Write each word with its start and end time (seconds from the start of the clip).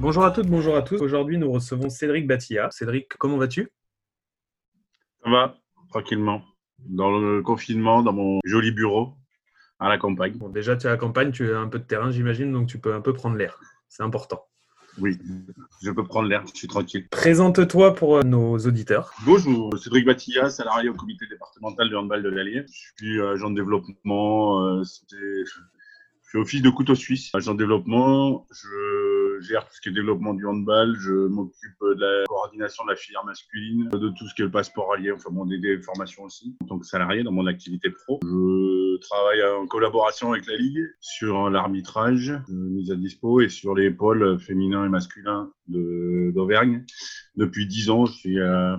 Bonjour 0.00 0.24
à 0.24 0.30
toutes, 0.30 0.46
bonjour 0.48 0.76
à 0.76 0.82
tous. 0.82 1.00
Aujourd'hui, 1.00 1.38
nous 1.38 1.50
recevons 1.50 1.88
Cédric 1.88 2.26
Batilla. 2.26 2.70
Cédric, 2.70 3.08
comment 3.18 3.38
vas-tu? 3.38 3.70
Ça 5.24 5.30
va, 5.30 5.56
tranquillement. 5.88 6.42
Dans 6.78 7.18
le 7.18 7.42
confinement, 7.42 8.02
dans 8.02 8.12
mon 8.12 8.40
joli 8.44 8.70
bureau, 8.72 9.14
à 9.78 9.88
la 9.88 9.96
campagne. 9.98 10.34
Bon, 10.36 10.48
déjà, 10.50 10.76
tu 10.76 10.86
es 10.86 10.90
à 10.90 10.92
la 10.92 10.98
campagne, 10.98 11.32
tu 11.32 11.50
as 11.52 11.58
un 11.58 11.68
peu 11.68 11.78
de 11.78 11.84
terrain, 11.84 12.10
j'imagine, 12.10 12.52
donc 12.52 12.68
tu 12.68 12.78
peux 12.78 12.94
un 12.94 13.00
peu 13.00 13.14
prendre 13.14 13.36
l'air. 13.36 13.58
C'est 13.88 14.02
important. 14.02 14.44
Oui, 14.98 15.18
je 15.82 15.90
peux 15.90 16.04
prendre 16.04 16.28
l'air, 16.28 16.44
je 16.46 16.56
suis 16.56 16.68
tranquille. 16.68 17.06
Présente-toi 17.10 17.94
pour 17.94 18.16
euh, 18.16 18.22
nos 18.22 18.56
auditeurs. 18.58 19.12
Bonjour, 19.26 19.76
Cédric 19.78 20.06
Batilla, 20.06 20.48
salarié 20.48 20.88
au 20.88 20.94
comité 20.94 21.26
départemental 21.28 21.90
de 21.90 21.96
handball 21.96 22.22
de 22.22 22.28
l'Allier. 22.30 22.64
Je 22.66 23.04
suis 23.04 23.20
agent 23.20 23.50
de 23.50 23.56
développement, 23.56 24.62
euh, 24.64 24.84
c'était- 24.84 25.44
je 26.26 26.32
fais 26.32 26.38
office 26.38 26.62
de 26.62 26.70
couteau 26.70 26.94
suisse. 26.94 27.30
Agent 27.34 27.54
de 27.54 27.58
développement, 27.58 28.46
je 28.50 29.38
gère 29.42 29.64
tout 29.66 29.74
ce 29.74 29.80
qui 29.80 29.90
est 29.90 29.92
développement 29.92 30.34
du 30.34 30.46
handball, 30.46 30.96
je 30.98 31.12
m'occupe 31.12 31.76
de 31.82 32.00
la 32.00 32.24
coordination 32.26 32.84
de 32.84 32.90
la 32.90 32.96
filière 32.96 33.24
masculine, 33.24 33.88
de 33.90 34.08
tout 34.08 34.26
ce 34.28 34.34
qui 34.34 34.42
est 34.42 34.46
le 34.46 34.50
passeport 34.50 34.92
allié, 34.94 35.12
enfin 35.12 35.30
bon, 35.30 35.44
des, 35.46 35.80
formations 35.82 36.24
aussi, 36.24 36.56
en 36.62 36.66
tant 36.66 36.78
que 36.78 36.86
salarié 36.86 37.22
dans 37.22 37.32
mon 37.32 37.46
activité 37.46 37.90
pro. 37.90 38.18
Je 38.24 38.96
travaille 39.08 39.42
en 39.44 39.66
collaboration 39.66 40.32
avec 40.32 40.46
la 40.46 40.56
Ligue 40.56 40.84
sur 41.00 41.48
l'arbitrage, 41.50 42.30
euh, 42.30 42.40
mise 42.48 42.90
à 42.90 42.96
dispo 42.96 43.40
et 43.40 43.48
sur 43.48 43.74
les 43.74 43.90
pôles 43.90 44.38
féminins 44.40 44.84
et 44.86 44.88
masculins 44.88 45.50
de- 45.68 46.32
d'Auvergne. 46.34 46.84
Depuis 47.36 47.66
dix 47.66 47.90
ans, 47.90 48.06
je 48.06 48.12
suis 48.14 48.40
euh, 48.40 48.76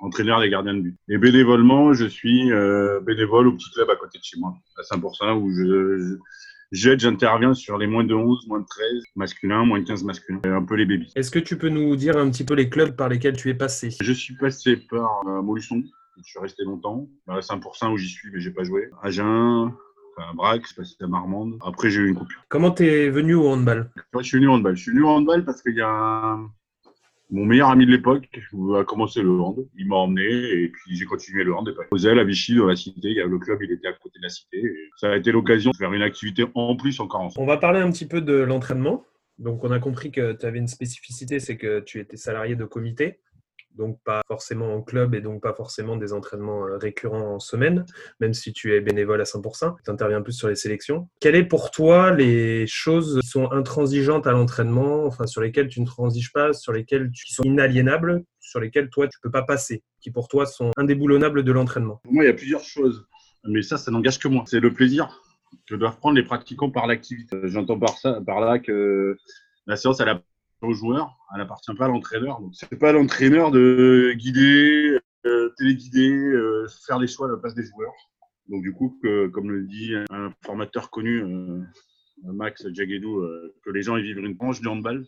entraîneur 0.00 0.40
des 0.40 0.48
gardiens 0.48 0.74
de 0.74 0.80
but. 0.80 0.96
Et 1.08 1.18
bénévolement, 1.18 1.92
je 1.92 2.06
suis 2.06 2.50
euh, 2.50 3.00
bénévole 3.00 3.48
au 3.48 3.52
petit 3.52 3.70
club 3.70 3.90
à 3.90 3.96
côté 3.96 4.18
de 4.18 4.24
chez 4.24 4.38
moi, 4.40 4.54
à 4.78 4.82
Saint-Pourçain, 4.82 5.34
où 5.34 5.50
je, 5.52 5.98
je- 5.98 6.14
j'interviens 6.72 7.54
sur 7.54 7.78
les 7.78 7.86
moins 7.86 8.04
de 8.04 8.14
11, 8.14 8.46
moins 8.48 8.60
de 8.60 8.66
13 8.66 9.02
masculins, 9.16 9.64
moins 9.64 9.80
de 9.80 9.84
15 9.86 10.04
masculins, 10.04 10.40
et 10.44 10.48
un 10.48 10.64
peu 10.64 10.74
les 10.76 10.86
bébés. 10.86 11.06
Est-ce 11.16 11.30
que 11.30 11.38
tu 11.38 11.56
peux 11.58 11.68
nous 11.68 11.96
dire 11.96 12.16
un 12.16 12.30
petit 12.30 12.44
peu 12.44 12.54
les 12.54 12.68
clubs 12.68 12.94
par 12.96 13.08
lesquels 13.08 13.36
tu 13.36 13.48
es 13.48 13.54
passé? 13.54 13.90
Je 14.00 14.12
suis 14.12 14.34
passé 14.36 14.76
par 14.76 15.26
euh, 15.26 15.42
Molusson, 15.42 15.82
je 16.18 16.22
suis 16.30 16.38
resté 16.38 16.64
longtemps, 16.64 17.08
à 17.28 17.42
Saint-Pourçain 17.42 17.90
où 17.90 17.96
j'y 17.96 18.08
suis, 18.08 18.30
mais 18.32 18.40
j'ai 18.40 18.50
pas 18.50 18.64
joué. 18.64 18.90
Agen, 19.02 19.72
à 20.18 20.56
je 20.60 20.66
suis 20.66 20.74
passé 20.74 20.94
à 21.00 21.06
Marmande. 21.06 21.58
Après, 21.64 21.90
j'ai 21.90 22.00
eu 22.00 22.08
une 22.08 22.14
coupure. 22.14 22.42
Comment 22.48 22.70
t'es 22.70 23.08
venu 23.08 23.34
au 23.34 23.48
handball? 23.48 23.90
Moi, 24.12 24.22
je 24.22 24.28
suis 24.28 24.36
venu 24.38 24.48
au 24.48 24.52
handball. 24.52 24.76
Je 24.76 24.82
suis 24.82 24.90
venu 24.92 25.02
au 25.02 25.08
handball 25.08 25.44
parce 25.44 25.62
qu'il 25.62 25.74
y 25.74 25.80
a 25.80 25.88
un- 25.88 26.50
mon 27.30 27.44
meilleur 27.44 27.70
ami 27.70 27.86
de 27.86 27.90
l'époque 27.90 28.28
a 28.78 28.84
commencé 28.84 29.22
le 29.22 29.30
hand. 29.30 29.66
Il 29.76 29.86
m'a 29.86 29.96
emmené 29.96 30.22
et 30.22 30.68
puis 30.68 30.96
j'ai 30.96 31.04
continué 31.04 31.44
le 31.44 31.54
hand. 31.54 31.68
Et 31.68 31.74
pas. 31.74 32.20
À 32.20 32.24
Vichy, 32.24 32.56
dans 32.56 32.66
la 32.66 32.76
cité. 32.76 33.08
Il 33.08 33.16
y 33.16 33.20
a 33.20 33.26
le 33.26 33.38
club, 33.38 33.58
il 33.62 33.70
était 33.72 33.88
à 33.88 33.92
côté 33.92 34.18
de 34.18 34.24
la 34.24 34.28
cité. 34.28 34.62
Ça 34.96 35.12
a 35.12 35.16
été 35.16 35.32
l'occasion 35.32 35.70
de 35.70 35.76
faire 35.76 35.92
une 35.92 36.02
activité 36.02 36.44
en 36.54 36.76
plus 36.76 37.00
encore 37.00 37.20
ensemble. 37.20 37.44
On 37.44 37.46
va 37.46 37.56
parler 37.56 37.80
un 37.80 37.90
petit 37.90 38.06
peu 38.06 38.20
de 38.20 38.34
l'entraînement. 38.34 39.04
Donc, 39.38 39.64
on 39.64 39.70
a 39.70 39.78
compris 39.78 40.10
que 40.10 40.32
tu 40.32 40.44
avais 40.44 40.58
une 40.58 40.68
spécificité, 40.68 41.40
c'est 41.40 41.56
que 41.56 41.80
tu 41.80 41.98
étais 41.98 42.18
salarié 42.18 42.56
de 42.56 42.64
comité, 42.64 43.20
donc 43.76 43.98
pas 44.04 44.22
forcément 44.26 44.74
en 44.74 44.82
club 44.82 45.14
et 45.14 45.20
donc 45.20 45.42
pas 45.42 45.54
forcément 45.54 45.96
des 45.96 46.12
entraînements 46.12 46.66
euh, 46.66 46.76
récurrents 46.76 47.34
en 47.34 47.38
semaine, 47.38 47.86
même 48.20 48.34
si 48.34 48.52
tu 48.52 48.74
es 48.74 48.80
bénévole 48.80 49.20
à 49.20 49.24
100%. 49.24 49.76
Tu 49.84 49.90
interviens 49.90 50.22
plus 50.22 50.32
sur 50.32 50.48
les 50.48 50.56
sélections. 50.56 51.08
Quelles 51.20 51.36
est 51.36 51.44
pour 51.44 51.70
toi 51.70 52.10
les 52.10 52.66
choses 52.66 53.20
qui 53.22 53.28
sont 53.28 53.50
intransigeantes 53.52 54.26
à 54.26 54.32
l'entraînement, 54.32 55.04
enfin 55.06 55.26
sur 55.26 55.40
lesquelles 55.40 55.68
tu 55.68 55.80
ne 55.80 55.86
transiges 55.86 56.32
pas, 56.32 56.52
sur 56.52 56.72
lesquelles 56.72 57.10
tu, 57.12 57.24
qui 57.24 57.34
sont 57.34 57.44
inaliénables, 57.44 58.24
sur 58.40 58.60
lesquelles 58.60 58.90
toi 58.90 59.06
tu 59.08 59.18
peux 59.22 59.30
pas 59.30 59.42
passer, 59.42 59.82
qui 60.00 60.10
pour 60.10 60.28
toi 60.28 60.46
sont 60.46 60.70
indéboulonnables 60.76 61.42
de 61.42 61.52
l'entraînement? 61.52 62.00
Moi, 62.04 62.24
il 62.24 62.26
y 62.28 62.30
a 62.30 62.34
plusieurs 62.34 62.64
choses. 62.64 63.06
Mais 63.44 63.62
ça, 63.62 63.78
ça 63.78 63.90
n'engage 63.90 64.18
que 64.18 64.28
moi. 64.28 64.44
C'est 64.46 64.60
le 64.60 64.72
plaisir 64.72 65.22
que 65.66 65.74
doivent 65.74 65.96
prendre 65.98 66.16
les 66.16 66.22
pratiquants 66.22 66.70
par 66.70 66.86
l'activité. 66.86 67.36
J'entends 67.44 67.78
par, 67.78 67.94
par 68.24 68.40
là 68.40 68.58
que 68.58 69.16
la 69.66 69.76
séance, 69.76 70.00
elle 70.00 70.08
appartient 70.10 70.29
aux 70.62 70.72
joueurs, 70.72 71.16
elle 71.34 71.40
appartient 71.40 71.74
pas 71.74 71.86
à 71.86 71.88
l'entraîneur. 71.88 72.40
Donc, 72.40 72.54
c'est 72.54 72.78
pas 72.78 72.92
l'entraîneur 72.92 73.50
de 73.50 74.12
guider, 74.16 74.98
euh, 75.26 75.50
téléguider, 75.58 76.10
euh, 76.10 76.66
faire 76.86 76.98
les 76.98 77.06
choix 77.06 77.28
à 77.28 77.30
la 77.30 77.36
place 77.36 77.54
des 77.54 77.64
joueurs. 77.64 77.92
Donc, 78.48 78.62
du 78.62 78.72
coup, 78.72 78.98
comme 79.32 79.50
le 79.50 79.66
dit 79.66 79.94
un 80.10 80.32
formateur 80.44 80.90
connu, 80.90 81.22
euh, 81.22 81.62
Max 82.24 82.66
Jaguedou, 82.72 83.26
que 83.64 83.70
les 83.70 83.82
gens 83.82 83.96
ils 83.96 84.02
vivent 84.04 84.18
une 84.18 84.34
branche 84.34 84.60
du 84.60 84.68
handball 84.68 85.06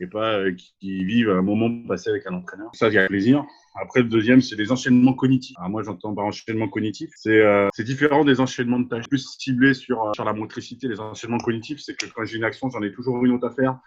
et 0.00 0.06
pas 0.06 0.38
euh, 0.38 0.52
qui, 0.52 1.04
vivent 1.04 1.30
un 1.30 1.42
moment 1.42 1.70
passé 1.86 2.10
avec 2.10 2.26
un 2.26 2.34
entraîneur. 2.34 2.70
Ça, 2.74 2.88
y 2.88 2.98
a 2.98 3.06
plaisir. 3.06 3.44
Après, 3.80 4.00
le 4.00 4.08
deuxième, 4.08 4.40
c'est 4.40 4.56
les 4.56 4.72
enchaînements 4.72 5.12
cognitifs. 5.14 5.56
Alors, 5.58 5.70
moi, 5.70 5.82
j'entends 5.82 6.14
par 6.14 6.24
enchaînement 6.24 6.68
cognitif. 6.68 7.10
C'est 7.16 7.40
euh, 7.42 7.68
c'est 7.74 7.84
différent 7.84 8.24
des 8.24 8.40
enchaînements 8.40 8.80
de 8.80 8.88
tâches. 8.88 9.08
Plus 9.08 9.36
ciblé 9.38 9.74
sur, 9.74 10.02
euh, 10.02 10.12
sur 10.14 10.24
la 10.24 10.32
motricité. 10.32 10.88
Les 10.88 10.98
enchaînements 10.98 11.38
cognitifs, 11.38 11.80
c'est 11.80 11.94
que 11.94 12.06
quand 12.06 12.24
j'ai 12.24 12.38
une 12.38 12.44
action, 12.44 12.70
j'en 12.70 12.82
ai 12.82 12.92
toujours 12.92 13.24
une 13.24 13.32
autre 13.32 13.46
à 13.46 13.50
faire. 13.50 13.78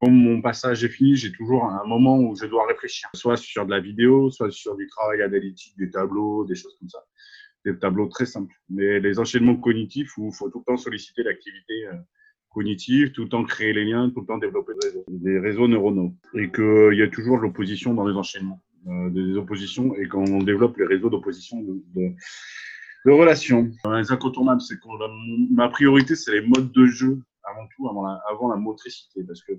Quand 0.00 0.10
mon 0.10 0.42
passage 0.42 0.84
est 0.84 0.88
fini, 0.88 1.16
j'ai 1.16 1.32
toujours 1.32 1.64
un 1.64 1.84
moment 1.86 2.18
où 2.18 2.36
je 2.36 2.46
dois 2.46 2.66
réfléchir. 2.66 3.08
Soit 3.14 3.36
sur 3.36 3.64
de 3.64 3.70
la 3.70 3.80
vidéo, 3.80 4.30
soit 4.30 4.50
sur 4.50 4.76
du 4.76 4.86
travail 4.88 5.22
analytique, 5.22 5.74
des 5.78 5.90
tableaux, 5.90 6.44
des 6.44 6.56
choses 6.56 6.76
comme 6.78 6.88
ça. 6.88 6.98
Des 7.64 7.78
tableaux 7.78 8.06
très 8.06 8.26
simples. 8.26 8.54
Mais 8.68 9.00
les 9.00 9.18
enchaînements 9.18 9.56
cognitifs 9.56 10.18
où 10.18 10.28
il 10.28 10.34
faut 10.34 10.50
tout 10.50 10.58
le 10.66 10.72
temps 10.72 10.76
solliciter 10.76 11.22
l'activité 11.22 11.86
euh, 11.86 11.94
cognitive, 12.56 13.12
tout 13.12 13.24
le 13.24 13.28
temps 13.28 13.44
créer 13.44 13.74
les 13.74 13.84
liens, 13.84 14.08
tout 14.08 14.22
le 14.22 14.26
temps 14.26 14.38
développer 14.38 14.72
des 14.80 14.88
réseaux, 14.88 15.04
des 15.08 15.38
réseaux 15.38 15.68
neuronaux. 15.68 16.14
Et 16.34 16.50
qu'il 16.50 16.94
y 16.94 17.02
a 17.02 17.08
toujours 17.08 17.36
l'opposition 17.36 17.92
dans 17.92 18.06
les 18.08 18.16
enchaînements, 18.16 18.62
euh, 18.88 19.10
des 19.10 19.36
oppositions, 19.36 19.94
et 19.94 20.08
quand 20.08 20.24
on 20.26 20.42
développe 20.42 20.78
les 20.78 20.86
réseaux 20.86 21.10
d'opposition 21.10 21.62
de, 21.62 23.10
relations. 23.10 23.70
Euh, 23.86 24.00
Les 24.00 24.10
incontournables, 24.10 24.62
c'est 24.62 24.76
que 24.80 24.88
ma 25.52 25.68
priorité, 25.68 26.16
c'est 26.16 26.32
les 26.32 26.40
modes 26.40 26.72
de 26.72 26.86
jeu 26.86 27.20
avant 27.44 27.68
tout, 27.76 27.88
avant 27.88 28.48
la, 28.48 28.56
motricité, 28.56 29.22
parce 29.22 29.42
que 29.42 29.52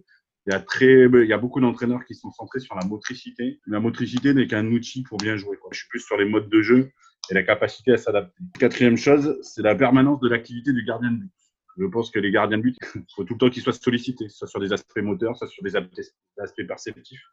il 0.47 0.53
y 0.53 0.55
a 0.55 0.59
très, 0.59 1.07
il 1.07 1.27
y 1.27 1.33
a 1.33 1.37
beaucoup 1.37 1.59
d'entraîneurs 1.59 2.03
qui 2.05 2.15
sont 2.15 2.31
centrés 2.31 2.61
sur 2.61 2.73
la 2.75 2.85
motricité. 2.85 3.59
La 3.67 3.81
motricité 3.81 4.33
n'est 4.33 4.47
qu'un 4.47 4.65
outil 4.67 5.03
pour 5.03 5.17
bien 5.17 5.35
jouer. 5.35 5.57
Je 5.71 5.79
suis 5.79 5.89
plus 5.89 5.99
sur 5.99 6.17
les 6.17 6.25
modes 6.25 6.49
de 6.49 6.61
jeu 6.61 6.89
et 7.29 7.33
la 7.33 7.43
capacité 7.43 7.91
à 7.91 7.97
s'adapter. 7.97 8.41
Quatrième 8.57 8.97
chose, 8.97 9.37
c'est 9.41 9.61
la 9.61 9.75
permanence 9.75 10.21
de 10.21 10.29
l'activité 10.29 10.71
du 10.71 10.83
gardien 10.85 11.11
de 11.11 11.17
but. 11.17 11.31
Je 11.77 11.85
pense 11.85 12.09
que 12.09 12.19
les 12.19 12.31
gardiens 12.31 12.57
de 12.57 12.63
but, 12.63 12.77
il 12.95 13.03
faut 13.15 13.23
tout 13.23 13.33
le 13.33 13.39
temps 13.39 13.49
qu'ils 13.49 13.63
soient 13.63 13.73
sollicités, 13.73 14.29
soit 14.29 14.47
sur 14.47 14.59
des 14.59 14.73
aspects 14.73 14.97
moteurs, 14.97 15.37
soit 15.37 15.47
sur 15.47 15.63
des 15.63 15.75
aspects 15.75 16.67
perceptifs, 16.67 17.23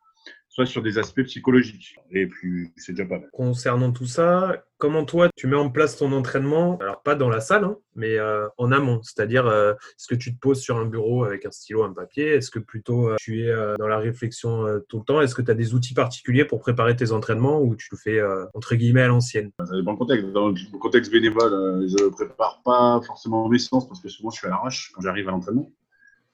soit 0.54 0.66
sur 0.66 0.82
des 0.82 0.98
aspects 0.98 1.24
psychologiques. 1.24 1.96
Et 2.12 2.28
puis, 2.28 2.70
c'est 2.76 2.92
déjà 2.92 3.04
pas 3.04 3.18
mal. 3.18 3.28
Concernant 3.32 3.90
tout 3.90 4.06
ça, 4.06 4.64
comment 4.78 5.04
toi 5.04 5.28
tu 5.34 5.48
mets 5.48 5.56
en 5.56 5.68
place 5.68 5.96
ton 5.96 6.12
entraînement? 6.12 6.78
Alors 6.78 7.02
pas 7.02 7.16
dans 7.16 7.28
la 7.28 7.40
salle, 7.40 7.64
hein, 7.64 7.76
mais 7.96 8.18
euh, 8.18 8.46
en 8.56 8.70
amont. 8.70 9.02
C'est-à-dire, 9.02 9.48
euh, 9.48 9.72
est-ce 9.72 10.06
que 10.06 10.14
tu 10.14 10.32
te 10.32 10.38
poses 10.38 10.60
sur 10.60 10.76
un 10.76 10.84
bureau 10.84 11.24
avec 11.24 11.44
un 11.44 11.50
stylo, 11.50 11.82
un 11.82 11.92
papier? 11.92 12.26
Est-ce 12.26 12.52
que 12.52 12.60
plutôt 12.60 13.08
euh, 13.08 13.16
tu 13.18 13.42
es 13.42 13.52
dans 13.80 13.88
la 13.88 13.98
réflexion 13.98 14.80
tout 14.88 15.00
le 15.00 15.04
temps? 15.04 15.20
Est-ce 15.20 15.34
que 15.34 15.42
tu 15.42 15.50
as 15.50 15.54
des 15.54 15.74
outils 15.74 15.94
particuliers 15.94 16.44
pour 16.44 16.60
préparer 16.60 16.94
tes 16.94 17.10
entraînements 17.10 17.60
ou 17.60 17.74
tu 17.74 17.88
le 17.90 17.96
fais 17.96 18.22
entre 18.54 18.76
guillemets 18.76 19.02
à 19.02 19.08
l'ancienne? 19.08 19.50
Ça 19.58 19.76
dépend 19.76 19.92
le 19.92 19.98
contexte. 19.98 20.26
Dans 20.28 20.50
le 20.50 20.78
contexte 20.78 21.10
bénévole, 21.10 21.88
je 21.88 22.08
prépare 22.10 22.62
pas 22.64 23.00
forcément 23.04 23.48
mes 23.48 23.58
séances 23.58 23.88
parce 23.88 24.00
que 24.00 24.08
souvent 24.08 24.30
je 24.30 24.38
suis 24.38 24.46
à 24.46 24.50
l'arrache 24.50 24.92
quand 24.94 25.00
j'arrive 25.00 25.26
à 25.26 25.32
l'entraînement. 25.32 25.72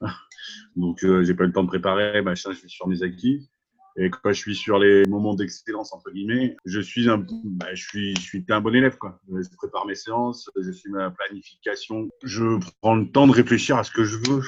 Donc, 0.76 0.98
j'ai 1.00 1.34
pas 1.34 1.44
eu 1.44 1.46
le 1.46 1.52
temps 1.52 1.62
de 1.62 1.68
préparer, 1.68 2.20
machin, 2.20 2.52
je 2.52 2.58
suis 2.58 2.68
sur 2.68 2.86
mes 2.86 3.02
acquis. 3.02 3.48
Et 3.96 4.10
quand 4.10 4.32
je 4.32 4.38
suis 4.38 4.54
sur 4.54 4.78
les 4.78 5.04
moments 5.06 5.34
d'excellence, 5.34 5.92
entre 5.92 6.10
guillemets, 6.10 6.56
je 6.64 6.80
suis 6.80 7.08
un, 7.08 7.24
bah, 7.44 7.74
je 7.74 7.82
suis, 7.82 8.14
je 8.16 8.20
suis 8.20 8.44
un 8.48 8.60
bon 8.60 8.74
élève, 8.74 8.96
quoi. 8.96 9.20
Je 9.28 9.48
prépare 9.56 9.86
mes 9.86 9.94
séances, 9.94 10.50
je 10.56 10.70
suis 10.70 10.90
ma 10.90 11.10
planification. 11.10 12.08
Je 12.22 12.58
prends 12.80 12.96
le 12.96 13.10
temps 13.10 13.26
de 13.26 13.32
réfléchir 13.32 13.76
à 13.76 13.84
ce 13.84 13.90
que 13.90 14.04
je 14.04 14.16
veux, 14.16 14.42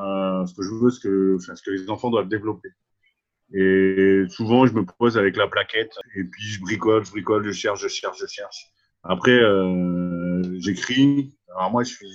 euh, 0.00 0.46
ce 0.46 0.54
que 0.54 0.62
je 0.62 0.70
veux, 0.74 0.90
ce 0.90 1.00
que, 1.00 1.38
ce 1.38 1.62
que 1.62 1.70
les 1.70 1.88
enfants 1.88 2.10
doivent 2.10 2.28
développer. 2.28 2.70
Et 3.52 4.24
souvent, 4.28 4.66
je 4.66 4.72
me 4.72 4.84
pose 4.84 5.16
avec 5.16 5.36
la 5.36 5.46
plaquette 5.46 5.92
et 6.16 6.24
puis 6.24 6.42
je 6.42 6.60
bricole, 6.60 7.04
je 7.04 7.10
bricole, 7.10 7.44
je 7.44 7.52
cherche, 7.52 7.80
je 7.80 7.88
cherche, 7.88 8.18
je 8.20 8.26
cherche. 8.26 8.70
Après, 9.04 9.38
euh, 9.38 10.42
j'écris. 10.58 11.36
Alors 11.54 11.70
moi, 11.70 11.84
je 11.84 11.90
suis, 11.90 12.08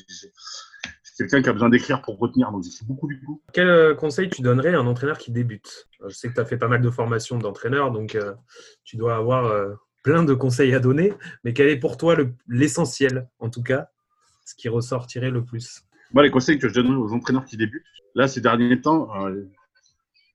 quelqu'un 1.20 1.42
qui 1.42 1.50
a 1.50 1.54
besoin 1.54 1.70
d'écrire 1.70 2.02
pour 2.02 2.18
retenir, 2.18 2.52
donc 2.52 2.64
j'écris 2.64 2.86
beaucoup 2.86 3.08
du 3.08 3.22
coup. 3.22 3.42
Quel 3.54 3.70
euh, 3.70 3.94
conseil 3.94 4.30
tu 4.30 4.42
donnerais 4.42 4.74
à 4.74 4.80
un 4.80 4.88
entraîneur 4.88 5.18
qui 5.18 5.32
débute? 5.32 5.88
Je 6.08 6.14
sais 6.16 6.30
que 6.30 6.34
tu 6.34 6.40
as 6.40 6.46
fait 6.46 6.58
pas 6.58 6.68
mal 6.68 6.82
de 6.82 6.90
formations 6.90 7.38
d'entraîneur, 7.38 7.92
donc 7.92 8.16
euh, 8.16 8.34
tu 8.84 8.98
dois 8.98 9.16
avoir 9.16 9.46
euh, 9.46 9.74
plein 10.04 10.24
de 10.24 10.34
conseils 10.34 10.74
à 10.74 10.80
donner, 10.80 11.14
mais 11.44 11.54
quel 11.54 11.68
est 11.68 11.78
pour 11.78 11.98
toi 11.98 12.16
le- 12.16 12.34
l'essentiel, 12.48 13.28
en 13.40 13.50
tout 13.50 13.64
cas, 13.64 13.90
ce 14.46 14.56
qui 14.56 14.70
ressortirait 14.70 15.32
le 15.32 15.44
plus? 15.44 15.82
Moi, 16.14 16.24
les 16.24 16.32
conseils 16.32 16.58
que 16.58 16.68
je 16.70 16.74
donnerais 16.74 16.96
aux 16.96 17.14
entraîneurs 17.14 17.46
qui 17.46 17.58
débutent, 17.58 17.84
là, 18.16 18.28
ces 18.28 18.42
derniers 18.42 18.82
temps, 18.82 19.10
euh, 19.26 19.44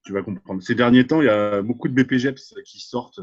tu 0.05 0.13
vas 0.13 0.23
comprendre. 0.23 0.63
Ces 0.63 0.75
derniers 0.75 1.07
temps, 1.07 1.23
il 1.23 1.27
y 1.27 1.31
a 1.31 1.63
beaucoup 1.63 1.89
de 1.89 1.95
BPGEPS 1.95 2.55
qui 2.67 2.79
sortent 2.79 3.21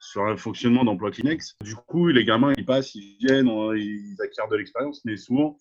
sur 0.00 0.24
un 0.24 0.36
fonctionnement 0.36 0.82
d'emploi 0.82 1.10
Kleenex. 1.12 1.56
Du 1.62 1.76
coup, 1.76 2.08
les 2.08 2.24
gamins, 2.24 2.52
ils 2.56 2.64
passent, 2.64 2.94
ils 2.94 3.16
viennent, 3.20 3.48
ils 3.76 4.16
acquièrent 4.20 4.48
de 4.48 4.56
l'expérience, 4.56 5.04
mais 5.04 5.16
souvent, 5.16 5.56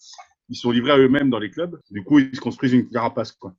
ils 0.50 0.56
sont 0.56 0.72
livrés 0.72 0.92
à 0.92 0.98
eux-mêmes 0.98 1.30
dans 1.30 1.40
les 1.40 1.50
clubs. 1.50 1.80
Du 1.92 2.04
coup, 2.04 2.19
ils 2.19 2.36
se 2.36 2.42
construisent 2.42 2.74
une 2.74 2.90
carapace, 2.90 3.31
quoi, 3.31 3.56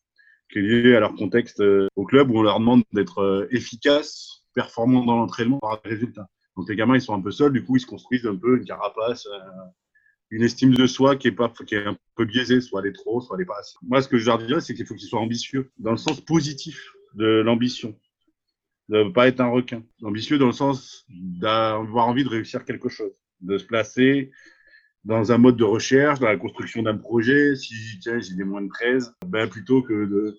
qui 0.51 0.59
est 0.59 0.63
liée 0.63 0.95
à 0.97 1.01
leur 1.01 1.15
contexte 1.15 1.61
euh, 1.61 1.89
au 1.97 2.05
club 2.05 2.31
où 2.31 2.39
on 2.39 2.43
leur 2.43 2.59
demande 2.59 2.83
d'être 2.93 3.19
euh, 3.19 3.49
efficaces, 3.51 4.45
performants 4.55 5.05
dans 5.05 5.17
l'entraînement 5.17 5.59
par 5.59 5.81
des 5.83 5.91
résultats. 5.91 6.29
Donc 6.57 6.69
les 6.69 6.77
gamins, 6.77 6.97
ils 6.97 7.01
sont 7.01 7.15
un 7.15 7.21
peu 7.23 7.31
seuls, 7.31 7.53
du 7.53 7.65
coup, 7.65 7.77
ils 7.77 7.81
se 7.81 7.87
construisent 7.87 8.27
un 8.27 8.37
peu 8.37 8.59
une 8.59 8.65
carapace, 8.65 9.27
une 10.31 10.43
estime 10.43 10.75
de 10.75 10.87
soi 10.87 11.17
qui 11.17 11.29
est, 11.29 11.33
pas, 11.33 11.53
qui 11.67 11.75
est 11.75 11.87
un 11.87 11.97
peu 12.17 12.25
biaisée, 12.25 12.61
soit 12.61 12.81
elle 12.83 12.89
est 12.89 12.93
trop, 12.93 13.21
soit 13.21 13.37
elle 13.37 13.43
est 13.43 13.47
pas 13.47 13.59
assez. 13.59 13.77
Moi, 13.83 14.03
ce 14.03 14.09
que 14.09 14.19
je 14.19 14.27
leur 14.27 14.39
dirais, 14.39 14.61
c'est 14.61 14.75
qu'il 14.75 14.87
faut 14.87 14.95
qu'ils 14.95 15.09
soient 15.09 15.21
ambitieux, 15.21 15.71
dans 15.79 15.91
le 15.91 15.97
sens 15.97 16.21
positif 16.21 16.93
de 17.15 17.27
l'ambition, 17.27 17.99
de 18.89 19.05
ne 19.05 19.11
pas 19.11 19.29
être 19.29 19.41
un 19.41 19.49
requin. 19.49 19.83
Ambitieux 20.03 20.39
dans 20.39 20.47
le 20.47 20.53
sens 20.53 21.05
d'avoir 21.09 22.07
envie 22.07 22.25
de 22.25 22.29
réussir 22.29 22.65
quelque 22.65 22.89
chose, 22.89 23.13
de 23.41 23.59
se 23.59 23.65
placer 23.65 24.31
dans 25.05 25.33
un 25.33 25.39
mode 25.39 25.57
de 25.57 25.65
recherche, 25.65 26.21
dans 26.21 26.29
la 26.29 26.37
construction 26.37 26.83
d'un 26.83 26.97
projet. 26.97 27.55
Si 27.57 27.75
tiens, 28.01 28.21
j'ai 28.21 28.35
des 28.35 28.45
moins 28.45 28.63
de 28.63 28.69
13, 28.69 29.15
ben, 29.27 29.49
plutôt 29.49 29.83
que 29.83 29.93
de, 29.93 30.39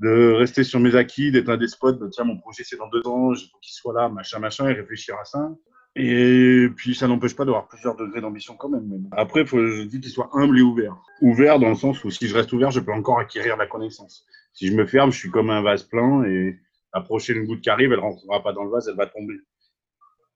de 0.00 0.32
rester 0.32 0.64
sur 0.64 0.80
mes 0.80 0.96
acquis, 0.96 1.30
d'être 1.30 1.48
un 1.48 1.56
despote, 1.56 1.98
ben, 1.98 2.10
tiens, 2.10 2.24
mon 2.24 2.38
projet 2.38 2.62
c'est 2.64 2.76
dans 2.76 2.88
deux 2.88 3.06
ans, 3.06 3.32
il 3.32 3.48
faut 3.50 3.58
qu'il 3.60 3.74
soit 3.74 3.94
là, 3.94 4.08
machin, 4.08 4.38
machin, 4.38 4.68
et 4.68 4.72
réfléchir 4.72 5.16
à 5.20 5.24
ça. 5.24 5.50
Et 5.98 6.68
puis, 6.76 6.94
ça 6.94 7.08
n'empêche 7.08 7.34
pas 7.34 7.46
d'avoir 7.46 7.68
plusieurs 7.68 7.96
degrés 7.96 8.20
d'ambition 8.20 8.54
quand 8.54 8.68
même. 8.68 9.08
Après, 9.12 9.40
il 9.40 9.46
faut, 9.46 9.64
je 9.64 9.84
dis 9.84 9.98
qu'il 9.98 10.10
soit 10.10 10.28
humble 10.34 10.58
et 10.58 10.62
ouvert. 10.62 10.94
Ouvert 11.22 11.58
dans 11.58 11.70
le 11.70 11.74
sens 11.74 12.04
où 12.04 12.10
si 12.10 12.28
je 12.28 12.34
reste 12.34 12.52
ouvert, 12.52 12.70
je 12.70 12.80
peux 12.80 12.92
encore 12.92 13.18
acquérir 13.18 13.56
la 13.56 13.66
connaissance. 13.66 14.26
Si 14.52 14.66
je 14.66 14.74
me 14.74 14.84
ferme, 14.84 15.10
je 15.10 15.18
suis 15.18 15.30
comme 15.30 15.48
un 15.48 15.62
vase 15.62 15.84
plein 15.84 16.24
et 16.24 16.58
la 16.92 17.00
prochaine 17.00 17.46
goutte 17.46 17.62
qui 17.62 17.70
arrive, 17.70 17.92
elle 17.92 17.98
ne 17.98 18.04
rentrera 18.04 18.42
pas 18.42 18.52
dans 18.52 18.64
le 18.64 18.70
vase, 18.70 18.88
elle 18.88 18.96
va 18.96 19.06
tomber. 19.06 19.36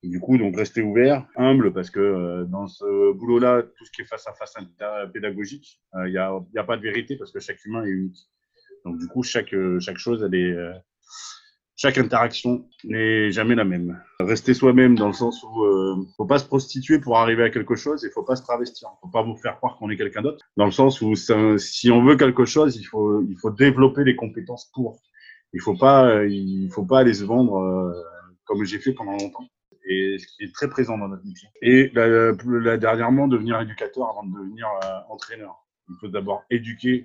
Du 0.09 0.21
coup, 0.21 0.39
donc 0.39 0.57
rester 0.57 0.83
ouvert, 0.83 1.27
humble, 1.37 1.73
parce 1.73 1.91
que 1.91 2.01
euh, 2.01 2.45
dans 2.45 2.67
ce 2.67 3.13
boulot-là, 3.13 3.63
tout 3.63 3.85
ce 3.85 3.91
qui 3.91 4.03
est 4.03 4.07
face 4.07 4.27
à 4.27 4.33
face 4.33 4.55
pédagogique, 5.13 5.81
il 5.95 5.99
euh, 6.01 6.11
n'y 6.11 6.19
a, 6.19 6.39
y 6.55 6.59
a, 6.59 6.65
pas 6.65 6.77
de 6.77 6.83
vérité 6.83 7.17
parce 7.17 7.33
que 7.33 7.41
chaque 7.41 7.65
humain 7.65 7.85
est 7.85 7.91
unique. 7.91 8.19
Donc 8.85 8.99
du 8.99 9.07
coup, 9.09 9.23
chaque, 9.23 9.53
euh, 9.53 9.79
chaque 9.79 9.99
chose, 9.99 10.23
elle 10.23 10.35
est, 10.35 10.57
chaque 11.81 11.97
interaction 11.97 12.69
n'est 12.85 13.31
jamais 13.31 13.55
la 13.55 13.65
même. 13.65 13.99
Rester 14.21 14.53
soi-même 14.53 14.97
dans 14.97 15.07
le 15.07 15.15
sens 15.15 15.43
où 15.43 15.65
euh, 15.65 15.97
faut 16.15 16.27
pas 16.27 16.39
se 16.39 16.45
prostituer 16.45 16.99
pour 16.99 17.17
arriver 17.17 17.43
à 17.43 17.49
quelque 17.49 17.75
chose 17.75 18.05
et 18.05 18.11
faut 18.11 18.23
pas 18.23 18.37
se 18.37 18.43
travestir. 18.43 18.91
Faut 19.01 19.09
pas 19.09 19.23
vous 19.23 19.35
faire 19.37 19.57
croire 19.57 19.79
qu'on 19.79 19.89
est 19.89 19.97
quelqu'un 19.97 20.21
d'autre. 20.21 20.45
Dans 20.59 20.67
le 20.67 20.73
sens 20.73 21.01
où 21.01 21.15
si 21.15 21.91
on 21.91 22.05
veut 22.05 22.17
quelque 22.17 22.45
chose, 22.45 22.77
il 22.77 22.85
faut 22.85 23.23
il 23.23 23.35
faut 23.41 23.51
développer 23.51 24.05
les 24.05 24.15
compétences 24.15 24.71
pour. 24.75 25.01
Il 25.55 25.63
faut 25.63 25.75
il 26.29 26.69
faut 26.71 26.85
pas 26.85 26.99
aller 26.99 27.15
se 27.15 27.25
vendre 27.25 27.57
euh, 27.57 27.95
comme 28.45 28.63
j'ai 28.65 28.79
fait 28.79 28.93
pendant 28.93 29.13
longtemps 29.13 29.49
et 29.91 30.19
ce 30.19 30.27
qui 30.27 30.45
est 30.45 30.55
très 30.55 30.69
présent 30.69 30.97
dans 30.97 31.09
notre 31.09 31.27
métier. 31.27 31.49
Et 31.63 31.89
dernièrement, 32.79 33.27
devenir 33.29 33.61
éducateur 33.61 34.09
avant 34.09 34.25
de 34.25 34.33
devenir 34.33 34.69
euh, 34.85 34.99
entraîneur. 35.09 35.67
Il 35.89 35.97
faut 36.01 36.09
d'abord 36.09 36.45
éduquer 36.49 37.05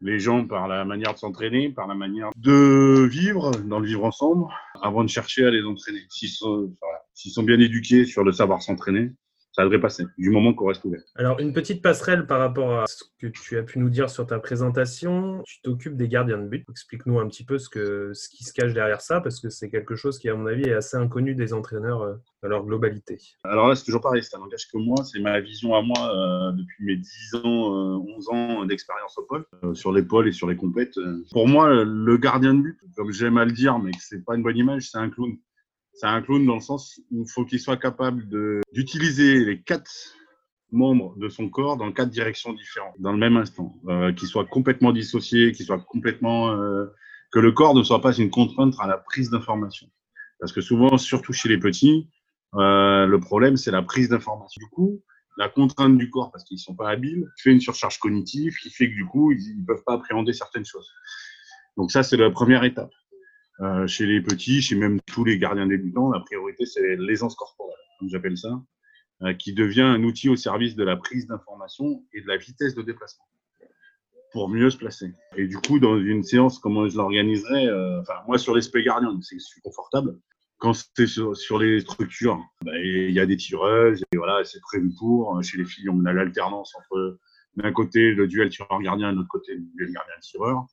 les 0.00 0.18
gens 0.18 0.46
par 0.46 0.66
la 0.66 0.86
manière 0.86 1.12
de 1.12 1.18
s'entraîner, 1.18 1.68
par 1.68 1.86
la 1.86 1.94
manière 1.94 2.30
de 2.36 3.06
vivre, 3.06 3.50
dans 3.50 3.78
le 3.78 3.86
vivre 3.86 4.04
ensemble, 4.04 4.46
avant 4.80 5.04
de 5.04 5.10
chercher 5.10 5.44
à 5.44 5.50
les 5.50 5.62
entraîner. 5.62 6.00
S'ils 6.08 6.30
sont 6.30 7.42
bien 7.42 7.60
éduqués 7.60 8.06
sur 8.06 8.24
le 8.24 8.32
savoir 8.32 8.62
s'entraîner, 8.62 9.12
ça 9.52 9.64
devrait 9.64 9.80
passer, 9.80 10.04
du 10.16 10.30
moment 10.30 10.54
qu'on 10.54 10.66
reste 10.66 10.84
ouvert. 10.84 11.02
Alors, 11.16 11.40
une 11.40 11.52
petite 11.52 11.82
passerelle 11.82 12.26
par 12.26 12.38
rapport 12.38 12.80
à 12.80 12.86
ce 12.86 13.04
que 13.18 13.26
tu 13.26 13.58
as 13.58 13.62
pu 13.62 13.80
nous 13.80 13.90
dire 13.90 14.08
sur 14.08 14.26
ta 14.26 14.38
présentation. 14.38 15.42
Tu 15.44 15.60
t'occupes 15.62 15.96
des 15.96 16.08
gardiens 16.08 16.38
de 16.38 16.46
but. 16.46 16.64
Explique-nous 16.70 17.18
un 17.18 17.26
petit 17.26 17.44
peu 17.44 17.58
ce, 17.58 17.68
que, 17.68 18.12
ce 18.14 18.28
qui 18.28 18.44
se 18.44 18.52
cache 18.52 18.72
derrière 18.72 19.00
ça, 19.00 19.20
parce 19.20 19.40
que 19.40 19.48
c'est 19.48 19.68
quelque 19.68 19.96
chose 19.96 20.18
qui, 20.18 20.28
à 20.28 20.34
mon 20.34 20.46
avis, 20.46 20.68
est 20.68 20.74
assez 20.74 20.96
inconnu 20.96 21.34
des 21.34 21.52
entraîneurs 21.52 22.02
euh, 22.02 22.14
dans 22.42 22.48
leur 22.48 22.64
globalité. 22.64 23.18
Alors 23.42 23.68
là, 23.68 23.74
c'est 23.74 23.84
toujours 23.84 24.00
pareil, 24.00 24.22
c'est 24.22 24.36
un 24.36 24.40
langage 24.40 24.68
que 24.72 24.78
moi, 24.78 25.04
c'est 25.04 25.20
ma 25.20 25.40
vision 25.40 25.74
à 25.74 25.82
moi 25.82 25.98
euh, 25.98 26.52
depuis 26.52 26.84
mes 26.84 26.96
10 26.96 27.34
ans, 27.42 28.00
11 28.16 28.28
euh, 28.28 28.32
ans 28.32 28.64
d'expérience 28.66 29.18
au 29.18 29.24
pôle, 29.24 29.44
sur 29.74 29.92
les 29.92 30.02
pôles 30.02 30.28
et 30.28 30.32
sur 30.32 30.48
les 30.48 30.56
compètes. 30.56 30.94
Pour 31.32 31.48
moi, 31.48 31.84
le 31.84 32.16
gardien 32.18 32.54
de 32.54 32.60
but, 32.60 32.78
comme 32.96 33.12
j'aime 33.12 33.36
à 33.36 33.44
le 33.44 33.52
dire, 33.52 33.78
mais 33.78 33.90
que 33.90 33.98
c'est 34.00 34.24
pas 34.24 34.36
une 34.36 34.42
bonne 34.42 34.56
image, 34.56 34.90
c'est 34.90 34.98
un 34.98 35.10
clown. 35.10 35.36
C'est 35.94 36.06
un 36.06 36.22
clown 36.22 36.44
dans 36.46 36.54
le 36.54 36.60
sens 36.60 37.00
où 37.10 37.24
il 37.24 37.30
faut 37.30 37.44
qu'il 37.44 37.60
soit 37.60 37.76
capable 37.76 38.26
d'utiliser 38.72 39.44
les 39.44 39.60
quatre 39.60 39.90
membres 40.72 41.16
de 41.18 41.28
son 41.28 41.48
corps 41.48 41.76
dans 41.76 41.90
quatre 41.92 42.10
directions 42.10 42.52
différentes, 42.52 42.94
dans 43.00 43.12
le 43.12 43.18
même 43.18 43.36
instant, 43.36 43.76
euh, 43.88 44.12
qu'il 44.12 44.28
soit 44.28 44.46
complètement 44.46 44.92
dissocié, 44.92 45.52
qu'il 45.52 45.66
soit 45.66 45.80
complètement 45.80 46.52
euh, 46.52 46.86
que 47.32 47.38
le 47.38 47.52
corps 47.52 47.74
ne 47.74 47.82
soit 47.82 48.00
pas 48.00 48.12
une 48.12 48.30
contrainte 48.30 48.74
à 48.80 48.86
la 48.86 48.96
prise 48.96 49.30
d'information. 49.30 49.88
Parce 50.38 50.52
que 50.52 50.60
souvent, 50.60 50.96
surtout 50.96 51.32
chez 51.32 51.48
les 51.48 51.58
petits, 51.58 52.08
euh, 52.54 53.06
le 53.06 53.20
problème 53.20 53.56
c'est 53.56 53.70
la 53.70 53.82
prise 53.82 54.08
d'information. 54.08 54.60
Du 54.60 54.68
coup, 54.70 55.02
la 55.36 55.48
contrainte 55.48 55.96
du 55.96 56.10
corps, 56.10 56.30
parce 56.32 56.44
qu'ils 56.44 56.58
sont 56.58 56.74
pas 56.74 56.90
habiles, 56.90 57.26
fait 57.38 57.50
une 57.50 57.60
surcharge 57.60 57.98
cognitive 57.98 58.56
qui 58.56 58.70
fait 58.70 58.90
que 58.90 58.94
du 58.94 59.06
coup, 59.06 59.32
ils, 59.32 59.60
ne 59.60 59.66
peuvent 59.66 59.82
pas 59.84 59.94
appréhender 59.94 60.32
certaines 60.32 60.64
choses. 60.64 60.88
Donc 61.76 61.90
ça, 61.90 62.02
c'est 62.02 62.16
la 62.16 62.30
première 62.30 62.64
étape. 62.64 62.92
Euh, 63.62 63.86
chez 63.86 64.06
les 64.06 64.22
petits, 64.22 64.62
chez 64.62 64.74
même 64.74 65.00
tous 65.02 65.24
les 65.24 65.38
gardiens 65.38 65.66
débutants, 65.66 66.10
la 66.10 66.20
priorité, 66.20 66.64
c'est 66.64 66.96
l'aisance 66.96 67.36
corporelle, 67.36 67.76
comme 67.98 68.08
j'appelle 68.08 68.38
ça, 68.38 68.62
euh, 69.22 69.34
qui 69.34 69.52
devient 69.52 69.82
un 69.82 70.02
outil 70.02 70.30
au 70.30 70.36
service 70.36 70.76
de 70.76 70.84
la 70.84 70.96
prise 70.96 71.26
d'information 71.26 72.02
et 72.14 72.22
de 72.22 72.26
la 72.26 72.38
vitesse 72.38 72.74
de 72.74 72.82
déplacement 72.82 73.24
pour 74.32 74.48
mieux 74.48 74.70
se 74.70 74.78
placer. 74.78 75.12
Et 75.36 75.46
du 75.46 75.58
coup, 75.58 75.78
dans 75.78 75.98
une 75.98 76.22
séance, 76.22 76.58
comment 76.58 76.88
je 76.88 76.96
l'organiserais 76.96 77.66
euh, 77.66 78.00
Enfin, 78.00 78.14
moi, 78.26 78.38
sur 78.38 78.54
l'aspect 78.54 78.82
gardien, 78.82 79.18
c'est 79.20 79.36
confortable. 79.62 80.16
Quand 80.58 80.72
c'est 80.72 81.06
sur, 81.06 81.36
sur, 81.36 81.58
les 81.58 81.80
structures, 81.80 82.38
bah, 82.64 82.78
il 82.78 83.10
y 83.10 83.20
a 83.20 83.26
des 83.26 83.36
tireuses, 83.36 84.02
et 84.12 84.16
voilà, 84.16 84.44
c'est 84.44 84.60
prévu 84.60 84.90
pour. 84.98 85.42
Chez 85.42 85.58
les 85.58 85.64
filles, 85.64 85.88
on 85.88 86.04
a 86.04 86.12
l'alternance 86.12 86.74
entre 86.76 87.18
d'un 87.56 87.72
côté 87.72 88.12
le 88.12 88.28
duel 88.28 88.48
tireur-gardien 88.50 89.10
et 89.10 89.12
de 89.12 89.16
l'autre 89.16 89.28
côté 89.28 89.54
le 89.54 89.64
duel 89.74 89.92
gardien-tireur. 89.92 90.66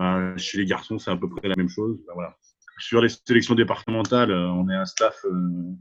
Euh, 0.00 0.36
chez 0.36 0.58
les 0.58 0.64
garçons, 0.64 0.98
c'est 0.98 1.10
à 1.10 1.16
peu 1.16 1.28
près 1.28 1.48
la 1.48 1.56
même 1.56 1.68
chose. 1.68 1.98
Ben. 2.06 2.32
Sur 2.78 3.00
les 3.00 3.08
sélections 3.08 3.54
départementales, 3.54 4.30
euh, 4.30 4.48
on 4.48 4.68
est 4.68 4.74
un 4.74 4.86
staff 4.86 5.24
euh, 5.24 5.72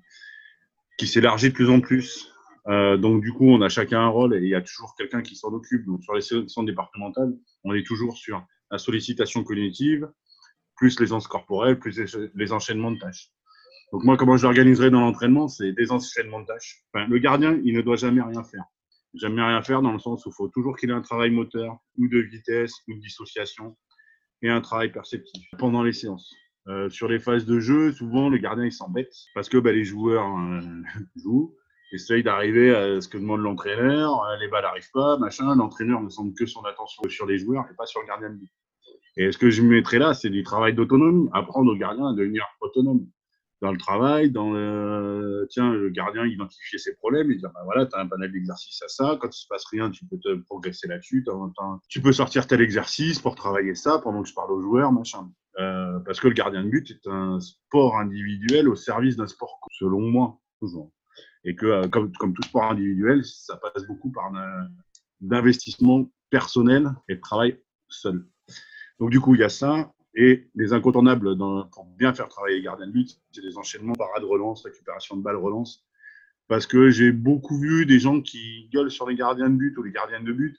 qui 0.98 1.08
s'élargit 1.08 1.50
de 1.50 1.54
plus 1.54 1.70
en 1.70 1.80
plus. 1.80 2.28
donc 2.68 3.24
du 3.24 3.34
coup, 3.34 3.50
on 3.50 3.62
a 3.62 3.70
chacun 3.70 4.02
un 4.02 4.10
rôle 4.10 4.36
et 4.36 4.42
il 4.42 4.50
y 4.50 4.56
a 4.56 4.62
toujours 4.62 4.96
quelqu'un 4.96 5.22
qui 5.22 5.36
s'en 5.36 5.50
occupe. 5.50 5.86
Donc 5.86 6.04
sur 6.04 6.14
les 6.14 6.22
sélections 6.22 6.64
départementales, 6.64 7.34
on 7.64 7.74
est 7.74 7.86
toujours 7.86 8.18
sur 8.18 8.46
la 8.70 8.78
sollicitation 8.78 9.44
cognitive, 9.44 10.08
plus 10.76 11.00
l'aisance 11.00 11.28
corporelle, 11.28 11.80
plus 11.80 12.00
les 12.36 12.52
enchaînements 12.54 12.92
de 12.92 13.00
tâches. 13.00 13.32
Donc 13.92 14.04
moi, 14.04 14.16
comment 14.16 14.38
je 14.38 14.44
l'organiserai 14.44 14.90
dans 14.90 15.02
l'entraînement, 15.02 15.48
c'est 15.48 15.74
des 15.74 15.92
enchaînements 15.92 16.42
de 16.42 16.46
tâches. 16.46 16.86
Le 16.94 17.18
gardien, 17.18 17.60
il 17.64 17.74
ne 17.74 17.82
doit 17.82 17.98
jamais 17.98 18.22
rien 18.22 18.44
faire. 18.44 18.64
Jamais 19.16 19.42
rien 19.42 19.62
faire 19.62 19.82
dans 19.82 19.92
le 19.92 20.00
sens 20.00 20.26
où 20.26 20.30
il 20.30 20.34
faut 20.34 20.48
toujours 20.48 20.78
qu'il 20.78 20.90
ait 20.90 20.94
un 20.94 21.02
travail 21.02 21.32
moteur, 21.32 21.78
ou 21.98 22.08
de 22.08 22.20
vitesse, 22.20 22.74
ou 22.88 22.94
de 22.94 23.00
dissociation, 23.00 23.76
et 24.42 24.50
un 24.50 24.62
travail 24.62 24.92
perceptif 24.92 25.44
pendant 25.58 25.84
les 25.84 25.94
séances. 25.94 26.34
Euh, 26.68 26.90
sur 26.90 27.08
les 27.08 27.20
phases 27.20 27.46
de 27.46 27.60
jeu, 27.60 27.92
souvent 27.92 28.30
le 28.30 28.38
gardien 28.38 28.66
il 28.66 28.72
s'embête 28.72 29.14
parce 29.34 29.50
que 29.50 29.58
bah, 29.58 29.72
les 29.72 29.84
joueurs 29.84 30.28
euh, 30.38 30.62
jouent, 31.16 31.56
essayent 31.92 32.24
d'arriver 32.24 32.74
à 32.74 33.02
ce 33.02 33.08
que 33.08 33.18
demande 33.18 33.42
l'entraîneur, 33.42 34.24
euh, 34.24 34.38
les 34.40 34.48
balles 34.48 34.64
n'arrivent 34.64 34.92
pas, 34.94 35.18
machin. 35.18 35.56
L'entraîneur 35.56 36.02
ne 36.02 36.10
centre 36.10 36.34
que 36.38 36.46
son 36.46 36.64
attention 36.66 37.04
sur 37.10 37.26
les 37.26 37.40
joueurs 37.40 37.66
et 37.72 37.76
pas 37.76 37.88
sur 37.88 38.02
le 38.02 38.08
gardien 38.08 38.30
de 38.30 38.36
but. 38.36 38.52
Et 39.18 39.32
ce 39.32 39.38
que 39.38 39.50
je 39.50 39.62
mettrais 39.62 40.00
là, 40.00 40.14
c'est 40.14 40.30
du 40.30 40.44
travail 40.44 40.74
d'autonomie, 40.74 41.30
apprendre 41.34 41.72
au 41.72 41.76
gardien 41.76 42.08
à 42.08 42.14
devenir 42.14 42.46
autonome 42.62 43.08
dans 43.62 43.72
le 43.72 43.78
travail, 43.78 44.32
dans 44.32 44.52
le, 44.52 45.48
tiens, 45.52 45.72
le 45.72 45.90
gardien 45.90 46.26
identifier 46.26 46.80
ses 46.80 46.96
problèmes 46.96 47.32
et 47.32 47.36
dire, 47.36 47.52
bah 47.54 47.62
voilà, 47.64 47.86
tu 47.86 47.96
as 47.96 48.00
un 48.00 48.08
panel 48.08 48.32
d'exercices 48.32 48.82
à 48.82 48.88
ça, 48.88 49.18
quand 49.22 49.30
il 49.30 49.40
se 49.40 49.48
passe 49.48 49.66
rien, 49.66 49.92
tu 49.92 50.06
peux 50.06 50.18
te 50.18 50.36
progresser 50.42 50.88
là-dessus, 50.88 51.24
tu 51.88 52.02
peux 52.02 52.12
sortir 52.12 52.48
tel 52.48 52.62
exercice 52.62 53.20
pour 53.20 53.36
travailler 53.36 53.76
ça 53.76 54.00
pendant 54.00 54.24
que 54.24 54.30
je 54.30 54.34
parle 54.34 54.52
aux 54.52 54.62
joueurs, 54.62 54.92
machin. 54.92 55.30
Euh, 55.60 56.00
parce 56.00 56.20
que 56.20 56.28
le 56.28 56.34
gardien 56.34 56.64
de 56.64 56.70
but 56.70 56.90
est 56.90 57.08
un 57.08 57.40
sport 57.40 57.98
individuel 57.98 58.68
au 58.68 58.76
service 58.76 59.16
d'un 59.16 59.28
sport, 59.28 59.60
selon 59.72 60.02
moi, 60.02 60.40
toujours. 60.60 60.92
Et 61.44 61.56
que, 61.56 61.66
euh, 61.66 61.88
comme, 61.88 62.12
comme 62.14 62.34
tout 62.34 62.44
sport 62.44 62.64
individuel, 62.64 63.24
ça 63.24 63.58
passe 63.58 63.86
beaucoup 63.86 64.12
par 64.12 64.32
d'investissement 65.20 66.10
personnel 66.32 66.90
et 67.10 67.16
de 67.16 67.22
travail 67.22 67.60
seul. 67.90 68.26
Donc, 69.00 69.12
du 69.12 69.20
coup, 69.20 69.36
il 69.36 69.42
y 69.42 69.44
a 69.44 69.50
ça. 69.50 69.92
Et 70.14 70.50
les 70.56 70.74
incontournables 70.74 71.38
pour 71.72 71.86
bien 71.98 72.14
faire 72.14 72.28
travailler 72.28 72.58
les 72.58 72.64
gardiens 72.64 72.88
de 72.88 72.92
but, 72.92 73.18
c'est 73.32 73.42
les 73.42 73.58
enchaînements 73.58 73.94
parade 73.94 74.24
relance, 74.24 74.64
récupération 74.64 75.16
de 75.16 75.22
balle 75.22 75.38
relance. 75.38 75.86
Parce 76.48 76.66
que 76.68 76.90
j'ai 76.90 77.14
beaucoup 77.14 77.58
vu 77.58 77.86
des 77.86 78.00
gens 78.00 78.22
qui 78.22 78.70
gueulent 78.74 78.92
sur 78.92 79.08
les 79.08 79.16
gardiens 79.16 79.50
de 79.50 79.56
but 79.56 79.78
ou 79.78 79.84
les 79.84 79.92
gardiennes 79.92 80.26
de 80.26 80.34
but 80.34 80.58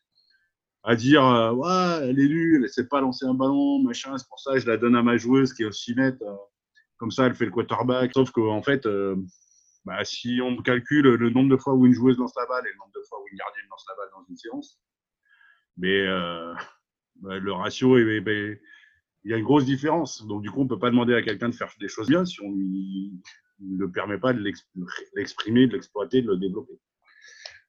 à 0.84 0.96
dire 0.96 1.24
euh, 1.24 1.52
Ouais, 1.52 2.08
elle 2.08 2.18
est 2.18 2.56
elle 2.56 2.68
sait 2.68 2.88
pas 2.88 3.00
lancer 3.00 3.26
un 3.26 3.34
ballon, 3.34 3.82
machin, 3.82 4.16
c'est 4.18 4.28
pour 4.28 4.40
ça 4.40 4.54
que 4.54 4.60
je 4.60 4.66
la 4.66 4.76
donne 4.76 4.96
à 4.96 5.02
ma 5.02 5.16
joueuse 5.16 5.52
qui 5.52 5.62
est 5.62 5.66
aussi 5.66 5.94
nette. 5.94 6.20
Euh, 6.22 6.34
comme 6.96 7.10
ça, 7.10 7.26
elle 7.26 7.34
fait 7.34 7.44
le 7.44 7.50
quarterback. 7.50 8.12
Sauf 8.14 8.30
qu'en 8.30 8.62
fait, 8.62 8.86
euh, 8.86 9.16
bah, 9.84 10.04
si 10.04 10.40
on 10.42 10.56
calcule 10.56 11.14
le 11.14 11.30
nombre 11.30 11.50
de 11.50 11.56
fois 11.56 11.74
où 11.74 11.86
une 11.86 11.92
joueuse 11.92 12.18
lance 12.18 12.32
la 12.36 12.46
balle 12.46 12.66
et 12.66 12.70
le 12.70 12.78
nombre 12.78 12.92
de 12.94 13.02
fois 13.08 13.20
où 13.20 13.24
une 13.30 13.38
gardienne 13.38 13.66
lance 13.70 13.84
la 13.88 13.96
balle 13.96 14.10
dans 14.14 14.24
une 14.28 14.36
séance, 14.36 14.80
mais 15.76 16.06
bah, 17.16 17.38
le 17.38 17.52
ratio 17.52 17.98
est, 17.98 18.60
il 19.24 19.30
y 19.30 19.34
a 19.34 19.36
une 19.36 19.44
grosse 19.44 19.64
différence. 19.64 20.26
Donc, 20.26 20.42
du 20.42 20.50
coup, 20.50 20.60
on 20.60 20.64
ne 20.64 20.68
peut 20.68 20.78
pas 20.78 20.90
demander 20.90 21.14
à 21.14 21.22
quelqu'un 21.22 21.48
de 21.48 21.54
faire 21.54 21.72
des 21.80 21.88
choses 21.88 22.08
bien 22.08 22.24
si 22.24 22.40
on 22.40 22.50
lui 22.50 23.12
ne 23.60 23.86
permet 23.86 24.18
pas 24.18 24.32
de 24.32 24.42
l'exprimer, 25.14 25.66
de 25.66 25.72
l'exploiter, 25.74 26.22
de 26.22 26.28
le 26.28 26.36
développer. 26.36 26.78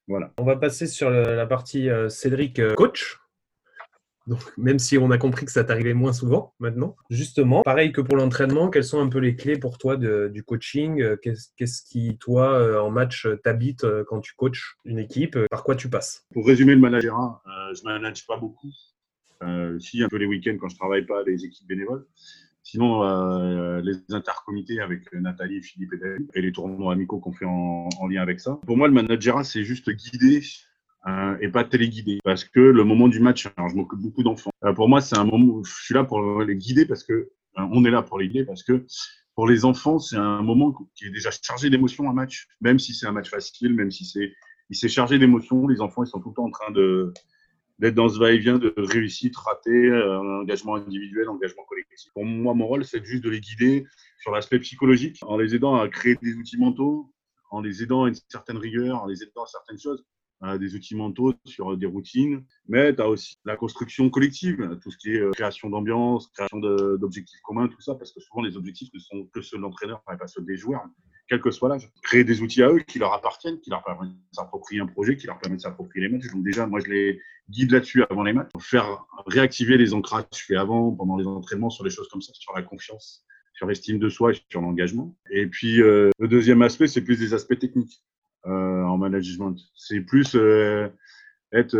Voilà. 0.08 0.32
On 0.38 0.44
va 0.44 0.56
passer 0.56 0.86
sur 0.86 1.08
la 1.10 1.46
partie 1.46 1.88
euh, 1.88 2.08
Cédric 2.08 2.58
euh, 2.58 2.74
coach. 2.74 3.18
Donc, 4.26 4.40
même 4.56 4.78
si 4.78 4.96
on 4.96 5.10
a 5.10 5.18
compris 5.18 5.44
que 5.44 5.52
ça 5.52 5.64
t'arrivait 5.64 5.92
moins 5.92 6.14
souvent 6.14 6.54
maintenant. 6.58 6.96
Justement, 7.10 7.62
pareil 7.62 7.92
que 7.92 8.00
pour 8.00 8.16
l'entraînement, 8.16 8.70
quelles 8.70 8.84
sont 8.84 9.00
un 9.00 9.08
peu 9.08 9.18
les 9.18 9.36
clés 9.36 9.58
pour 9.58 9.76
toi 9.76 9.96
du 9.96 10.42
coaching? 10.42 11.00
Euh, 11.02 11.16
Qu'est-ce 11.16 11.82
qui, 11.82 12.16
toi, 12.18 12.82
en 12.82 12.90
match, 12.90 13.28
t'habite 13.42 13.86
quand 14.06 14.20
tu 14.20 14.34
coaches 14.34 14.76
une 14.86 14.98
équipe? 14.98 15.38
Par 15.50 15.62
quoi 15.62 15.76
tu 15.76 15.90
passes? 15.90 16.26
Pour 16.32 16.46
résumer 16.46 16.74
le 16.74 16.80
manager, 16.80 17.42
je 17.74 17.82
ne 17.82 17.92
manage 17.92 18.26
pas 18.26 18.38
beaucoup. 18.38 18.72
Si, 19.80 20.02
un 20.02 20.08
peu 20.08 20.16
les 20.16 20.26
week-ends 20.26 20.56
quand 20.60 20.68
je 20.68 20.76
travaille 20.76 21.06
pas 21.06 21.22
les 21.26 21.44
équipes 21.44 21.68
bénévoles. 21.68 22.06
Sinon, 22.64 23.04
euh, 23.04 23.82
les 23.82 23.92
intercomités 24.08 24.80
avec 24.80 25.12
Nathalie, 25.12 25.62
Philippe 25.62 25.92
et 25.92 25.98
David, 25.98 26.30
et 26.34 26.40
les 26.40 26.50
tournois 26.50 26.94
amicaux 26.94 27.18
qu'on 27.18 27.32
fait 27.32 27.44
en, 27.44 27.88
lien 28.08 28.22
avec 28.22 28.40
ça. 28.40 28.58
Pour 28.66 28.78
moi, 28.78 28.88
le 28.88 28.94
manager, 28.94 29.44
c'est 29.44 29.64
juste 29.64 29.90
guider 29.90 30.42
euh, 31.06 31.36
et 31.42 31.48
pas 31.48 31.64
téléguider. 31.64 32.20
Parce 32.24 32.44
que 32.44 32.60
le 32.60 32.82
moment 32.82 33.08
du 33.08 33.20
match, 33.20 33.46
je 33.56 33.74
m'occupe 33.74 34.00
beaucoup 34.00 34.22
d'enfants. 34.22 34.50
Euh, 34.64 34.72
pour 34.72 34.88
moi, 34.88 35.02
c'est 35.02 35.18
un 35.18 35.24
moment 35.24 35.44
où 35.44 35.64
je 35.64 35.72
suis 35.72 35.94
là 35.94 36.04
pour 36.04 36.42
les 36.42 36.56
guider 36.56 36.86
parce 36.86 37.04
que 37.04 37.30
on 37.56 37.84
est 37.84 37.90
là 37.90 38.02
pour 38.02 38.18
les 38.18 38.28
guider 38.28 38.46
parce 38.46 38.62
que 38.62 38.86
pour 39.34 39.46
les 39.46 39.66
enfants, 39.66 39.98
c'est 39.98 40.16
un 40.16 40.42
moment 40.42 40.74
qui 40.94 41.04
est 41.04 41.10
déjà 41.10 41.30
chargé 41.30 41.68
d'émotions, 41.68 42.08
un 42.08 42.14
match. 42.14 42.48
Même 42.62 42.78
si 42.78 42.94
c'est 42.94 43.06
un 43.06 43.12
match 43.12 43.28
facile, 43.28 43.74
même 43.74 43.90
si 43.90 44.06
c'est 44.06 44.32
il 44.70 44.76
s'est 44.76 44.88
chargé 44.88 45.18
d'émotions, 45.18 45.68
les 45.68 45.82
enfants, 45.82 46.02
ils 46.02 46.08
sont 46.08 46.20
tout 46.20 46.30
le 46.30 46.34
temps 46.34 46.46
en 46.46 46.50
train 46.50 46.72
de 46.72 47.12
d'être 47.78 47.94
dans 47.94 48.08
ce 48.08 48.18
va-et-vient 48.18 48.58
de 48.58 48.72
réussite, 48.76 49.36
raté, 49.36 49.70
euh, 49.70 50.40
engagement 50.40 50.76
individuel, 50.76 51.28
engagement 51.28 51.64
collectif. 51.64 52.10
Pour 52.12 52.24
moi, 52.24 52.54
mon 52.54 52.66
rôle, 52.66 52.84
c'est 52.84 53.04
juste 53.04 53.24
de 53.24 53.30
les 53.30 53.40
guider 53.40 53.84
sur 54.20 54.30
l'aspect 54.30 54.58
psychologique, 54.60 55.18
en 55.22 55.36
les 55.36 55.54
aidant 55.54 55.76
à 55.76 55.88
créer 55.88 56.16
des 56.22 56.34
outils 56.34 56.58
mentaux, 56.58 57.12
en 57.50 57.60
les 57.60 57.82
aidant 57.82 58.04
à 58.04 58.08
une 58.08 58.16
certaine 58.28 58.58
rigueur, 58.58 59.02
en 59.02 59.06
les 59.06 59.22
aidant 59.22 59.44
à 59.44 59.46
certaines 59.46 59.78
choses, 59.78 60.04
des 60.58 60.74
outils 60.74 60.94
mentaux 60.94 61.32
sur 61.46 61.76
des 61.76 61.86
routines. 61.86 62.44
Mais 62.68 62.94
tu 62.94 63.00
as 63.00 63.08
aussi 63.08 63.36
la 63.44 63.56
construction 63.56 64.10
collective, 64.10 64.78
tout 64.82 64.90
ce 64.90 64.98
qui 64.98 65.12
est 65.12 65.20
euh, 65.20 65.30
création 65.30 65.70
d'ambiance, 65.70 66.28
création 66.28 66.58
d'objectifs 66.58 67.40
communs, 67.42 67.68
tout 67.68 67.80
ça, 67.80 67.94
parce 67.94 68.12
que 68.12 68.20
souvent 68.20 68.42
les 68.42 68.56
objectifs 68.56 68.92
ne 68.92 68.98
sont 68.98 69.26
que 69.32 69.40
ceux 69.40 69.56
de 69.56 69.62
l'entraîneur 69.62 70.02
pas 70.02 70.26
ceux 70.26 70.42
des 70.42 70.56
joueurs 70.56 70.84
quel 71.28 71.40
que 71.40 71.50
soit 71.50 71.68
l'âge. 71.68 71.90
Créer 72.02 72.24
des 72.24 72.42
outils 72.42 72.62
à 72.62 72.70
eux 72.70 72.80
qui 72.80 72.98
leur 72.98 73.12
appartiennent, 73.12 73.60
qui 73.60 73.70
leur 73.70 73.82
permettent 73.82 74.12
de 74.12 74.16
s'approprier 74.32 74.80
un 74.80 74.86
projet, 74.86 75.16
qui 75.16 75.26
leur 75.26 75.38
permettent 75.38 75.58
de 75.58 75.62
s'approprier 75.62 76.06
les 76.06 76.12
matchs. 76.12 76.30
Donc 76.30 76.44
déjà, 76.44 76.66
moi, 76.66 76.80
je 76.80 76.90
les 76.90 77.20
guide 77.48 77.72
là-dessus 77.72 78.04
avant 78.10 78.22
les 78.22 78.32
matchs. 78.32 78.50
Faire 78.60 79.06
réactiver 79.26 79.76
les 79.76 79.94
ancrages 79.94 80.24
faits 80.32 80.56
avant, 80.56 80.92
pendant 80.92 81.16
les 81.16 81.26
entraînements, 81.26 81.70
sur 81.70 81.84
les 81.84 81.90
choses 81.90 82.08
comme 82.08 82.22
ça, 82.22 82.32
sur 82.34 82.54
la 82.54 82.62
confiance, 82.62 83.24
sur 83.54 83.66
l'estime 83.66 83.98
de 83.98 84.08
soi 84.08 84.32
et 84.32 84.40
sur 84.50 84.60
l'engagement. 84.60 85.16
Et 85.30 85.46
puis, 85.46 85.80
euh, 85.80 86.10
le 86.18 86.28
deuxième 86.28 86.62
aspect, 86.62 86.88
c'est 86.88 87.02
plus 87.02 87.18
des 87.18 87.34
aspects 87.34 87.58
techniques 87.58 88.02
euh, 88.46 88.82
en 88.82 88.98
management. 88.98 89.56
C'est 89.74 90.00
plus 90.00 90.34
euh, 90.34 90.88
être 91.52 91.78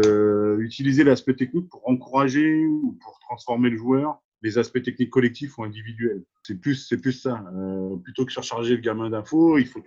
utiliser 0.60 1.04
l'aspect 1.04 1.34
technique 1.34 1.68
pour 1.68 1.86
encourager 1.88 2.64
ou 2.64 2.96
pour 3.02 3.18
transformer 3.20 3.70
le 3.70 3.76
joueur 3.76 4.22
les 4.44 4.58
aspects 4.58 4.82
techniques 4.82 5.10
collectifs 5.10 5.56
ou 5.56 5.64
individuels. 5.64 6.22
C'est 6.42 6.60
plus, 6.60 6.74
c'est 6.86 7.00
plus 7.00 7.12
ça. 7.12 7.42
Euh, 7.56 7.96
plutôt 7.96 8.26
que 8.26 8.30
surcharger 8.30 8.76
le 8.76 8.82
gamin 8.82 9.08
d'infos, 9.08 9.56
il 9.56 9.66
faut 9.66 9.82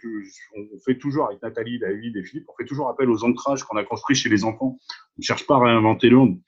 on 0.55 0.79
fait 0.83 0.97
toujours 0.97 1.27
avec 1.27 1.43
Nathalie, 1.43 1.77
David 1.77 2.17
et 2.17 2.23
Philippe, 2.23 2.47
on 2.49 2.55
fait 2.57 2.65
toujours 2.65 2.89
appel 2.89 3.07
aux 3.07 3.23
ancrages 3.23 3.63
qu'on 3.63 3.77
a 3.77 3.83
construits 3.83 4.15
chez 4.15 4.29
les 4.29 4.43
enfants. 4.43 4.79
On 4.79 5.19
ne 5.19 5.23
cherche 5.23 5.45
pas 5.45 5.57
à 5.57 5.59
réinventer 5.59 6.09
le 6.09 6.17
monde. 6.17 6.41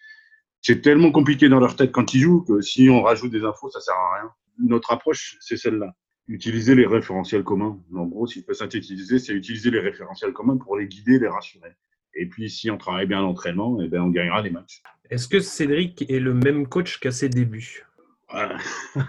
C'est 0.61 0.81
tellement 0.81 1.11
compliqué 1.11 1.49
dans 1.49 1.59
leur 1.59 1.75
tête 1.75 1.91
quand 1.91 2.15
ils 2.15 2.19
jouent 2.19 2.43
que 2.43 2.61
si 2.61 2.89
on 2.89 3.03
rajoute 3.03 3.31
des 3.31 3.43
infos, 3.43 3.69
ça 3.69 3.79
sert 3.79 3.93
à 3.93 4.21
rien. 4.21 4.31
Notre 4.57 4.91
approche, 4.91 5.37
c'est 5.39 5.55
celle-là. 5.55 5.93
Utiliser 6.27 6.73
les 6.73 6.87
référentiels 6.87 7.43
communs. 7.43 7.79
En 7.95 8.07
gros, 8.07 8.25
si 8.25 8.39
je 8.39 8.45
peux 8.45 8.55
synthétiser, 8.55 9.19
c'est 9.19 9.33
utiliser 9.33 9.69
les 9.69 9.79
référentiels 9.79 10.33
communs 10.33 10.57
pour 10.57 10.77
les 10.77 10.87
guider, 10.87 11.19
les 11.19 11.27
rassurer. 11.27 11.75
Et 12.15 12.27
puis, 12.27 12.49
si 12.49 12.71
on 12.71 12.77
travaille 12.77 13.05
bien 13.05 13.21
l'entraînement, 13.21 13.79
eh 13.81 13.87
ben, 13.87 14.01
on 14.01 14.09
gagnera 14.09 14.41
les 14.41 14.49
matchs. 14.49 14.81
Est-ce 15.11 15.27
que 15.27 15.39
Cédric 15.39 16.09
est 16.09 16.19
le 16.19 16.33
même 16.33 16.67
coach 16.67 16.99
qu'à 16.99 17.11
ses 17.11 17.29
débuts? 17.29 17.85
euh, 18.97 19.01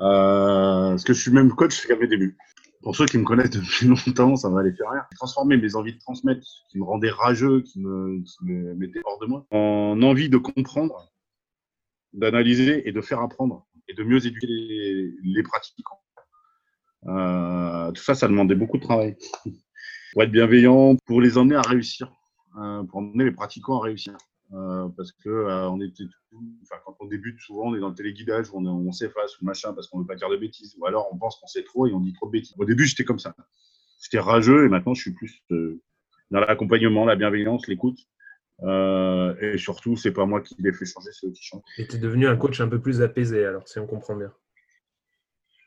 parce 0.00 1.04
que 1.04 1.12
je 1.12 1.20
suis 1.20 1.30
même 1.30 1.50
coach 1.52 1.86
qu'à 1.86 1.96
mes 1.96 2.06
débuts. 2.06 2.36
Pour 2.82 2.94
ceux 2.94 3.06
qui 3.06 3.18
me 3.18 3.24
connaissent 3.24 3.50
depuis 3.50 3.86
longtemps, 4.06 4.36
ça 4.36 4.48
va 4.48 4.62
les 4.62 4.72
faire 4.72 4.90
rire. 4.90 5.04
Transformer 5.16 5.56
mes 5.56 5.74
envies 5.74 5.94
de 5.94 5.98
transmettre, 5.98 6.46
qui 6.70 6.78
me 6.78 6.84
rendaient 6.84 7.10
rageux, 7.10 7.62
qui 7.62 7.80
me, 7.80 8.22
mettaient 8.74 9.02
hors 9.04 9.18
de 9.18 9.26
moi, 9.26 9.46
en 9.50 10.00
envie 10.02 10.28
de 10.28 10.38
comprendre, 10.38 11.12
d'analyser 12.12 12.88
et 12.88 12.92
de 12.92 13.00
faire 13.00 13.20
apprendre 13.20 13.66
et 13.88 13.94
de 13.94 14.02
mieux 14.04 14.24
éduquer 14.24 14.46
les, 14.46 15.42
pratiquants. 15.42 16.00
Euh, 17.06 17.92
tout 17.92 18.02
ça, 18.02 18.14
ça 18.14 18.28
demandait 18.28 18.54
beaucoup 18.54 18.78
de 18.78 18.82
travail. 18.82 19.16
pour 20.12 20.22
être 20.22 20.32
bienveillant, 20.32 20.96
pour 21.06 21.20
les 21.20 21.38
emmener 21.38 21.56
à 21.56 21.62
réussir, 21.62 22.10
euh, 22.58 22.82
pour 22.84 22.98
emmener 22.98 23.24
les 23.24 23.32
pratiquants 23.32 23.80
à 23.80 23.84
réussir. 23.84 24.16
Euh, 24.52 24.88
parce 24.96 25.10
que 25.10 25.28
euh, 25.28 25.68
on 25.70 25.80
était 25.80 26.04
enfin, 26.62 26.80
quand 26.84 26.96
on 27.00 27.06
débute 27.06 27.40
souvent 27.40 27.70
on 27.70 27.74
est 27.74 27.80
dans 27.80 27.88
le 27.88 27.96
téléguidage 27.96 28.48
où 28.52 28.58
on, 28.58 28.64
on 28.64 28.92
s'efface 28.92 29.40
ou 29.40 29.44
machin 29.44 29.72
parce 29.72 29.88
qu'on 29.88 29.98
veut 29.98 30.06
pas 30.06 30.14
dire 30.14 30.30
de 30.30 30.36
bêtises 30.36 30.76
ou 30.78 30.86
alors 30.86 31.08
on 31.12 31.18
pense 31.18 31.36
qu'on 31.40 31.48
sait 31.48 31.64
trop 31.64 31.88
et 31.88 31.92
on 31.92 31.98
dit 31.98 32.12
trop 32.12 32.26
de 32.26 32.30
bêtises. 32.30 32.54
Au 32.56 32.64
début 32.64 32.86
j'étais 32.86 33.02
comme 33.02 33.18
ça, 33.18 33.34
j'étais 34.00 34.20
rageux 34.20 34.64
et 34.64 34.68
maintenant 34.68 34.94
je 34.94 35.00
suis 35.00 35.10
plus 35.10 35.42
euh, 35.50 35.82
dans 36.30 36.38
l'accompagnement, 36.38 37.04
la 37.04 37.16
bienveillance, 37.16 37.66
l'écoute. 37.66 37.98
et 38.62 39.58
surtout, 39.58 39.96
c'est 39.96 40.12
pas 40.12 40.26
moi 40.26 40.40
qui 40.40 40.54
les 40.60 40.72
fait 40.72 40.86
changer, 40.86 41.10
c'est 41.12 41.26
eux 41.26 41.32
qui 41.32 41.42
changent. 41.42 41.62
Et 41.78 41.86
tu 41.86 41.96
es 41.96 41.98
devenu 41.98 42.28
un 42.28 42.36
coach 42.36 42.60
un 42.60 42.68
peu 42.68 42.80
plus 42.80 43.00
apaisé, 43.00 43.44
alors, 43.44 43.66
si 43.68 43.78
on 43.78 43.86
comprend 43.86 44.16
bien. 44.16 44.32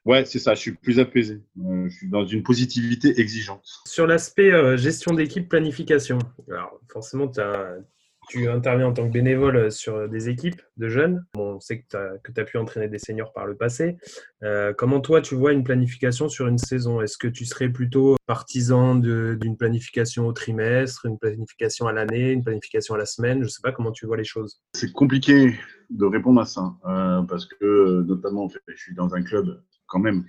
Ouais, 0.06 0.26
c'est 0.26 0.40
ça, 0.40 0.54
je 0.54 0.60
suis 0.60 0.74
plus 0.74 1.00
apaisé. 1.00 1.42
je 1.56 1.90
suis 1.90 2.10
dans 2.10 2.26
une 2.26 2.44
positivité 2.44 3.20
exigeante. 3.22 3.66
Sur 3.86 4.06
l'aspect 4.06 4.78
gestion 4.78 5.14
d'équipe, 5.14 5.48
planification, 5.48 6.20
alors 6.50 6.78
forcément, 6.90 7.30
tu 7.30 7.40
as 7.40 7.78
tu 8.30 8.48
interviens 8.48 8.88
en 8.88 8.94
tant 8.94 9.08
que 9.08 9.12
bénévole 9.12 9.56
euh, 9.56 9.70
sur 9.72 9.96
euh, 9.96 10.08
des 10.08 10.30
équipes 10.30 10.62
de 10.78 10.88
jeunes. 10.88 11.26
on 11.36 11.60
sait 11.60 11.82
que 11.82 11.88
tu 11.90 12.40
as, 12.40 12.44
pu 12.46 12.58
entraîner 12.58 12.88
des 12.88 13.00
seniors 13.00 13.34
par 13.34 13.48
le 13.48 13.56
passé. 13.56 13.98
Euh, 14.44 14.72
comment 14.78 15.02
toi, 15.02 15.20
tu 15.20 15.36
vois 15.36 15.52
une 15.52 15.64
planification 15.64 16.30
sur 16.30 16.48
une 16.48 16.60
saison? 16.60 17.02
Est-ce 17.02 17.18
que 17.18 17.28
tu 17.28 17.46
serais 17.46 17.70
plutôt 17.70 18.18
partisan 18.28 18.96
d'une 18.96 19.58
planification 19.58 20.28
au 20.28 20.34
trimestre, 20.34 21.08
une 21.08 21.18
planification 21.18 21.88
à 21.88 21.92
l'année, 21.92 22.32
une 22.32 22.44
planification 22.44 22.94
à 22.94 23.00
la 23.00 23.08
semaine? 23.08 23.40
Je 23.40 23.46
ne 23.46 23.50
sais 23.50 23.62
pas 23.64 23.72
comment 23.72 23.92
tu 23.92 24.06
vois 24.06 24.18
les 24.18 24.24
choses. 24.24 24.62
C'est 24.76 24.92
compliqué 24.92 25.56
de 25.90 26.06
répondre 26.06 26.40
à 26.40 26.46
ça 26.46 26.72
parce 27.28 27.48
que, 27.48 28.04
notamment, 28.04 28.48
je 28.68 28.76
suis 28.76 28.94
dans 28.94 29.16
un 29.16 29.24
club 29.24 29.60
quand 29.88 30.00
même. 30.00 30.24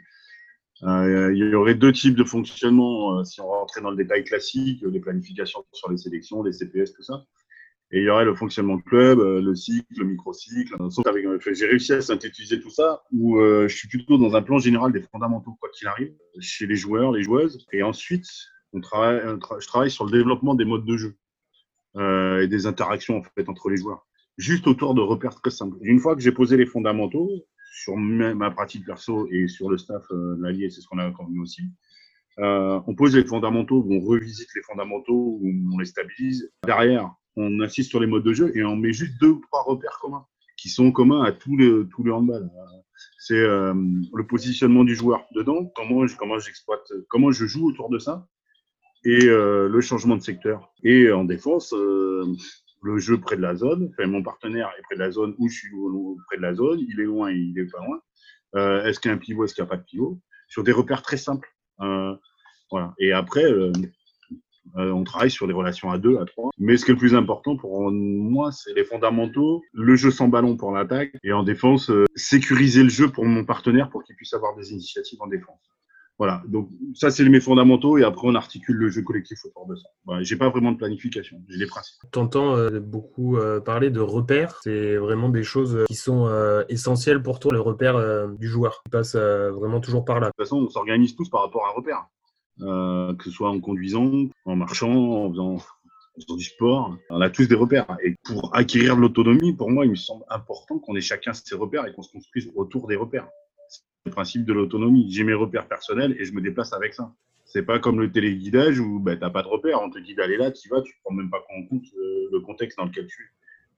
il 0.83 1.37
y 1.37 1.55
aurait 1.55 1.75
deux 1.75 1.93
types 1.93 2.17
de 2.17 2.25
fonctionnement 2.25 3.23
si 3.25 3.43
on 3.43 3.49
rentrait 3.49 3.83
dans 3.83 3.91
le 3.91 3.97
détail 3.97 4.25
classique, 4.25 4.83
les 4.87 5.01
planifications 5.01 5.65
sur 5.73 5.91
les 5.91 5.99
sélections, 5.99 6.43
les 6.43 6.53
CPS, 6.53 6.95
tout 6.95 7.03
ça. 7.03 7.27
Et 7.93 7.99
il 7.99 8.05
y 8.05 8.09
aurait 8.09 8.25
le 8.25 8.35
fonctionnement 8.35 8.77
de 8.77 8.83
club, 8.83 9.19
euh, 9.19 9.43
le 9.43 9.55
cycle, 9.57 9.99
le 9.99 10.05
microcycle. 10.05 10.77
Euh, 10.81 11.39
j'ai 11.53 11.67
réussi 11.67 11.93
à 11.93 12.01
synthétiser 12.01 12.61
tout 12.61 12.71
ça, 12.71 13.03
où 13.11 13.39
euh, 13.39 13.67
je 13.67 13.77
suis 13.77 13.89
plutôt 13.89 14.17
dans 14.17 14.37
un 14.37 14.43
plan 14.43 14.59
général 14.59 14.93
des 14.93 15.03
fondamentaux, 15.03 15.57
quoi 15.61 15.71
qu'il 15.71 15.89
arrive, 15.89 16.15
chez 16.39 16.67
les 16.67 16.77
joueurs, 16.77 17.11
les 17.11 17.25
joueuses. 17.25 17.67
Et 17.73 17.83
ensuite, 17.83 18.29
on 18.73 18.81
travaille, 18.81 19.21
je 19.59 19.67
travaille 19.67 19.91
sur 19.91 20.05
le 20.05 20.13
développement 20.13 20.55
des 20.55 20.65
modes 20.65 20.85
de 20.85 20.97
jeu 20.97 21.17
et 21.97 22.47
des 22.47 22.67
interactions 22.69 23.17
en 23.17 23.23
fait, 23.23 23.49
entre 23.49 23.69
les 23.69 23.77
joueurs, 23.77 24.07
juste 24.39 24.69
autour 24.69 24.95
de 24.95 25.01
repères 25.01 25.35
très 25.35 25.51
simples. 25.51 25.77
une 25.81 25.99
fois 25.99 26.15
que 26.15 26.23
j'ai 26.23 26.31
posé 26.31 26.57
les 26.57 26.65
fondamentaux 26.67 27.29
sur 27.73 27.97
ma, 27.97 28.51
pratique 28.53 28.87
perso 28.87 29.27
et 29.33 29.49
sur 29.49 29.69
le 29.69 29.77
staff 29.77 30.05
de 30.13 30.69
c'est 30.69 30.81
ce 30.81 30.87
qu'on 30.87 30.99
a 30.99 31.11
convenu 31.11 31.41
aussi, 31.41 31.63
on 32.39 32.95
pose 32.97 33.17
les 33.17 33.25
fondamentaux, 33.25 33.85
on 33.91 33.99
revisite 33.99 34.49
les 34.55 34.63
fondamentaux, 34.63 35.41
on 35.43 35.79
les 35.79 35.85
stabilise. 35.87 36.49
Derrière, 36.65 37.13
on 37.41 37.61
insiste 37.61 37.91
sur 37.91 38.01
les 38.01 38.07
modes 38.07 38.25
de 38.25 38.33
jeu 38.33 38.57
et 38.57 38.65
on 38.65 38.77
met 38.77 38.93
juste 38.93 39.21
deux 39.21 39.31
ou 39.31 39.43
trois 39.51 39.63
repères 39.63 39.99
communs 40.01 40.27
qui 40.61 40.69
sont 40.69 40.93
communs 40.93 41.23
à 41.23 41.33
tous 41.33 41.57
les, 41.57 41.89
tous 41.89 42.05
les 42.05 42.11
handball. 42.11 42.51
C'est 43.19 43.35
euh, 43.35 43.73
le 43.75 44.27
positionnement 44.27 44.85
du 44.85 44.95
joueur 44.95 45.27
dedans, 45.35 45.65
comment, 45.75 46.05
comment 46.19 46.39
j'exploite, 46.39 46.87
comment 47.09 47.31
je 47.31 47.47
joue 47.47 47.69
autour 47.69 47.89
de 47.89 47.99
ça, 47.99 48.27
et 49.05 49.25
euh, 49.25 49.69
le 49.69 49.81
changement 49.81 50.17
de 50.17 50.23
secteur. 50.23 50.73
Et 50.85 51.11
en 51.11 51.25
défense, 51.25 51.73
euh, 51.73 52.27
le 52.83 52.99
jeu 52.99 53.19
près 53.19 53.37
de 53.37 53.43
la 53.43 53.57
zone, 53.57 53.91
mon 53.99 54.23
partenaire 54.23 54.71
est 54.79 54.83
près 54.83 54.97
de 54.97 55.01
la 55.01 55.11
zone 55.11 55.35
ou 55.39 55.49
je 55.49 55.59
suis 55.59 55.71
près 56.29 56.37
de 56.37 56.43
la 56.43 56.55
zone, 56.55 56.81
il 56.81 57.01
est 57.01 57.05
loin, 57.05 57.31
il 57.31 57.59
est 57.59 57.71
pas 57.71 57.83
loin. 57.85 58.85
est-ce 58.85 59.01
qu'il 59.01 59.11
y 59.11 59.13
a 59.13 59.17
un 59.17 59.19
pivot, 59.19 59.45
est-ce 59.45 59.55
qu'il 59.55 59.65
n'y 59.65 59.69
a 59.69 59.71
pas 59.71 59.77
de 59.79 59.85
pivot? 59.85 60.21
Sur 60.49 60.65
des 60.65 60.73
repères 60.73 61.03
très 61.03 61.19
simples. 61.19 61.49
voilà. 61.79 62.95
Et 62.99 63.13
après, 63.13 63.45
euh, 64.77 64.93
on 64.93 65.05
travaille 65.05 65.31
sur 65.31 65.47
les 65.47 65.53
relations 65.53 65.91
à 65.91 65.99
deux, 65.99 66.19
à 66.19 66.25
trois. 66.25 66.51
Mais 66.59 66.77
ce 66.77 66.85
qui 66.85 66.91
est 66.91 66.95
le 66.95 66.99
plus 66.99 67.15
important 67.15 67.57
pour 67.57 67.91
moi, 67.91 68.53
c'est 68.53 68.75
les 68.75 68.85
fondamentaux, 68.85 69.63
le 69.73 69.97
jeu 69.97 70.11
sans 70.11 70.29
ballon 70.29 70.57
pour 70.57 70.73
l'attaque 70.73 71.13
et 71.23 71.33
en 71.33 71.43
défense, 71.43 71.91
euh, 71.91 72.07
sécuriser 72.15 72.83
le 72.83 72.89
jeu 72.89 73.09
pour 73.09 73.25
mon 73.25 73.45
partenaire 73.45 73.91
pour 73.91 74.05
qu'il 74.05 74.17
puisse 74.17 74.35
avoir 74.35 74.55
des 74.57 74.73
initiatives 74.73 75.21
en 75.23 75.27
défense. 75.27 75.59
Voilà, 76.19 76.43
donc 76.47 76.69
ça 76.93 77.11
c'est 77.11 77.27
mes 77.27 77.41
fondamentaux 77.41 77.97
et 77.97 78.05
après 78.05 78.29
on 78.29 78.35
articule 78.35 78.77
le 78.77 78.91
jeu 78.91 79.01
collectif 79.01 79.43
autour 79.47 79.67
de 79.67 79.75
ça. 79.75 79.89
Voilà, 80.05 80.23
j'ai 80.23 80.37
pas 80.37 80.51
vraiment 80.51 80.71
de 80.71 80.77
planification, 80.77 81.39
j'ai 81.49 81.59
des 81.59 81.67
principes. 81.67 81.97
T'entends 82.13 82.55
euh, 82.59 82.79
beaucoup 82.79 83.39
euh, 83.39 83.59
parler 83.59 83.89
de 83.89 84.01
repères, 84.01 84.61
c'est 84.63 84.97
vraiment 84.97 85.31
des 85.31 85.43
choses 85.43 85.83
qui 85.89 85.95
sont 85.95 86.31
essentielles 86.69 87.23
pour 87.23 87.41
toi, 87.41 87.53
le 87.55 87.61
repère 87.63 88.29
du 88.29 88.49
joueur, 88.49 88.83
qui 88.85 88.91
passe 88.91 89.17
vraiment 89.17 89.81
toujours 89.81 90.05
par 90.05 90.21
là. 90.21 90.27
De 90.27 90.33
toute 90.33 90.45
façon, 90.45 90.59
on 90.59 90.69
s'organise 90.69 91.17
tous 91.17 91.31
par 91.31 91.41
rapport 91.41 91.65
à 91.65 91.71
un 91.71 91.73
repère, 91.73 92.07
Euh, 92.63 93.15
que 93.15 93.25
ce 93.25 93.31
soit 93.31 93.49
en 93.49 93.59
conduisant, 93.61 94.29
en 94.45 94.57
marchant, 94.57 94.93
en 94.93 95.31
faisant, 95.31 95.57
du 96.37 96.45
sport. 96.45 96.97
On 97.09 97.21
a 97.21 97.31
tous 97.31 97.49
des 97.49 97.55
repères. 97.55 97.87
Et 98.05 98.17
pour 98.25 98.55
acquérir 98.55 98.97
de 98.97 99.01
l'autonomie, 99.01 99.55
pour 99.55 99.71
moi, 99.71 99.85
il 99.85 99.91
me 99.91 99.97
semble 99.97 100.25
important 100.29 100.79
qu'on 100.79 100.95
ait 100.97 101.01
chacun 101.01 101.33
ses 101.33 101.55
repères 101.55 101.87
et 101.87 101.93
qu'on 101.93 102.03
se 102.03 102.13
construise 102.13 102.51
autour 102.55 102.87
des 102.87 102.97
repères. 102.97 103.29
C'est 103.69 103.83
le 104.07 104.11
principe 104.11 104.45
de 104.45 104.53
l'autonomie. 104.53 105.11
J'ai 105.11 105.25
mes 105.25 105.35
repères 105.35 105.67
personnels 105.67 106.17
et 106.19 106.25
je 106.25 106.33
me 106.33 106.41
déplace 106.41 106.73
avec 106.73 106.95
ça. 106.95 107.13
C'est 107.45 107.65
pas 107.65 107.79
comme 107.79 108.01
le 108.01 108.13
téléguidage 108.13 108.79
où 108.79 109.01
bah, 109.01 109.17
tu 109.17 109.23
n'as 109.23 109.31
pas 109.31 109.43
de 109.43 109.49
repères. 109.49 109.81
On 109.83 109.91
te 109.91 109.99
dit 109.99 110.15
d'aller 110.15 110.37
là, 110.37 110.51
tu 110.51 110.69
vas, 110.69 110.83
tu 110.83 110.93
ne 110.93 111.01
prends 111.03 111.15
même 111.15 111.31
pas 111.31 111.43
en 111.57 111.67
compte 111.67 111.87
euh, 111.97 112.29
le 112.31 112.41
contexte 112.41 112.79
dans 112.79 112.85
lequel 112.85 113.07
tu 113.07 113.23
es. 113.23 113.27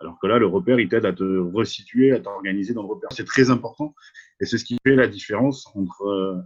Alors 0.00 0.18
que 0.20 0.26
là, 0.26 0.38
le 0.38 0.46
repère, 0.46 0.80
il 0.80 0.88
t'aide 0.88 1.06
à 1.06 1.12
te 1.12 1.22
resituer, 1.22 2.12
à 2.12 2.18
t'organiser 2.18 2.74
dans 2.74 2.82
le 2.82 2.88
repère. 2.88 3.10
C'est 3.12 3.24
très 3.24 3.50
important 3.50 3.94
et 4.40 4.46
c'est 4.46 4.58
ce 4.58 4.64
qui 4.64 4.76
fait 4.84 4.96
la 4.96 5.06
différence 5.06 5.70
entre, 5.76 6.02
euh, 6.02 6.42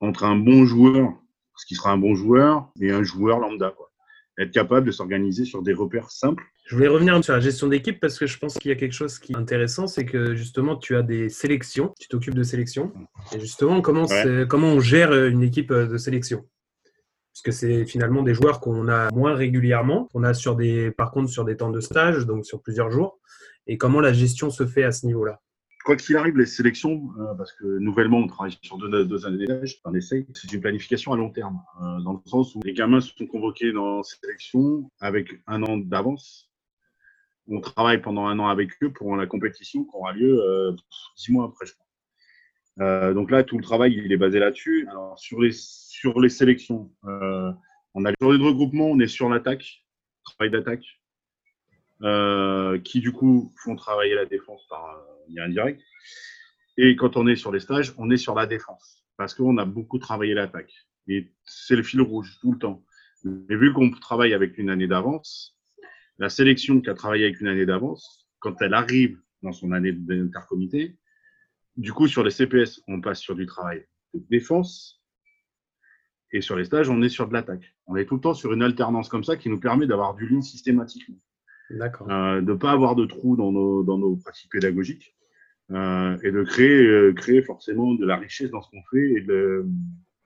entre 0.00 0.24
un 0.24 0.36
bon 0.36 0.64
joueur, 0.64 1.12
ce 1.56 1.66
qui 1.66 1.74
sera 1.74 1.90
un 1.90 1.98
bon 1.98 2.14
joueur, 2.14 2.70
et 2.80 2.90
un 2.90 3.02
joueur 3.02 3.38
lambda. 3.40 3.70
Quoi. 3.76 3.90
Être 4.38 4.52
capable 4.52 4.86
de 4.86 4.92
s'organiser 4.92 5.44
sur 5.44 5.62
des 5.62 5.72
repères 5.72 6.10
simples. 6.10 6.44
Je 6.66 6.76
voulais 6.76 6.86
revenir 6.88 7.22
sur 7.24 7.32
la 7.32 7.40
gestion 7.40 7.66
d'équipe 7.66 7.98
parce 7.98 8.18
que 8.18 8.26
je 8.26 8.38
pense 8.38 8.54
qu'il 8.54 8.68
y 8.68 8.72
a 8.72 8.76
quelque 8.76 8.92
chose 8.92 9.18
qui 9.18 9.32
est 9.32 9.36
intéressant, 9.36 9.86
c'est 9.86 10.04
que 10.04 10.34
justement 10.34 10.76
tu 10.76 10.94
as 10.96 11.02
des 11.02 11.28
sélections, 11.30 11.92
tu 11.98 12.08
t'occupes 12.08 12.34
de 12.34 12.42
sélection, 12.42 12.92
et 13.34 13.40
justement 13.40 13.80
comment, 13.80 14.02
Ouais. 14.06 14.22
c'est- 14.22 14.46
comment 14.46 14.68
on 14.68 14.80
gère 14.80 15.12
une 15.26 15.42
équipe 15.42 15.72
de 15.72 15.96
sélection? 15.96 16.44
Parce 17.32 17.42
que 17.42 17.52
c'est 17.52 17.86
finalement 17.86 18.22
des 18.22 18.34
joueurs 18.34 18.60
qu'on 18.60 18.88
a 18.88 19.10
moins 19.12 19.34
régulièrement, 19.34 20.08
qu'on 20.12 20.24
a 20.24 20.34
sur 20.34 20.56
des, 20.56 20.90
par 20.90 21.10
contre 21.10 21.30
sur 21.30 21.44
des 21.44 21.56
temps 21.56 21.70
de 21.70 21.80
stage, 21.80 22.26
donc 22.26 22.44
sur 22.44 22.60
plusieurs 22.60 22.90
jours, 22.90 23.18
et 23.66 23.78
comment 23.78 24.00
la 24.00 24.12
gestion 24.12 24.50
se 24.50 24.66
fait 24.66 24.84
à 24.84 24.92
ce 24.92 25.06
niveau-là? 25.06 25.40
Quoi 25.84 25.96
qu'il 25.96 26.16
arrive, 26.16 26.36
les 26.36 26.46
sélections, 26.46 27.10
euh, 27.18 27.34
parce 27.34 27.52
que 27.52 27.64
nouvellement 27.64 28.18
on 28.18 28.26
travaille 28.26 28.56
sur 28.62 28.78
deux, 28.78 29.26
années 29.26 29.46
d'âge, 29.46 29.80
on 29.84 29.94
essaye, 29.94 30.26
c'est 30.34 30.52
une 30.52 30.60
planification 30.60 31.12
à 31.12 31.16
long 31.16 31.30
terme, 31.30 31.62
euh, 31.80 32.00
dans 32.00 32.12
le 32.12 32.18
sens 32.28 32.54
où 32.54 32.60
les 32.64 32.74
gamins 32.74 33.00
sont 33.00 33.26
convoqués 33.26 33.72
dans 33.72 34.02
ces 34.02 34.16
sélections 34.18 34.90
avec 35.00 35.40
un 35.46 35.62
an 35.62 35.78
d'avance. 35.78 36.50
On 37.46 37.60
travaille 37.60 38.02
pendant 38.02 38.26
un 38.26 38.38
an 38.38 38.48
avec 38.48 38.70
eux 38.82 38.92
pour 38.92 39.16
la 39.16 39.26
compétition 39.26 39.84
qui 39.84 39.90
aura 39.94 40.12
lieu 40.12 40.42
euh, 40.42 40.72
six 41.16 41.32
mois 41.32 41.46
après, 41.46 41.66
je 41.66 41.72
crois. 41.72 41.84
Donc 43.14 43.32
là, 43.32 43.42
tout 43.42 43.56
le 43.56 43.64
travail 43.64 43.94
il 43.94 44.12
est 44.12 44.16
basé 44.16 44.38
là-dessus. 44.38 44.86
Alors 44.88 45.18
sur 45.18 45.40
les 45.40 45.50
sur 45.52 46.20
les 46.20 46.28
sélections, 46.28 46.92
on 47.02 48.04
a 48.04 48.10
les 48.10 48.16
journées 48.20 48.38
de 48.38 48.44
regroupement, 48.44 48.86
on 48.86 49.00
est 49.00 49.08
sur 49.08 49.28
l'attaque, 49.28 49.84
travail 50.22 50.52
d'attaque, 50.52 50.84
euh, 52.02 52.78
qui 52.78 53.00
du 53.00 53.12
coup 53.12 53.52
font 53.56 53.76
travailler 53.76 54.14
la 54.14 54.26
défense 54.26 54.66
par 54.68 54.84
euh, 54.90 55.34
lien 55.34 55.44
indirect. 55.44 55.82
Et 56.76 56.94
quand 56.96 57.16
on 57.16 57.26
est 57.26 57.36
sur 57.36 57.50
les 57.50 57.60
stages, 57.60 57.92
on 57.98 58.10
est 58.10 58.16
sur 58.16 58.34
la 58.34 58.46
défense 58.46 59.04
parce 59.16 59.34
qu'on 59.34 59.58
a 59.58 59.64
beaucoup 59.64 59.98
travaillé 59.98 60.34
l'attaque. 60.34 60.72
Et 61.08 61.32
c'est 61.44 61.74
le 61.74 61.82
fil 61.82 62.00
rouge 62.00 62.38
tout 62.40 62.52
le 62.52 62.58
temps. 62.58 62.84
Mais 63.24 63.56
vu 63.56 63.72
qu'on 63.72 63.90
travaille 63.90 64.32
avec 64.32 64.58
une 64.58 64.70
année 64.70 64.86
d'avance, 64.86 65.58
la 66.18 66.28
sélection 66.28 66.80
qui 66.80 66.88
a 66.88 66.94
travaillé 66.94 67.24
avec 67.24 67.40
une 67.40 67.48
année 67.48 67.66
d'avance, 67.66 68.28
quand 68.38 68.62
elle 68.62 68.74
arrive 68.74 69.18
dans 69.42 69.52
son 69.52 69.72
année 69.72 69.92
d'intercomité, 69.92 70.96
du 71.76 71.92
coup, 71.92 72.08
sur 72.08 72.24
les 72.24 72.30
CPS, 72.30 72.82
on 72.88 73.00
passe 73.00 73.20
sur 73.20 73.34
du 73.34 73.46
travail 73.46 73.86
de 74.12 74.20
défense. 74.30 75.02
Et 76.32 76.40
sur 76.40 76.56
les 76.56 76.64
stages, 76.64 76.90
on 76.90 77.02
est 77.02 77.08
sur 77.08 77.28
de 77.28 77.32
l'attaque. 77.32 77.74
On 77.86 77.96
est 77.96 78.04
tout 78.04 78.16
le 78.16 78.20
temps 78.20 78.34
sur 78.34 78.52
une 78.52 78.62
alternance 78.62 79.08
comme 79.08 79.24
ça 79.24 79.36
qui 79.36 79.48
nous 79.48 79.60
permet 79.60 79.86
d'avoir 79.86 80.14
du 80.14 80.28
ligne 80.28 80.42
systématiquement. 80.42 81.16
Euh, 81.70 82.40
de 82.40 82.52
ne 82.52 82.56
pas 82.56 82.70
avoir 82.70 82.94
de 82.94 83.04
trous 83.04 83.36
dans 83.36 83.52
nos, 83.52 83.82
dans 83.82 83.98
nos 83.98 84.16
pratiques 84.16 84.50
pédagogiques 84.50 85.14
euh, 85.70 86.16
et 86.22 86.30
de 86.30 86.42
créer, 86.42 86.82
euh, 86.82 87.12
créer 87.12 87.42
forcément 87.42 87.94
de 87.94 88.06
la 88.06 88.16
richesse 88.16 88.50
dans 88.50 88.62
ce 88.62 88.70
qu'on 88.70 88.82
fait 88.90 89.10
et 89.12 89.20
de, 89.20 89.66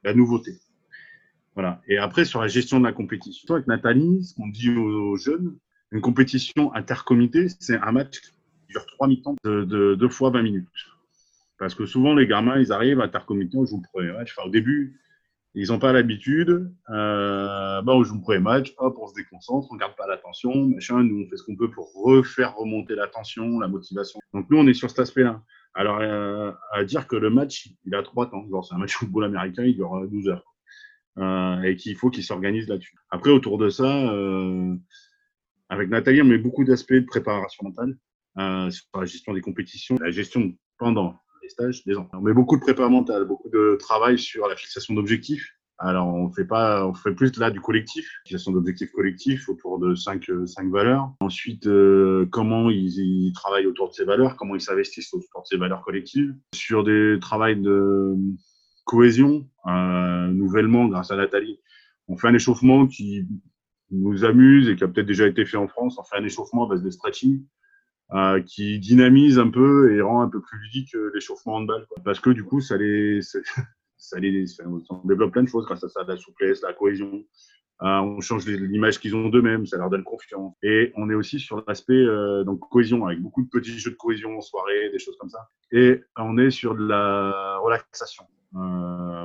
la 0.05 0.15
nouveauté. 0.15 0.53
Voilà. 1.55 1.81
Et 1.87 1.99
après, 1.99 2.25
sur 2.25 2.41
la 2.41 2.49
gestion 2.49 2.81
de 2.81 2.85
la 2.85 2.93
compétition, 2.93 3.55
avec 3.55 3.67
Nathalie, 3.67 4.25
ce 4.25 4.35
qu'on 4.35 4.49
dit 4.49 4.71
aux, 4.71 5.17
jeunes, 5.17 5.57
une 5.91 6.01
compétition 6.01 6.75
intercomité, 6.75 7.49
c'est 7.61 7.77
un 7.77 7.93
match 7.93 8.21
qui 8.21 8.33
dure 8.69 8.87
trois 8.87 9.07
mi-temps 9.07 9.37
de, 9.45 9.65
de 9.65 9.95
deux 9.95 10.09
fois 10.09 10.31
20 10.31 10.43
minutes. 10.43 10.69
Parce 11.59 11.75
que 11.75 11.87
souvent, 11.87 12.15
les 12.15 12.27
gamins, 12.27 12.59
ils 12.59 12.73
arrivent 12.73 13.01
à 13.01 13.05
intercomité, 13.05 13.57
on 13.57 13.65
joue 13.65 13.77
le 13.77 13.89
premier 13.93 14.13
match. 14.13 14.35
Au 14.45 14.49
début, 14.49 14.99
ils 15.55 15.69
n'ont 15.69 15.79
pas 15.79 15.93
l'habitude. 15.93 16.73
Euh, 16.91 17.83
bah, 17.83 17.93
on 17.93 18.03
joue 18.05 18.17
le 18.17 18.21
premier 18.21 18.39
match, 18.39 18.73
hop, 18.79 18.97
on 19.01 19.07
se 19.07 19.15
déconcentre, 19.15 19.69
on 19.71 19.75
ne 19.75 19.81
garde 19.81 19.97
pas 19.97 20.07
l'attention, 20.07 20.67
machin. 20.67 21.03
Nous, 21.03 21.25
on 21.25 21.29
fait 21.29 21.37
ce 21.37 21.43
qu'on 21.43 21.57
peut 21.57 21.71
pour 21.71 21.93
refaire 21.95 22.57
remonter 22.57 22.95
l'attention, 22.95 23.61
la 23.61 23.69
motivation. 23.69 24.21
Donc, 24.33 24.47
nous, 24.51 24.59
on 24.59 24.67
est 24.67 24.75
sur 24.75 24.89
cet 24.89 25.01
aspect-là. 25.01 25.43
Alors, 25.75 25.99
euh, 26.01 26.53
à 26.73 26.85
dire 26.85 27.07
que 27.07 27.17
le 27.17 27.31
match, 27.31 27.71
il 27.85 27.95
a 27.95 28.03
trois 28.03 28.31
temps. 28.31 28.47
Genre, 28.49 28.65
c'est 28.65 28.75
un 28.75 28.79
match 28.79 28.95
football 28.95 29.25
américain, 29.25 29.65
il 29.65 29.75
dure 29.75 29.95
euh, 29.95 30.07
12 30.07 30.29
heures. 30.29 30.45
Euh, 31.19 31.61
et 31.63 31.77
qu'il 31.77 31.95
faut 31.97 32.09
qu'il 32.09 32.25
s'organise 32.25 32.69
là-dessus. 32.69 32.97
Après, 33.11 33.31
autour 33.31 33.59
de 33.59 33.69
ça, 33.69 34.11
euh, 34.11 34.75
avec 35.69 35.91
Nathalie, 35.91 36.23
on 36.23 36.27
met 36.27 36.39
beaucoup 36.39 36.65
d'aspects 36.65 36.95
de 36.95 37.05
préparation 37.05 37.65
mentale 37.65 37.99
euh, 38.39 38.71
sur 38.71 38.87
la 38.95 39.05
gestion 39.05 39.35
des 39.35 39.43
compétitions, 39.43 39.97
la 40.01 40.11
gestion 40.11 40.55
pendant 40.79 41.19
les 41.43 41.49
stages 41.49 41.85
des 41.85 41.97
enfants. 41.97 42.19
On 42.19 42.21
met 42.21 42.33
beaucoup 42.33 42.57
de 42.57 42.61
prépa 42.61 42.89
mentale, 42.89 43.25
beaucoup 43.25 43.51
de 43.51 43.77
travail 43.79 44.19
sur 44.19 44.49
la 44.49 44.57
fixation 44.57 44.95
d'objectifs. 44.95 45.49
Alors, 45.79 46.07
on 46.07 46.31
fait 46.31 46.45
pas, 46.45 46.87
on 46.87 46.95
fait 46.95 47.13
plus 47.13 47.37
là 47.39 47.51
du 47.51 47.61
collectif, 47.61 48.09
fixation 48.25 48.53
d'objectifs 48.53 48.93
collectifs 48.93 49.49
autour 49.49 49.81
de 49.81 49.97
cinq, 49.97 50.31
euh, 50.31 50.47
cinq 50.47 50.71
valeurs. 50.71 51.13
Ensuite, 51.21 51.67
euh, 51.67 52.27
comment 52.31 52.71
ils, 52.71 52.99
ils 52.99 53.33
travaillent 53.33 53.67
autour 53.67 53.89
de 53.89 53.95
ces 53.95 54.05
valeurs, 54.05 54.37
comment 54.37 54.55
ils 54.55 54.61
s'investissent 54.61 55.13
autour 55.13 55.43
de 55.43 55.47
ces 55.47 55.57
valeurs 55.57 55.83
collectives. 55.83 56.35
Sur 56.55 56.85
des 56.85 57.19
travails 57.21 57.61
de 57.61 58.15
cohésion, 58.85 59.49
euh, 59.67 60.29
nouvellement, 60.29 60.87
grâce 60.87 61.11
à 61.11 61.17
Nathalie, 61.17 61.59
on 62.07 62.17
fait 62.17 62.29
un 62.29 62.35
échauffement 62.35 62.87
qui 62.87 63.27
nous 63.91 64.25
amuse 64.25 64.69
et 64.69 64.77
qui 64.77 64.85
a 64.85 64.89
peut-être 64.89 65.07
déjà 65.07 65.27
été 65.27 65.45
fait 65.45 65.57
en 65.57 65.67
France. 65.67 65.99
On 65.99 66.05
fait 66.05 66.17
un 66.17 66.25
échauffement 66.25 66.67
à 66.67 66.69
base 66.69 66.83
de 66.83 66.91
stretching 66.91 67.43
euh, 68.15 68.43
qui 68.43 68.79
dynamise 68.79 69.39
un 69.39 69.49
peu 69.49 69.95
et 69.95 70.03
rend 70.03 70.21
un 70.21 70.29
peu 70.29 70.43
plus 70.43 70.59
ludique 70.59 70.95
euh, 70.95 71.11
l'échauffement 71.15 71.55
handball. 71.55 71.87
Quoi. 71.87 72.03
Parce 72.05 72.21
que 72.21 72.29
du 72.29 72.45
coup, 72.45 72.61
ça 72.61 72.77
les, 72.77 73.23
ça, 73.23 73.39
les, 74.21 74.45
on 74.91 75.07
développe 75.07 75.33
plein 75.33 75.43
de 75.43 75.49
choses 75.49 75.65
grâce 75.65 75.83
à 75.83 75.89
ça, 75.89 76.05
de 76.05 76.09
la 76.13 76.19
souplesse, 76.19 76.61
la 76.63 76.75
cohésion. 76.75 77.25
Euh, 77.83 77.99
on 78.01 78.21
change 78.21 78.47
l'image 78.47 79.01
qu'ils 79.01 79.17
ont 79.17 79.31
d'eux-mêmes, 79.31 79.65
ça 79.65 79.79
leur 79.79 79.89
donne 79.89 80.05
confiance. 80.05 80.55
Et 80.63 80.93
on 80.97 81.09
est 81.09 81.15
aussi 81.15 81.41
sur 81.41 81.65
l'aspect 81.67 82.05
donc 82.45 82.61
cohésion, 82.69 83.07
avec 83.07 83.21
beaucoup 83.21 83.43
de 83.43 83.49
petits 83.49 83.79
jeux 83.79 83.93
de 83.93 83.97
cohésion 83.97 84.37
en 84.37 84.43
soirée, 84.43 84.91
des 84.91 84.99
choses 84.99 85.17
comme 85.17 85.31
ça. 85.31 85.49
Et 85.73 86.03
on 86.17 86.37
est 86.37 86.51
sur 86.51 86.75
de 86.75 86.87
la 86.87 87.59
relaxation. 87.63 88.25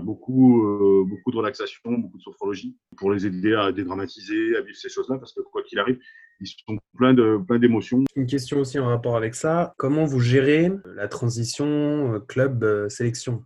Beaucoup, 0.02 0.64
euh, 0.66 1.04
beaucoup 1.06 1.32
de 1.32 1.38
relaxation, 1.38 1.92
beaucoup 1.92 2.18
de 2.18 2.24
sophrologie 2.24 2.76
pour 2.98 3.12
les 3.12 3.26
aider 3.26 3.54
à 3.54 3.72
dédramatiser, 3.72 4.56
à 4.58 4.62
vivre 4.62 4.78
ces 4.78 4.90
choses-là, 4.90 5.18
parce 5.18 5.34
que 5.34 5.42
quoi 5.42 5.64
qu'il 5.64 5.80
arrive, 5.80 6.00
ils 6.40 6.48
sont 6.48 6.78
pleins 6.98 7.14
de 7.14 7.40
plein 7.48 7.60
d'émotions. 7.60 8.04
Une 8.16 8.28
question 8.28 8.60
aussi 8.60 8.80
en 8.80 8.88
rapport 8.88 9.18
avec 9.18 9.36
ça. 9.36 9.74
Comment 9.78 10.06
vous 10.06 10.20
gérez 10.20 10.72
la 10.96 11.08
transition 11.08 11.66
euh, 12.14 12.20
club-sélection 12.20 13.44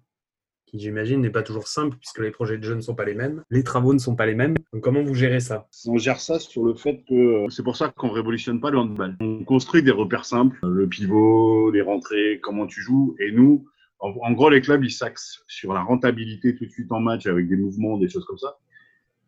qui, 0.66 0.80
j'imagine, 0.80 1.20
n'est 1.20 1.30
pas 1.30 1.44
toujours 1.44 1.68
simple 1.68 1.98
puisque 1.98 2.20
les 2.20 2.32
projets 2.32 2.58
de 2.58 2.64
jeunes 2.64 2.78
ne 2.78 2.82
sont 2.82 2.96
pas 2.96 3.04
les 3.04 3.14
mêmes, 3.14 3.44
les 3.50 3.64
travaux 3.64 3.94
ne 3.94 4.00
sont 4.00 4.16
pas 4.16 4.26
les 4.26 4.36
mêmes. 4.36 4.56
Donc, 4.72 4.82
comment 4.82 5.04
vous 5.04 5.14
gérez 5.14 5.42
ça? 5.42 5.68
On 5.86 5.98
gère 5.98 6.22
ça 6.22 6.40
sur 6.40 6.64
le 6.64 6.76
fait 6.76 7.04
que 7.10 7.46
c'est 7.50 7.64
pour 7.64 7.76
ça 7.76 7.90
qu'on 7.90 8.10
révolutionne 8.10 8.62
pas 8.62 8.72
le 8.72 8.78
handball. 8.78 9.18
On 9.20 9.44
construit 9.44 9.84
des 9.84 9.92
repères 9.92 10.24
simples, 10.24 10.58
le 10.66 10.88
pivot, 10.88 11.72
les 11.72 11.82
rentrées, 11.82 12.40
comment 12.42 12.68
tu 12.68 12.82
joues, 12.82 13.16
et 13.20 13.32
nous, 13.32 13.68
en, 14.02 14.32
gros, 14.32 14.50
les 14.50 14.62
clubs 14.62 14.84
ils 14.84 14.92
s'axent 14.92 15.44
sur 15.48 15.74
la 15.74 15.82
rentabilité 15.82 16.56
tout 16.56 16.66
de 16.66 16.72
suite 16.72 16.92
en 16.92 17.00
match 17.00 17.28
avec 17.28 17.48
des 17.48 17.56
mouvements, 17.56 17.98
des 17.98 18.10
choses 18.10 18.26
comme 18.26 18.38
ça. 18.38 18.58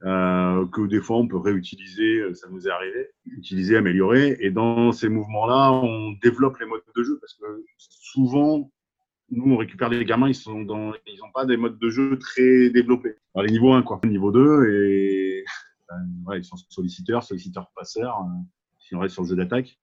Euh, 0.06 0.66
que 0.68 0.86
des 0.86 1.00
fois 1.00 1.16
on 1.16 1.28
peut 1.30 1.38
réutiliser, 1.38 2.20
euh, 2.20 2.34
ça 2.34 2.50
nous 2.50 2.68
est 2.68 2.72
arrivé, 2.72 3.08
utiliser, 3.26 3.78
améliorer. 3.78 4.36
Et 4.42 4.52
dans 4.52 4.92
ces 4.92 5.08
mouvements-là, 5.08 5.72
on 5.72 6.12
développe 6.22 6.58
les 6.60 6.66
modes 6.66 6.82
de 6.96 7.04
jeu 7.04 7.18
parce 7.22 7.36
que 7.36 7.64
souvent, 7.78 8.70
nous, 9.30 9.54
on 9.54 9.58
récupère 9.58 9.90
des 9.90 10.04
gamins, 10.04 10.30
ils 10.30 10.36
ils 10.36 11.20
n'ont 11.20 11.32
pas 11.34 11.46
des 11.46 11.58
modes 11.58 11.80
de 11.80 11.90
jeu 11.90 12.20
très 12.20 12.70
développés. 12.70 13.16
Alors, 13.34 13.46
les 13.46 13.52
niveaux 13.52 13.74
1, 13.74 13.84
quoi. 13.84 14.02
Niveau 14.04 14.32
2, 14.32 14.70
et 14.70 15.46
ben, 15.90 15.96
ouais, 16.26 16.40
ils 16.40 16.44
sont 16.44 16.58
solliciteurs, 16.70 17.24
solliciteurs 17.24 17.72
passeurs, 17.76 18.20
euh, 18.20 18.44
si 18.80 18.96
on 18.96 19.00
reste 19.00 19.14
sur 19.14 19.24
le 19.24 19.30
jeu 19.30 19.36
d'attaque. 19.36 19.80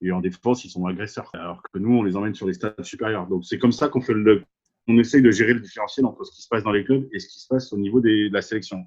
Et 0.00 0.12
en 0.12 0.20
défense, 0.20 0.64
ils 0.64 0.70
sont 0.70 0.86
agresseurs. 0.86 1.30
Alors 1.34 1.62
que 1.62 1.78
nous, 1.78 1.96
on 1.96 2.02
les 2.02 2.16
emmène 2.16 2.34
sur 2.34 2.46
des 2.46 2.54
stades 2.54 2.82
supérieurs. 2.84 3.26
Donc, 3.26 3.44
c'est 3.44 3.58
comme 3.58 3.72
ça 3.72 3.88
qu'on 3.88 4.00
fait 4.00 4.14
le, 4.14 4.44
on 4.88 4.98
essaye 4.98 5.22
de 5.22 5.30
gérer 5.30 5.54
le 5.54 5.60
différentiel 5.60 6.06
entre 6.06 6.24
ce 6.24 6.32
qui 6.34 6.42
se 6.42 6.48
passe 6.48 6.62
dans 6.62 6.72
les 6.72 6.84
clubs 6.84 7.06
et 7.12 7.18
ce 7.18 7.28
qui 7.28 7.40
se 7.40 7.46
passe 7.46 7.72
au 7.72 7.78
niveau 7.78 8.00
de 8.00 8.32
la 8.32 8.42
sélection. 8.42 8.86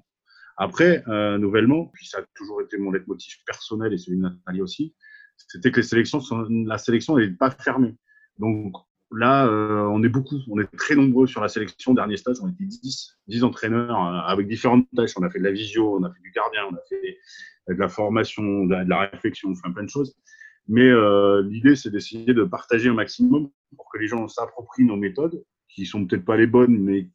Après, 0.56 1.02
euh, 1.08 1.38
nouvellement, 1.38 1.86
puis 1.94 2.06
ça 2.06 2.18
a 2.18 2.22
toujours 2.34 2.60
été 2.60 2.76
mon 2.76 2.90
leitmotiv 2.90 3.36
personnel 3.46 3.92
et 3.92 3.98
celui 3.98 4.18
de 4.18 4.22
Nathalie 4.22 4.60
aussi, 4.60 4.94
c'était 5.36 5.70
que 5.70 5.80
les 5.80 6.66
la 6.66 6.78
sélection 6.78 7.16
n'est 7.16 7.28
pas 7.30 7.50
fermée. 7.50 7.96
Donc, 8.38 8.74
là, 9.10 9.46
euh, 9.46 9.86
on 9.86 10.02
est 10.02 10.08
beaucoup, 10.08 10.36
on 10.50 10.60
est 10.60 10.76
très 10.76 10.94
nombreux 10.94 11.26
sur 11.26 11.40
la 11.40 11.48
sélection. 11.48 11.94
Dernier 11.94 12.16
stage, 12.16 12.36
on 12.42 12.48
était 12.48 12.64
10, 12.64 13.18
10 13.28 13.44
entraîneurs 13.44 13.90
euh, 13.90 14.20
avec 14.30 14.46
différentes 14.48 14.86
tâches. 14.94 15.12
On 15.16 15.22
a 15.22 15.30
fait 15.30 15.38
de 15.38 15.44
la 15.44 15.52
visio, 15.52 15.96
on 15.98 16.02
a 16.04 16.12
fait 16.12 16.20
du 16.20 16.30
gardien, 16.30 16.62
on 16.70 16.74
a 16.74 16.80
fait 16.88 17.18
de 17.68 17.74
la 17.74 17.88
formation, 17.88 18.66
de 18.66 18.74
la, 18.88 19.10
réflexion, 19.10 19.50
on 19.50 19.54
fait 19.54 19.72
plein 19.72 19.84
de 19.84 19.90
choses. 19.90 20.14
Mais 20.68 20.88
euh, 20.88 21.42
l'idée, 21.42 21.76
c'est 21.76 21.90
d'essayer 21.90 22.34
de 22.34 22.44
partager 22.44 22.88
un 22.88 22.94
maximum 22.94 23.50
pour 23.76 23.90
que 23.90 23.98
les 23.98 24.06
gens 24.06 24.28
s'approprient 24.28 24.84
nos 24.84 24.96
méthodes, 24.96 25.42
qui 25.68 25.86
sont 25.86 26.06
peut-être 26.06 26.24
pas 26.24 26.36
les 26.36 26.46
bonnes, 26.46 26.78
mais 26.78 27.10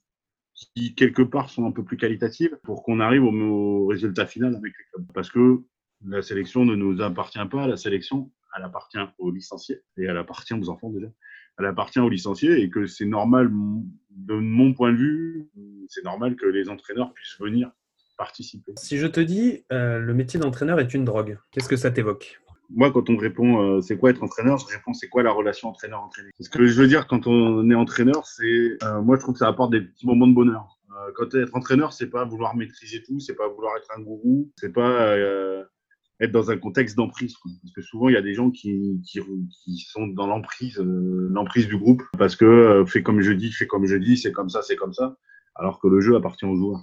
qui 0.53 0.95
quelque 0.95 1.21
part 1.21 1.49
sont 1.49 1.65
un 1.65 1.71
peu 1.71 1.83
plus 1.83 1.97
qualitatives, 1.97 2.57
pour 2.63 2.83
qu'on 2.83 2.99
arrive 2.99 3.23
au, 3.23 3.31
au 3.31 3.87
résultat 3.87 4.25
final 4.25 4.55
avec 4.55 4.73
les 4.77 4.85
clubs. 4.91 5.11
Parce 5.13 5.31
que 5.31 5.61
la 6.05 6.21
sélection 6.21 6.65
ne 6.65 6.75
nous 6.75 7.01
appartient 7.01 7.45
pas. 7.49 7.67
La 7.67 7.77
sélection, 7.77 8.31
elle 8.55 8.63
appartient 8.63 8.99
aux 9.17 9.31
licenciés 9.31 9.81
et 9.97 10.03
elle 10.03 10.17
appartient 10.17 10.53
aux 10.53 10.69
enfants 10.69 10.89
déjà. 10.89 11.07
Elle 11.59 11.65
appartient 11.65 11.99
aux 11.99 12.09
licenciés 12.09 12.61
et 12.61 12.69
que 12.69 12.85
c'est 12.85 13.05
normal, 13.05 13.51
de 14.11 14.35
mon 14.35 14.73
point 14.73 14.91
de 14.91 14.97
vue, 14.97 15.49
c'est 15.89 16.03
normal 16.03 16.35
que 16.35 16.45
les 16.45 16.69
entraîneurs 16.69 17.13
puissent 17.13 17.39
venir 17.39 17.71
participer. 18.17 18.73
Si 18.77 18.97
je 18.97 19.07
te 19.07 19.19
dis 19.19 19.63
euh, 19.71 19.99
le 19.99 20.13
métier 20.13 20.39
d'entraîneur 20.39 20.79
est 20.79 20.93
une 20.93 21.05
drogue, 21.05 21.39
qu'est-ce 21.51 21.69
que 21.69 21.75
ça 21.75 21.91
t'évoque? 21.91 22.39
Moi, 22.69 22.91
quand 22.91 23.09
on 23.09 23.13
me 23.13 23.19
répond 23.19 23.61
euh, 23.61 23.81
c'est 23.81 23.97
quoi 23.97 24.09
être 24.09 24.23
entraîneur, 24.23 24.57
je 24.57 24.65
réponds 24.65 24.93
c'est 24.93 25.07
quoi 25.07 25.23
la 25.23 25.31
relation 25.31 25.69
entraîneur-entraîné. 25.69 26.29
Ce 26.39 26.49
que 26.49 26.65
je 26.65 26.81
veux 26.81 26.87
dire 26.87 27.07
quand 27.07 27.27
on 27.27 27.69
est 27.69 27.75
entraîneur, 27.75 28.25
c'est 28.25 28.77
euh, 28.83 29.01
moi 29.01 29.15
je 29.15 29.21
trouve 29.21 29.33
que 29.33 29.39
ça 29.39 29.47
apporte 29.47 29.71
des 29.71 29.81
petits 29.81 30.05
moments 30.05 30.27
de 30.27 30.33
bonheur. 30.33 30.79
quand 31.15 31.33
être 31.35 31.55
entraîneur, 31.55 31.93
c'est 31.93 32.09
pas 32.09 32.25
vouloir 32.25 32.55
maîtriser 32.55 33.03
tout, 33.03 33.19
c'est 33.19 33.35
pas 33.35 33.47
vouloir 33.47 33.77
être 33.77 33.89
un 33.97 34.01
gourou, 34.01 34.51
c'est 34.57 34.73
pas 34.73 35.15
être 36.19 36.31
dans 36.31 36.51
un 36.51 36.57
contexte 36.57 36.97
d'emprise. 36.97 37.35
Parce 37.61 37.73
que 37.73 37.81
souvent, 37.81 38.09
il 38.09 38.13
y 38.13 38.17
a 38.17 38.21
des 38.21 38.33
gens 38.33 38.49
qui, 38.49 39.01
qui, 39.05 39.19
qui 39.63 39.77
sont 39.77 40.07
dans 40.07 40.27
l'emprise 40.27 40.79
euh, 40.79 41.27
l'emprise 41.31 41.67
du 41.67 41.77
groupe 41.77 42.03
parce 42.17 42.35
que 42.35 42.45
euh, 42.45 42.85
fais 42.85 43.03
comme 43.03 43.21
je 43.21 43.31
dis, 43.31 43.51
fais 43.51 43.67
comme 43.67 43.85
je 43.85 43.95
dis, 43.95 44.17
c'est 44.17 44.31
comme 44.31 44.49
ça, 44.49 44.61
c'est 44.61 44.75
comme 44.75 44.93
ça, 44.93 45.17
alors 45.59 45.79
que 45.79 45.87
le 45.87 46.01
jeu 46.01 46.15
appartient 46.15 46.45
aux 46.45 46.55
joueurs. 46.55 46.81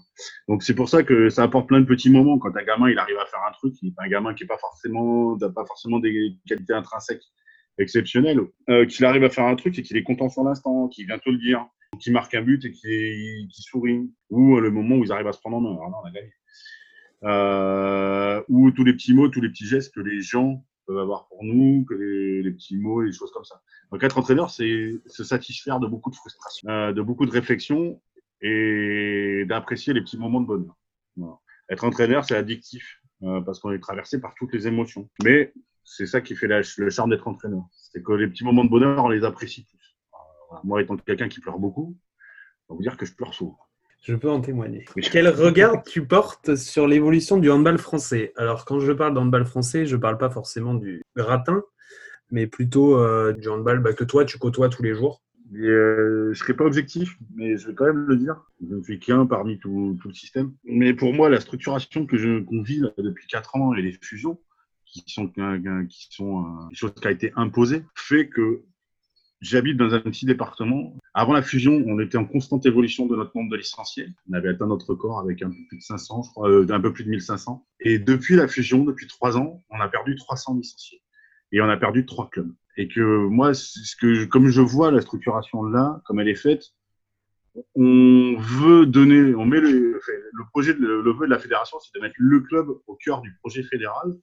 Donc 0.49 0.63
c'est 0.63 0.75
pour 0.75 0.89
ça 0.89 1.03
que 1.03 1.29
ça 1.29 1.43
apporte 1.43 1.69
plein 1.69 1.81
de 1.81 1.87
petits 1.87 2.11
moments. 2.11 2.39
Quand 2.39 2.57
un 2.57 2.65
gamin, 2.65 2.91
il 2.91 2.99
arrive 2.99 3.19
à 3.19 3.27
faire 3.27 3.41
un 3.49 3.53
truc, 3.53 3.75
il 3.83 3.89
est 3.89 4.05
un 4.05 4.09
gamin 4.09 4.35
qui 4.35 4.45
n'est 4.45 4.49
pas 4.49 4.59
forcément, 4.59 5.39
pas 5.39 5.65
forcément 5.67 5.99
des 5.99 6.37
qualités 6.47 6.73
intrinsèques 6.73 7.25
exceptionnelles, 7.79 8.41
euh, 8.69 8.87
qu'il 8.87 9.05
arrive 9.05 9.25
à 9.25 9.31
faire 9.31 9.47
un 9.47 9.57
truc 9.57 9.79
et 9.79 9.83
qu'il 9.83 9.97
est 9.97 10.05
content 10.05 10.29
sur 10.29 10.45
l'instant, 10.45 10.89
qu'il 10.89 11.07
vient 11.07 11.19
te 11.19 11.29
le 11.29 11.39
dire, 11.39 11.67
qu'il 11.99 12.13
marque 12.13 12.35
un 12.35 12.43
but 12.43 12.65
et 12.65 12.73
qu'il 12.73 13.49
sourit, 13.51 14.11
ou 14.31 14.61
le 14.61 14.71
moment 14.71 14.97
où 14.97 15.05
ils 15.05 15.13
arrivent 15.13 15.27
à 15.27 15.33
se 15.33 15.41
prendre 15.41 15.57
en 15.57 15.61
main. 15.61 15.73
Alors 15.73 15.91
là, 15.91 15.97
on 16.03 16.07
a 16.07 16.11
gagné 16.11 16.33
euh, 17.25 18.43
ou 18.49 18.71
tous 18.71 18.85
les 18.85 18.93
petits 18.93 19.15
mots, 19.15 19.29
tous 19.29 19.41
les 19.41 19.49
petits 19.49 19.67
gestes 19.67 19.95
que 19.95 20.01
les 20.01 20.21
gens 20.21 20.65
peuvent 20.87 20.99
avoir 20.99 21.27
pour 21.29 21.43
nous, 21.43 21.85
que 21.89 21.95
les, 21.95 22.51
petits 22.53 22.77
mots 22.77 23.01
les 23.01 23.13
choses 23.13 23.31
comme 23.33 23.45
ça. 23.45 23.61
Donc 23.91 24.03
être 24.03 24.19
entraîneur, 24.19 24.51
c'est 24.51 24.93
se 25.07 25.25
satisfaire 25.25 25.81
de 25.81 25.87
beaucoup 25.87 26.11
de 26.11 26.17
frustration, 26.17 26.69
euh, 26.69 26.93
de 26.93 27.01
beaucoup 27.01 27.25
de 27.25 27.31
réflexion 27.31 28.01
et 28.45 29.47
d'apprécier 29.47 29.95
les 29.95 30.03
petits 30.03 30.19
moments 30.19 30.43
de 30.43 30.47
bonheur. 30.47 30.77
Être 31.71 31.85
entraîneur, 31.85 32.27
c'est 32.27 32.37
addictif 32.37 33.01
euh, 33.23 33.41
parce 33.41 33.59
qu'on 33.59 33.73
est 33.73 33.79
traversé 33.79 34.21
par 34.21 34.35
toutes 34.35 34.53
les 34.53 34.69
émotions. 34.69 35.09
Mais 35.25 35.55
c'est 35.83 36.07
ça 36.07 36.21
qui 36.21 36.37
fait 36.37 36.47
le 36.47 36.91
charme 36.91 37.11
d'être 37.11 37.27
entraîneur. 37.27 37.65
C'est 37.73 38.03
que 38.03 38.13
les 38.13 38.29
petits 38.29 38.45
moments 38.45 38.65
de 38.65 38.71
bonheur, 38.71 39.03
on 39.03 39.09
les 39.09 39.25
apprécie 39.25 39.65
plus. 39.65 39.97
Moi, 40.63 40.83
étant 40.83 40.97
quelqu'un 40.99 41.29
qui 41.29 41.41
pleure 41.41 41.59
beaucoup, 41.59 41.97
on 42.69 42.75
va 42.75 42.77
vous 42.77 42.83
dire 42.83 42.97
que 42.99 43.07
je 43.07 43.15
pleure 43.15 43.33
souvent. 43.33 43.59
Je 44.03 44.15
peux 44.15 44.31
en 44.31 44.43
témoigner. 44.43 44.85
Quel 45.11 45.29
regard 45.29 45.83
tu 45.83 46.07
portes 46.07 46.57
sur 46.57 46.87
l'évolution 46.87 47.39
du 47.39 47.51
handball 47.51 47.79
français? 47.79 48.35
Alors, 48.37 48.67
quand 48.67 48.79
je 48.79 48.93
parle 48.93 49.15
d'handball 49.15 49.47
français, 49.47 49.87
je 49.87 49.97
ne 49.97 50.01
parle 50.01 50.19
pas 50.19 50.29
forcément 50.29 50.75
du 50.75 51.03
gratin, 51.17 51.63
mais 52.31 52.47
plutôt 52.47 52.99
euh, 52.99 53.33
du 53.33 53.49
handball 53.49 53.81
bah, 53.81 53.95
que 53.95 54.05
toi, 54.05 54.27
tu 54.27 54.39
côtoies 54.39 54.69
tous 54.69 54.83
les 54.83 54.95
jours. 54.95 55.24
Euh, 55.53 56.25
je 56.25 56.29
ne 56.31 56.35
serai 56.35 56.55
pas 56.55 56.65
objectif, 56.65 57.17
mais 57.35 57.57
je 57.57 57.69
vais 57.69 57.75
quand 57.75 57.85
même 57.85 58.07
le 58.07 58.17
dire. 58.17 58.43
Je 58.67 58.75
ne 58.75 58.83
suis 58.83 58.99
qu'un 58.99 59.27
parmi 59.27 59.59
tout, 59.59 59.99
le 60.05 60.13
système. 60.15 60.53
Mais 60.65 60.95
pour 60.95 61.13
moi, 61.13 61.29
la 61.29 61.41
structuration 61.41 62.07
que 62.07 62.17
je 62.17 62.41
qu'on 62.41 62.63
vit 62.63 62.83
depuis 62.99 63.27
4 63.27 63.57
ans 63.57 63.75
et 63.75 63.83
les 63.83 63.93
fusions, 63.93 64.41
qui 64.85 65.03
sont, 65.07 65.29
qui 65.89 66.09
sont 66.11 66.45
euh, 66.45 66.69
des 66.71 66.77
choses 66.77 66.95
qui 66.95 67.07
ont 67.07 67.11
été 67.11 67.33
imposées, 67.37 67.85
fait 67.95 68.29
que 68.29 68.65
J'habite 69.45 69.77
dans 69.77 69.93
un 69.93 70.01
petit 70.01 70.25
département. 70.25 70.97
Avant 71.13 71.35
la 71.35 71.43
fusion, 71.43 71.85
on 71.87 72.01
était 72.01 72.17
en 72.17 72.25
constante 72.25 72.65
évolution 72.65 73.05
de 73.05 73.15
notre 73.15 73.37
nombre 73.37 73.51
de 73.51 73.57
licenciés. 73.59 74.09
On 74.31 74.33
avait 74.33 74.49
atteint 74.49 74.67
notre 74.67 74.87
record 74.87 75.19
avec 75.19 75.43
un 75.43 75.51
peu 75.51 75.57
plus 75.69 75.77
de 75.77 75.83
500, 75.83 76.23
je 76.23 76.31
crois, 76.31 76.49
euh, 76.49 76.81
peu 76.81 76.95
plus 76.95 77.05
de 77.05 77.11
1500. 77.11 77.63
Et 77.81 77.99
depuis 77.99 78.37
la 78.37 78.49
fusion, 78.49 78.85
depuis 78.85 79.07
trois 79.07 79.37
ans, 79.37 79.63
on 79.69 79.81
a 79.81 79.89
perdu 79.89 80.17
300 80.17 80.57
licenciés. 80.57 81.03
Et 81.53 81.61
on 81.61 81.69
a 81.69 81.77
perdu 81.77 82.07
trois 82.07 82.29
clubs. 82.31 82.53
Et 82.77 82.89
que 82.89 83.01
moi, 83.01 83.55
ce 83.55 83.95
que, 83.97 84.25
comme 84.25 84.49
je 84.49 84.61
vois 84.61 84.91
la 84.91 85.01
structuration 85.01 85.65
là, 85.65 86.01
comme 86.05 86.19
elle 86.21 86.29
est 86.29 86.35
faite, 86.35 86.73
on 87.77 88.37
veut 88.37 88.87
donner, 88.87 89.35
on 89.35 89.45
met 89.45 89.61
le, 89.61 90.01
projet, 90.51 90.73
le, 90.75 91.03
le 91.03 91.13
vœu 91.13 91.27
de 91.27 91.31
la 91.31 91.39
fédération, 91.39 91.79
c'est 91.79 91.95
de 91.95 92.01
mettre 92.01 92.17
le 92.19 92.41
club 92.41 92.69
au 92.87 92.97
cœur 92.97 93.21
du 93.21 93.33
projet 93.37 93.63
fédéral. 93.63 94.17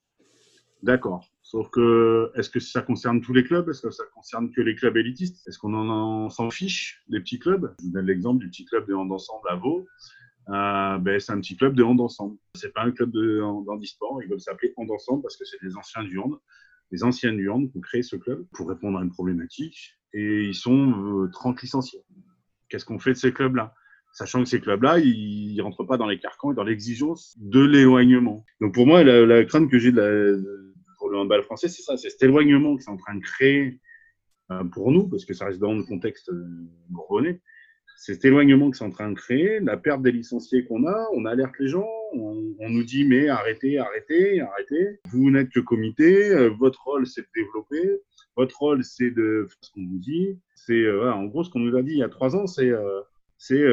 D'accord. 0.83 1.29
Sauf 1.43 1.69
que, 1.69 2.31
est-ce 2.35 2.49
que 2.49 2.59
ça 2.59 2.81
concerne 2.81 3.21
tous 3.21 3.33
les 3.33 3.43
clubs? 3.43 3.69
Est-ce 3.69 3.81
que 3.81 3.91
ça 3.91 4.03
concerne 4.15 4.51
que 4.51 4.61
les 4.61 4.75
clubs 4.75 4.95
élitistes? 4.97 5.47
Est-ce 5.47 5.59
qu'on 5.59 5.73
en, 5.73 6.29
s'en 6.29 6.49
fiche 6.49 7.03
des 7.07 7.19
petits 7.19 7.39
clubs? 7.39 7.73
Je 7.79 7.85
vous 7.85 7.91
donne 7.91 8.05
l'exemple 8.05 8.39
du 8.39 8.49
petit 8.49 8.65
club 8.65 8.87
de 8.87 8.93
hand 8.93 9.11
ensemble 9.11 9.47
à 9.49 9.55
Vaud. 9.55 9.85
Euh, 10.49 10.97
ben, 10.97 11.19
c'est 11.19 11.31
un 11.31 11.39
petit 11.39 11.55
club 11.55 11.75
de 11.75 11.83
hand 11.83 11.99
ensemble. 11.99 12.37
C'est 12.55 12.73
pas 12.73 12.83
un 12.83 12.91
club 12.91 13.11
de 13.11 13.41
handisport. 13.41 14.21
Ils 14.23 14.29
veulent 14.29 14.39
s'appeler 14.39 14.73
hand 14.77 14.89
ensemble 14.91 15.21
parce 15.21 15.37
que 15.37 15.45
c'est 15.45 15.61
des 15.61 15.75
anciens 15.77 16.03
du 16.03 16.17
hand, 16.17 16.37
les 16.91 17.03
anciennes 17.03 17.37
du 17.37 17.49
ont 17.49 17.69
créé 17.81 18.03
ce 18.03 18.15
club 18.15 18.45
pour 18.53 18.69
répondre 18.69 18.99
à 18.99 19.03
une 19.03 19.11
problématique. 19.11 19.97
Et 20.13 20.43
ils 20.43 20.55
sont 20.55 21.29
30 21.31 21.55
euh, 21.55 21.59
licenciés. 21.61 22.01
Qu'est-ce 22.69 22.85
qu'on 22.85 22.99
fait 22.99 23.11
de 23.11 23.17
ces 23.17 23.33
clubs-là? 23.33 23.73
Sachant 24.13 24.43
que 24.43 24.49
ces 24.49 24.59
clubs-là, 24.59 24.99
ils 24.99 25.55
ne 25.55 25.61
rentrent 25.61 25.85
pas 25.85 25.97
dans 25.97 26.07
les 26.07 26.19
carcans 26.19 26.51
et 26.51 26.55
dans 26.55 26.65
l'exigence 26.65 27.37
de 27.39 27.61
l'éloignement. 27.61 28.43
Donc 28.59 28.73
pour 28.73 28.85
moi, 28.85 29.03
la, 29.03 29.45
crainte 29.45 29.71
que 29.71 29.79
j'ai 29.79 29.91
la, 29.91 30.09
le 31.11 31.17
handball 31.17 31.43
français, 31.43 31.69
c'est 31.69 31.81
ça, 31.81 31.95
c'est 31.95 32.09
cet 32.09 32.23
éloignement 32.23 32.75
que 32.75 32.83
c'est 32.83 32.91
en 32.91 32.97
train 32.97 33.15
de 33.15 33.21
créer 33.21 33.79
euh, 34.51 34.63
pour 34.65 34.91
nous, 34.91 35.07
parce 35.07 35.23
que 35.23 35.33
ça 35.33 35.45
reste 35.45 35.59
dans 35.59 35.73
le 35.73 35.83
contexte 35.83 36.29
euh, 36.29 36.45
c'est 36.89 37.41
cet 38.03 38.25
éloignement 38.25 38.71
que 38.71 38.77
c'est 38.77 38.83
en 38.83 38.89
train 38.89 39.11
de 39.11 39.15
créer, 39.15 39.59
la 39.59 39.77
perte 39.77 40.01
des 40.01 40.11
licenciés 40.11 40.65
qu'on 40.65 40.87
a, 40.87 41.07
on 41.13 41.25
alerte 41.25 41.53
les 41.59 41.67
gens, 41.67 41.87
on, 42.13 42.33
nous 42.59 42.83
dit 42.83 43.05
mais 43.05 43.29
arrêtez, 43.29 43.77
arrêtez, 43.77 44.41
arrêtez, 44.41 44.99
vous 45.11 45.29
n'êtes 45.29 45.49
que 45.49 45.59
comité, 45.59 46.31
euh, 46.31 46.49
votre 46.49 46.83
rôle 46.83 47.05
c'est 47.05 47.21
de 47.21 47.27
développer, 47.35 48.01
votre 48.35 48.57
rôle 48.57 48.83
c'est 48.83 49.11
de 49.11 49.45
faire 49.47 49.57
ce 49.61 49.71
qu'on 49.71 49.85
vous 49.85 49.99
dit, 49.99 50.39
c'est 50.55 50.89
en 50.91 51.25
gros 51.25 51.43
ce 51.43 51.51
qu'on 51.51 51.59
nous 51.59 51.77
a 51.77 51.83
dit 51.83 51.91
il 51.91 51.99
y 51.99 52.03
a 52.03 52.09
trois 52.09 52.35
ans, 52.35 52.47
c'est 52.47 52.71
c'est 53.37 53.63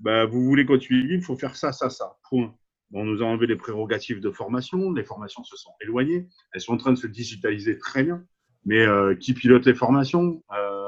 bah, 0.00 0.26
vous 0.26 0.42
voulez 0.42 0.66
continuer, 0.66 1.14
il 1.14 1.22
faut 1.22 1.36
faire 1.36 1.54
ça, 1.56 1.70
ça, 1.72 1.90
ça, 1.90 2.16
point. 2.28 2.54
On 2.92 3.04
nous 3.04 3.22
a 3.22 3.24
enlevé 3.24 3.46
les 3.46 3.56
prérogatives 3.56 4.20
de 4.20 4.30
formation, 4.30 4.92
les 4.92 5.04
formations 5.04 5.44
se 5.44 5.56
sont 5.56 5.72
éloignées, 5.80 6.28
elles 6.52 6.60
sont 6.60 6.74
en 6.74 6.76
train 6.76 6.92
de 6.92 6.98
se 6.98 7.06
digitaliser 7.06 7.78
très 7.78 8.02
bien, 8.02 8.24
mais 8.64 8.86
euh, 8.86 9.14
qui 9.14 9.34
pilote 9.34 9.66
les 9.66 9.74
formations? 9.74 10.42
Euh, 10.52 10.83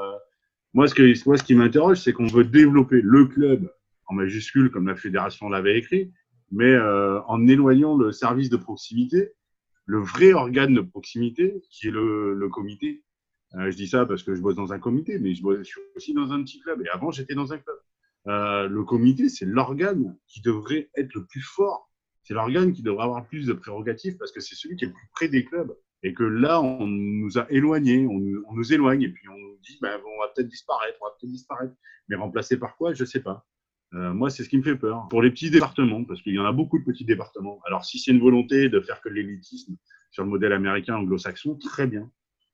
moi, 0.76 0.86
ce, 0.86 0.94
que, 0.94 1.26
moi, 1.26 1.36
ce 1.36 1.42
qui 1.42 1.54
m'interroge, 1.54 1.98
c'est 1.98 2.12
qu'on 2.12 2.26
veut 2.26 2.44
développer 2.44 3.00
le 3.02 3.26
club 3.26 3.72
en 4.06 4.14
majuscule, 4.14 4.70
comme 4.70 4.86
la 4.86 4.94
fédération 4.94 5.48
l'avait 5.48 5.76
écrit, 5.78 6.12
mais 6.52 6.70
euh, 6.70 7.20
en 7.22 7.48
éloignant 7.48 7.96
le 7.96 8.12
service 8.12 8.50
de 8.50 8.56
proximité, 8.56 9.32
le 9.84 9.98
vrai 9.98 10.32
organe 10.32 10.74
de 10.74 10.80
proximité, 10.80 11.60
qui 11.70 11.88
est 11.88 11.90
le, 11.90 12.34
le 12.34 12.48
comité. 12.48 13.02
je 13.54 13.74
dis 13.74 13.88
ça 13.88 14.06
parce 14.06 14.22
que 14.22 14.34
je 14.34 14.40
bosse 14.40 14.54
dans 14.54 14.72
un 14.72 14.78
comité, 14.78 15.18
mais 15.18 15.34
je 15.34 15.42
bosse 15.42 15.68
aussi 15.96 16.14
dans 16.14 16.30
un 16.32 16.42
petit 16.44 16.60
club. 16.60 16.82
Et 16.84 16.88
avant, 16.90 17.10
j'étais 17.10 17.34
dans 17.34 17.52
un 17.52 17.58
club. 17.58 17.76
le 18.70 18.82
comité, 18.84 19.28
c'est 19.28 19.46
l'organe 19.46 20.16
qui 20.28 20.40
devrait 20.40 20.88
être 20.94 21.14
le 21.14 21.24
plus 21.24 21.42
fort 21.42 21.90
c'est 22.26 22.34
l'organe 22.34 22.72
qui 22.72 22.82
devrait 22.82 23.04
avoir 23.04 23.24
plus 23.24 23.46
de 23.46 23.52
prérogatives 23.52 24.16
parce 24.16 24.32
que 24.32 24.40
c'est 24.40 24.56
celui 24.56 24.74
qui 24.74 24.84
est 24.84 24.88
le 24.88 24.94
plus 24.94 25.08
près 25.12 25.28
des 25.28 25.44
clubs. 25.44 25.72
Et 26.02 26.14
que 26.14 26.22
là, 26.22 26.60
on 26.60 26.86
nous 26.86 27.38
a 27.38 27.50
éloignés, 27.50 28.06
on 28.06 28.54
nous, 28.54 28.72
éloigne, 28.72 29.02
et 29.02 29.08
puis 29.08 29.28
on 29.28 29.36
nous 29.38 29.56
dit, 29.62 29.78
ben, 29.80 29.98
on 30.04 30.20
va 30.20 30.28
peut-être 30.34 30.48
disparaître, 30.48 30.98
on 31.00 31.06
va 31.06 31.12
peut-être 31.18 31.32
disparaître. 31.32 31.74
Mais 32.08 32.16
remplacé 32.16 32.58
par 32.58 32.76
quoi, 32.76 32.94
je 32.94 33.02
ne 33.02 33.08
sais 33.08 33.20
pas. 33.20 33.46
Euh, 33.94 34.12
moi, 34.12 34.30
c'est 34.30 34.44
ce 34.44 34.48
qui 34.48 34.58
me 34.58 34.62
fait 34.62 34.76
peur. 34.76 35.06
Pour 35.08 35.22
les 35.22 35.30
petits 35.30 35.50
départements, 35.50 36.04
parce 36.04 36.20
qu'il 36.22 36.34
y 36.34 36.38
en 36.38 36.44
a 36.44 36.52
beaucoup 36.52 36.78
de 36.78 36.84
petits 36.84 37.04
départements. 37.04 37.60
Alors, 37.66 37.84
si 37.84 37.98
c'est 37.98 38.10
une 38.10 38.20
volonté 38.20 38.68
de 38.68 38.80
faire 38.80 39.00
que 39.00 39.08
l'élitisme 39.08 39.76
sur 40.10 40.24
le 40.24 40.30
modèle 40.30 40.52
américain 40.52 40.96
anglo-saxon, 40.96 41.56
très 41.56 41.86
bien. 41.86 42.10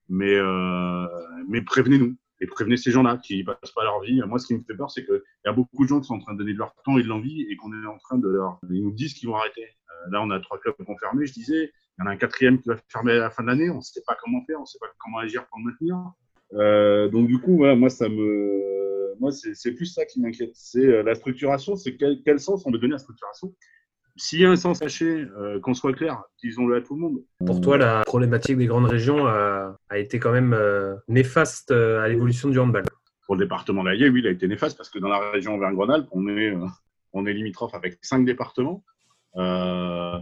Mais, 0.09 0.35
euh, 0.35 1.07
mais 1.49 1.63
prévenez-nous 1.63 2.17
et 2.43 2.47
prévenez 2.47 2.77
ces 2.77 2.91
gens-là 2.91 3.19
qui 3.19 3.45
passent 3.45 3.71
pas 3.75 3.85
leur 3.85 4.01
vie. 4.01 4.21
Moi, 4.27 4.39
ce 4.41 4.49
qui 4.49 4.55
me 4.55 4.63
fait 4.65 4.75
peur, 4.75 4.91
c'est 4.91 5.05
qu'il 5.05 5.23
y 5.47 5.49
a 5.49 5.53
beaucoup 5.53 5.85
de 5.85 5.89
gens 5.89 6.01
qui 6.01 6.09
sont 6.09 6.15
en 6.15 6.19
train 6.19 6.33
de 6.33 6.39
donner 6.39 6.53
de 6.53 6.59
leur 6.59 6.75
temps 6.85 6.99
et 6.99 7.03
de 7.03 7.07
l'envie 7.07 7.47
et 7.49 7.57
qu'on 7.57 7.73
est 7.73 7.87
en 7.87 7.99
train 7.99 8.19
de 8.19 8.29
leur. 8.29 8.59
Ils 8.69 8.83
nous 8.83 8.91
disent 8.91 9.15
qu'ils 9.15 9.29
vont 9.29 9.37
arrêter. 9.37 9.63
Euh, 9.63 10.11
là, 10.11 10.23
on 10.23 10.31
a 10.31 10.41
trois 10.41 10.59
clubs 10.59 10.75
fermer. 10.99 11.25
Je 11.25 11.33
disais, 11.33 11.71
il 11.99 12.03
y 12.03 12.03
en 12.03 12.11
a 12.11 12.11
un 12.11 12.17
quatrième 12.17 12.61
qui 12.61 12.69
va 12.69 12.77
fermer 12.89 13.13
à 13.13 13.19
la 13.21 13.31
fin 13.31 13.45
de 13.45 13.49
l'année. 13.49 13.71
On 13.71 13.77
ne 13.77 13.81
sait 13.81 14.03
pas 14.05 14.17
comment 14.21 14.45
faire, 14.45 14.59
on 14.59 14.63
ne 14.63 14.67
sait 14.67 14.79
pas 14.81 14.89
comment 14.99 15.19
agir 15.19 15.47
pour 15.47 15.61
le 15.61 15.67
maintenir. 15.67 15.97
Euh, 16.55 17.09
donc, 17.09 17.29
du 17.29 17.39
coup, 17.39 17.65
moi, 17.65 17.89
ça 17.89 18.09
me. 18.09 19.15
Moi, 19.21 19.31
c'est 19.31 19.73
plus 19.73 19.87
ça 19.87 20.05
qui 20.05 20.21
m'inquiète. 20.21 20.51
C'est 20.55 20.85
euh, 20.85 21.05
la 21.05 21.15
structuration. 21.15 21.77
C'est 21.77 21.97
quel, 21.97 22.23
quel, 22.25 22.41
sens 22.41 22.67
on 22.67 22.73
veut 22.73 22.79
donner 22.79 22.95
à 22.95 22.97
la 22.97 22.99
structuration? 22.99 23.55
S'il 24.17 24.41
y 24.41 24.45
a 24.45 24.51
un 24.51 24.57
sens 24.57 24.79
caché, 24.79 25.27
euh, 25.39 25.59
qu'on 25.61 25.75
soit 25.75 25.93
clair, 25.93 26.23
disons-le 26.43 26.77
à 26.77 26.81
tout 26.81 26.95
le 26.95 27.01
monde. 27.01 27.19
Pour 27.47 27.61
toi, 27.61 27.79
la 27.79 28.03
problématique 28.05 28.57
des 28.59 28.67
grandes 28.67 28.87
régions 28.87 29.27
a, 29.27 29.77
a 29.89 29.99
été 29.99 30.19
quand 30.19 30.33
même 30.33 30.53
euh, 30.53 30.97
néfaste 31.09 31.71
euh, 31.71 32.03
à 32.03 32.09
l'évolution 32.09 32.49
du 32.49 32.59
handball. 32.59 32.85
Pour 33.27 33.37
le 33.37 33.45
département 33.45 33.85
d'Allier, 33.85 34.09
oui, 34.09 34.21
il 34.21 34.27
a 34.27 34.31
été 34.31 34.47
néfaste 34.49 34.77
parce 34.77 34.91
que 34.91 34.99
dans 34.99 35.09
la 35.09 35.31
région 35.31 35.55
Auvergne-Rhône-Alpes, 35.55 36.09
on 36.13 36.29
est, 36.29 36.55
euh, 36.55 36.67
on 37.13 37.25
est 37.27 37.33
limitrophe 37.33 37.75
avec 37.75 37.99
cinq 38.03 38.25
départements. 38.25 38.85
Euh, 39.37 40.19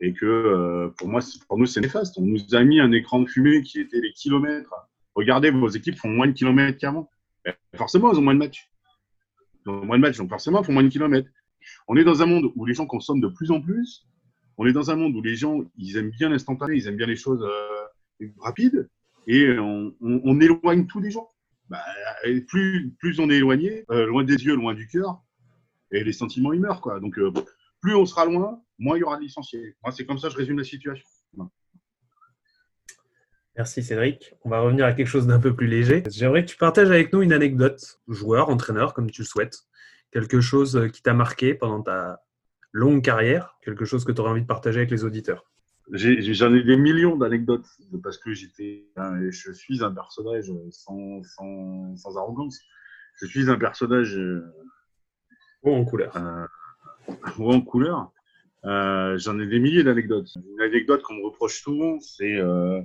et 0.00 0.12
que 0.12 0.26
euh, 0.26 0.88
pour 0.98 1.08
moi, 1.08 1.20
pour 1.48 1.58
nous, 1.58 1.66
c'est 1.66 1.80
néfaste. 1.80 2.18
On 2.18 2.22
nous 2.22 2.54
a 2.54 2.62
mis 2.62 2.80
un 2.80 2.92
écran 2.92 3.20
de 3.20 3.28
fumée 3.28 3.62
qui 3.62 3.80
était 3.80 4.00
les 4.00 4.12
kilomètres. 4.12 4.74
Regardez, 5.14 5.50
vos 5.50 5.68
équipes 5.68 5.96
font 5.96 6.08
moins 6.08 6.26
de 6.26 6.32
kilomètres 6.32 6.78
qu'avant. 6.78 7.10
Eh, 7.46 7.52
Forcément, 7.76 8.10
elles 8.10 8.18
ont 8.18 8.22
moins 8.22 8.34
de 8.34 8.38
matchs. 8.38 8.70
Ils 9.64 9.70
ont 9.70 9.84
moins 9.84 9.96
de 9.96 10.02
matchs, 10.02 10.16
donc 10.16 10.30
forcément, 10.30 10.60
elles 10.60 10.64
font 10.64 10.72
moins 10.72 10.82
de 10.82 10.88
kilomètres. 10.88 11.28
On 11.88 11.96
est 11.96 12.04
dans 12.04 12.22
un 12.22 12.26
monde 12.26 12.50
où 12.56 12.66
les 12.66 12.74
gens 12.74 12.86
consomment 12.86 13.20
de 13.20 13.28
plus 13.28 13.50
en 13.50 13.60
plus. 13.60 14.06
On 14.58 14.66
est 14.66 14.72
dans 14.72 14.90
un 14.90 14.96
monde 14.96 15.14
où 15.14 15.22
les 15.22 15.36
gens, 15.36 15.60
ils 15.76 15.96
aiment 15.96 16.10
bien 16.10 16.28
l'instantané, 16.28 16.76
ils 16.76 16.86
aiment 16.86 16.96
bien 16.96 17.06
les 17.06 17.16
choses 17.16 17.42
euh, 17.42 18.26
rapides. 18.38 18.88
Et 19.26 19.58
on, 19.58 20.40
éloigne 20.40 20.86
tous 20.86 21.00
les 21.00 21.10
gens. 21.10 21.28
Bah, 21.68 21.82
plus, 22.48 23.18
on 23.18 23.30
est 23.30 23.36
éloigné, 23.36 23.84
euh, 23.90 24.06
loin 24.06 24.24
des 24.24 24.44
yeux, 24.44 24.56
loin 24.56 24.74
du 24.74 24.88
cœur, 24.88 25.22
et 25.92 26.02
les 26.02 26.12
sentiments, 26.12 26.52
ils 26.52 26.60
meurent. 26.60 26.82
Donc, 27.00 27.18
euh, 27.18 27.32
plus 27.80 27.94
on 27.94 28.06
sera 28.06 28.24
loin, 28.24 28.60
moins 28.78 28.96
il 28.96 29.00
y 29.00 29.02
aura 29.02 29.16
de 29.16 29.22
licenciés. 29.22 29.76
C'est 29.92 30.04
comme 30.04 30.18
ça 30.18 30.28
que 30.28 30.34
je 30.34 30.38
résume 30.38 30.58
la 30.58 30.64
situation. 30.64 31.06
Merci 33.56 33.82
Cédric. 33.82 34.34
On 34.44 34.48
va 34.48 34.60
revenir 34.60 34.86
à 34.86 34.92
quelque 34.92 35.08
chose 35.08 35.26
d'un 35.26 35.40
peu 35.40 35.54
plus 35.54 35.66
léger. 35.66 36.02
J'aimerais 36.08 36.44
que 36.44 36.50
tu 36.50 36.56
partages 36.56 36.90
avec 36.90 37.12
nous 37.12 37.20
une 37.20 37.32
anecdote, 37.32 38.00
joueur, 38.08 38.48
entraîneur, 38.48 38.94
comme 38.94 39.10
tu 39.10 39.22
le 39.22 39.26
souhaites. 39.26 39.58
Quelque 40.12 40.40
chose 40.40 40.76
euh, 40.76 40.88
qui 40.88 41.02
t'a 41.02 41.14
marqué 41.14 41.54
pendant 41.54 41.82
ta 41.82 42.22
longue 42.72 43.02
carrière, 43.02 43.56
quelque 43.62 43.84
chose 43.84 44.04
que 44.04 44.12
tu 44.12 44.20
aurais 44.20 44.30
envie 44.30 44.42
de 44.42 44.46
partager 44.46 44.78
avec 44.80 44.90
les 44.90 45.04
auditeurs? 45.04 45.44
J'en 45.92 46.54
ai, 46.54 46.62
des 46.62 46.76
millions 46.76 47.16
d'anecdotes 47.16 47.66
parce 48.02 48.16
que 48.18 48.32
j'étais, 48.32 48.86
un- 48.96 49.28
je 49.30 49.52
suis 49.52 49.82
un 49.82 49.90
personnage 49.92 50.52
sans, 50.70 51.22
sans, 51.24 51.96
sans 51.96 52.16
arrogance. 52.16 52.60
Je 53.16 53.26
suis 53.26 53.50
un 53.50 53.56
personnage 53.58 54.16
euh, 54.16 54.44
Haut 55.62 55.74
en 55.74 55.84
couleur. 55.84 56.16
euh, 56.16 56.46
haut 57.38 57.52
en 57.52 57.60
couleur. 57.60 58.12
Euh, 58.64 59.18
J'en 59.18 59.38
ai 59.40 59.46
des 59.46 59.58
milliers 59.58 59.82
d'anecdotes. 59.82 60.28
Une 60.36 60.60
anecdote 60.62 61.02
qu'on 61.02 61.14
me 61.14 61.24
reproche 61.24 61.60
souvent, 61.60 61.98
c'est 62.00 62.36
euh, 62.38 62.80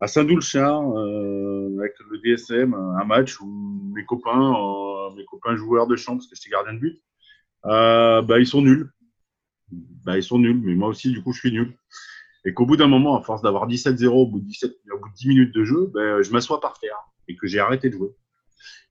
à 0.00 0.06
Saint-Doulchard, 0.06 0.82
euh, 0.96 1.76
avec 1.78 1.94
le 2.10 2.18
DSM, 2.18 2.74
un 2.74 3.04
match 3.04 3.38
où 3.40 3.46
mes 3.94 4.04
copains, 4.04 4.52
euh, 4.54 4.85
mes 5.14 5.24
copains 5.24 5.56
joueurs 5.56 5.86
de 5.86 5.96
champ, 5.96 6.16
parce 6.16 6.26
que 6.26 6.36
j'étais 6.36 6.50
gardien 6.50 6.74
de 6.74 6.78
but, 6.78 7.02
euh, 7.66 8.22
bah, 8.22 8.38
ils 8.38 8.46
sont 8.46 8.62
nuls. 8.62 8.90
Bah, 9.70 10.16
ils 10.16 10.22
sont 10.22 10.38
nuls, 10.38 10.60
mais 10.62 10.74
moi 10.74 10.88
aussi, 10.88 11.10
du 11.10 11.22
coup, 11.22 11.32
je 11.32 11.40
suis 11.40 11.52
nul. 11.52 11.76
Et 12.44 12.54
qu'au 12.54 12.66
bout 12.66 12.76
d'un 12.76 12.86
moment, 12.86 13.18
à 13.18 13.22
force 13.22 13.42
d'avoir 13.42 13.66
17-0 13.66 14.06
au 14.08 14.26
bout 14.26 14.40
de 14.40 14.46
17, 14.46 14.72
au 14.92 14.98
bout 15.00 15.08
de 15.08 15.14
10 15.14 15.28
minutes 15.28 15.54
de 15.54 15.64
jeu, 15.64 15.90
ben, 15.92 16.22
je 16.22 16.30
m'assois 16.30 16.60
par 16.60 16.78
terre 16.78 16.96
et 17.28 17.36
que 17.36 17.46
j'ai 17.46 17.58
arrêté 17.58 17.88
de 17.90 17.94
jouer. 17.94 18.10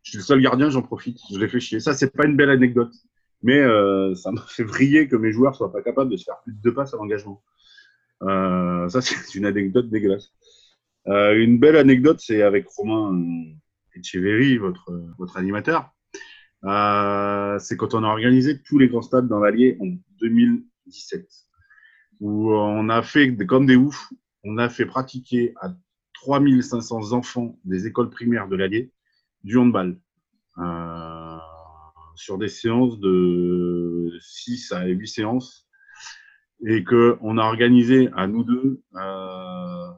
Je 0.04 0.12
suis 0.12 0.18
le 0.18 0.24
seul 0.24 0.42
gardien, 0.42 0.70
j'en 0.70 0.82
profite. 0.82 1.18
Je 1.32 1.40
l'ai 1.40 1.48
fait 1.48 1.60
chier. 1.60 1.80
Ça, 1.80 1.94
c'est 1.94 2.12
pas 2.12 2.26
une 2.26 2.36
belle 2.36 2.50
anecdote. 2.50 2.94
Mais 3.42 3.60
euh, 3.60 4.14
ça 4.16 4.32
m'a 4.32 4.42
fait 4.42 4.64
vriller 4.64 5.08
que 5.08 5.16
mes 5.16 5.32
joueurs 5.32 5.56
soient 5.56 5.72
pas 5.72 5.82
capables 5.82 6.12
de 6.12 6.18
se 6.18 6.26
faire 6.26 6.42
plus 6.44 6.54
de 6.54 6.62
deux 6.62 6.74
passes 6.74 6.94
à 6.94 6.98
l'engagement. 6.98 7.44
Euh, 8.24 8.90
ça, 8.90 9.02
c'est 9.02 9.36
une 9.36 9.46
anecdote 9.46 9.90
dégueulasse. 9.90 10.32
Euh, 11.08 11.36
une 11.36 11.60
belle 11.60 11.76
anecdote, 11.76 12.20
c'est 12.20 12.42
avec 12.42 12.68
Romain 12.68 13.14
euh, 13.14 14.00
Echeverry, 14.00 14.58
votre, 14.58 14.92
votre 15.18 15.38
animateur. 15.38 15.95
Euh, 16.66 17.60
c'est 17.60 17.78
quand 17.78 17.94
on 17.94 18.04
a 18.04 18.08
organisé 18.08 18.62
tous 18.62 18.80
les 18.80 18.88
grands 18.88 19.04
stades 19.04 19.28
dans 19.28 19.40
l'Allier 19.40 19.78
en 19.80 19.88
2017, 20.20 21.28
où 22.22 22.54
on 22.54 22.90
a 22.90 23.02
fait 23.04 23.36
comme 23.46 23.66
des 23.66 23.76
oufs, 23.76 24.12
on 24.44 24.58
a 24.58 24.70
fait 24.70 24.86
pratiquer 24.86 25.54
à 25.62 25.74
3500 26.14 27.12
enfants 27.12 27.60
des 27.66 27.86
écoles 27.86 28.10
primaires 28.10 28.48
de 28.48 28.56
l'Allier 28.56 28.92
du 29.44 29.58
handball 29.58 30.00
euh, 30.58 31.38
sur 32.16 32.38
des 32.40 32.48
séances 32.48 33.00
de 33.00 34.12
6 34.20 34.72
à 34.72 34.86
8 34.86 35.08
séances 35.08 35.68
et 36.66 36.84
que 36.84 37.18
on 37.22 37.38
a 37.38 37.44
organisé 37.44 38.10
à 38.16 38.26
nous 38.26 38.44
deux 38.44 38.82
euh, 38.96 39.90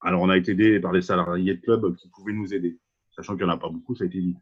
alors 0.00 0.22
on 0.22 0.30
a 0.30 0.38
été 0.38 0.52
aidé 0.52 0.80
par 0.80 0.92
les 0.92 1.02
salariés 1.02 1.56
de 1.56 1.60
club 1.60 1.94
qui 1.96 2.08
pouvaient 2.08 2.32
nous 2.32 2.54
aider 2.54 2.78
sachant 3.10 3.36
qu'il 3.36 3.44
n'y 3.44 3.50
en 3.50 3.54
a 3.54 3.58
pas 3.58 3.68
beaucoup 3.68 3.94
ça 3.94 4.04
a 4.04 4.06
été 4.06 4.20
dit 4.20 4.36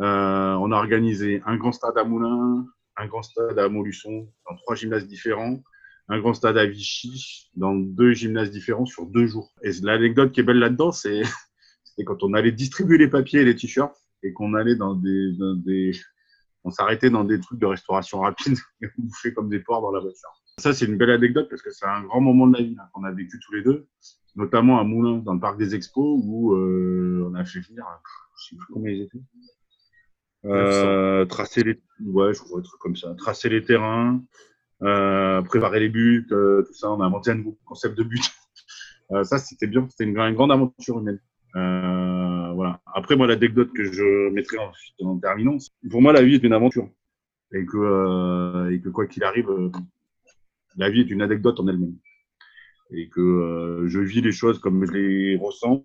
euh, 0.00 0.54
on 0.54 0.72
a 0.72 0.76
organisé 0.76 1.42
un 1.44 1.56
grand 1.56 1.72
stade 1.72 1.96
à 1.98 2.04
Moulins, 2.04 2.66
un 2.96 3.06
grand 3.06 3.22
stade 3.22 3.58
à 3.58 3.68
Montluçon, 3.68 4.28
dans 4.48 4.56
trois 4.56 4.74
gymnases 4.74 5.06
différents, 5.06 5.62
un 6.08 6.18
grand 6.18 6.34
stade 6.34 6.56
à 6.56 6.66
Vichy, 6.66 7.50
dans 7.54 7.74
deux 7.74 8.12
gymnases 8.12 8.50
différents 8.50 8.86
sur 8.86 9.06
deux 9.06 9.26
jours. 9.26 9.52
Et 9.62 9.72
l'anecdote 9.82 10.32
qui 10.32 10.40
est 10.40 10.42
belle 10.42 10.58
là-dedans, 10.58 10.92
c'est 10.92 11.22
quand 12.06 12.22
on 12.22 12.32
allait 12.32 12.52
distribuer 12.52 12.98
les 12.98 13.08
papiers 13.08 13.40
et 13.40 13.44
les 13.44 13.54
t-shirts 13.54 13.94
et 14.22 14.32
qu'on 14.32 14.54
allait 14.54 14.76
dans 14.76 14.94
des, 14.94 15.32
des 15.64 15.92
on 16.64 16.70
s'arrêtait 16.70 17.10
dans 17.10 17.24
des 17.24 17.40
trucs 17.40 17.58
de 17.58 17.66
restauration 17.66 18.20
rapide 18.20 18.58
et 18.82 18.86
on 18.98 19.02
bouffait 19.02 19.32
comme 19.32 19.48
des 19.48 19.60
porcs 19.60 19.82
dans 19.82 19.92
la 19.92 20.00
voiture. 20.00 20.30
Ça, 20.58 20.72
c'est 20.72 20.86
une 20.86 20.96
belle 20.96 21.10
anecdote 21.10 21.48
parce 21.48 21.62
que 21.62 21.70
c'est 21.70 21.86
un 21.86 22.02
grand 22.02 22.20
moment 22.20 22.46
de 22.46 22.56
la 22.56 22.62
vie 22.62 22.76
qu'on 22.92 23.04
a 23.04 23.12
vécu 23.12 23.38
tous 23.38 23.52
les 23.54 23.62
deux, 23.62 23.86
notamment 24.36 24.78
à 24.78 24.84
Moulins, 24.84 25.18
dans 25.18 25.34
le 25.34 25.40
parc 25.40 25.58
des 25.58 25.74
expos, 25.74 26.20
où 26.22 26.54
euh, 26.54 27.26
on 27.30 27.34
a 27.34 27.44
fait 27.44 27.60
venir, 27.60 27.84
je 28.36 28.50
sais 28.50 28.56
plus 28.56 28.74
combien 28.74 28.92
ils 28.92 29.02
étaient, 29.02 29.22
euh, 30.46 31.24
tracer 31.26 31.62
les, 31.62 31.80
ouais, 32.04 32.32
je 32.32 32.40
crois, 32.40 32.62
trucs 32.62 32.80
comme 32.80 32.96
ça, 32.96 33.14
tracer 33.14 33.48
les 33.48 33.62
terrains, 33.62 34.22
euh, 34.82 35.42
préparer 35.42 35.80
les 35.80 35.88
buts, 35.88 36.26
euh, 36.32 36.62
tout 36.62 36.74
ça. 36.74 36.90
On 36.90 37.00
a 37.00 37.06
inventé 37.06 37.30
un 37.30 37.34
nouveau 37.34 37.58
concept 37.64 37.96
de 37.96 38.04
but. 38.04 38.22
Euh, 39.12 39.24
ça, 39.24 39.38
c'était 39.38 39.66
bien, 39.66 39.88
c'était 39.90 40.04
une, 40.04 40.16
une 40.16 40.34
grande 40.36 40.52
aventure 40.52 41.00
humaine. 41.00 41.18
Euh, 41.56 42.52
voilà. 42.52 42.80
Après, 42.94 43.16
moi, 43.16 43.26
l'anecdote 43.26 43.72
que 43.72 43.82
je 43.82 44.30
mettrai 44.30 44.58
ensuite 44.58 44.94
en 45.02 45.18
terminant, 45.18 45.56
pour 45.90 46.00
moi, 46.00 46.12
la 46.12 46.22
vie 46.22 46.36
est 46.36 46.44
une 46.44 46.52
aventure. 46.52 46.88
Et 47.52 47.66
que, 47.66 48.70
et 48.70 48.80
que 48.80 48.88
quoi 48.88 49.08
qu'il 49.08 49.24
arrive, 49.24 49.48
la 50.76 50.90
vie 50.90 51.00
est 51.00 51.10
une 51.10 51.22
anecdote 51.22 51.58
en 51.58 51.66
elle-même. 51.66 51.96
Et 52.92 53.08
que 53.08 53.86
je 53.88 53.98
vis 53.98 54.20
les 54.20 54.30
choses 54.30 54.60
comme 54.60 54.86
je 54.86 54.92
les 54.92 55.36
ressens. 55.36 55.84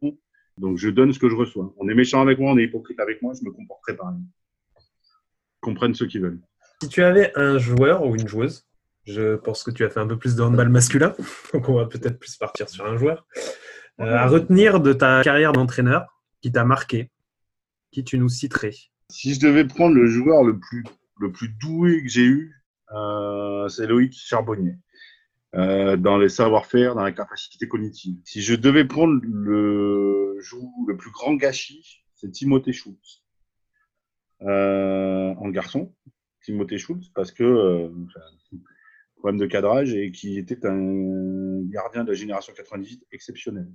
Donc, 0.60 0.78
je 0.78 0.91
donne 0.91 1.12
ce 1.12 1.18
que 1.18 1.28
je 1.28 1.36
reçois. 1.36 1.74
On 1.78 1.89
est 1.89 1.96
méchant 1.96 2.22
avec 2.22 2.38
moi, 2.38 2.52
on 2.52 2.58
est 2.60 2.65
hypocrite 2.65 3.00
avec 3.00 3.24
moi, 3.24 3.34
je 3.34 3.44
me 3.44 3.52
comporterai 3.52 3.96
pareil. 3.96 4.22
Comprennent 5.65 5.95
ceux 5.95 6.06
qui 6.06 6.19
veulent. 6.19 6.39
Si 6.84 6.89
tu 6.89 7.01
avais 7.01 7.32
un 7.36 7.58
joueur 7.58 8.06
ou 8.06 8.15
une 8.15 8.28
joueuse, 8.28 8.67
je 9.06 9.36
pense 9.36 9.63
que 9.63 9.71
tu 9.71 9.84
as 9.84 9.89
fait 9.89 9.99
un 9.99 10.06
peu 10.06 10.15
plus 10.15 10.36
de 10.36 10.43
handball 10.43 10.69
masculin, 10.69 11.15
donc 11.54 11.67
on 11.69 11.73
va 11.73 11.88
peut-être 11.88 12.19
plus 12.19 12.36
partir 12.38 12.69
sur 12.69 12.86
un 12.86 12.97
joueur, 12.97 13.25
euh, 13.99 14.15
à 14.15 14.28
retenir 14.28 14.80
de 14.80 14.93
ta 14.93 15.23
carrière 15.23 15.54
d'entraîneur 15.54 16.06
qui 16.43 16.51
t'a 16.51 16.65
marqué, 16.65 17.10
qui 17.91 18.04
tu 18.04 18.19
nous 18.19 18.30
citerais? 18.30 18.75
Si 19.10 19.34
je 19.34 19.39
devais 19.39 19.65
prendre 19.65 19.95
le 19.95 20.06
joueur 20.06 20.43
le 20.43 20.60
plus, 20.60 20.84
le 21.19 21.32
plus 21.32 21.49
doué 21.49 22.04
que 22.04 22.10
j'ai 22.10 22.25
eu, 22.25 22.54
euh, 22.93 23.67
c'est 23.67 23.88
Loïc 23.88 24.13
Charbonnier. 24.13 24.75
Euh, 25.56 25.97
dans 25.97 26.19
les 26.19 26.30
savoir-faire, 26.30 26.93
dans 26.93 27.04
la 27.04 27.12
capacité 27.12 27.67
cognitive. 27.67 28.17
Si 28.23 28.43
je 28.43 28.54
devais 28.54 28.86
prendre 28.86 29.19
le, 29.23 30.38
le 30.88 30.97
plus 30.97 31.10
grand 31.10 31.34
gâchis, 31.34 32.04
c'est 32.13 32.30
Timothée 32.30 32.73
Schultz. 32.73 33.25
Euh, 34.46 35.34
en 35.38 35.50
garçon, 35.50 35.94
Timothée 36.44 36.78
Schultz, 36.78 37.10
parce 37.16 37.32
que 37.32 37.44
euh, 37.44 37.90
problème 39.18 39.40
de 39.40 39.48
cadrage 39.48 39.94
et 39.96 40.12
qui 40.12 40.38
était 40.38 40.66
un 40.66 41.62
gardien 41.64 42.04
de 42.04 42.10
la 42.10 42.16
génération 42.16 42.54
98 42.56 43.08
exceptionnel. 43.12 43.68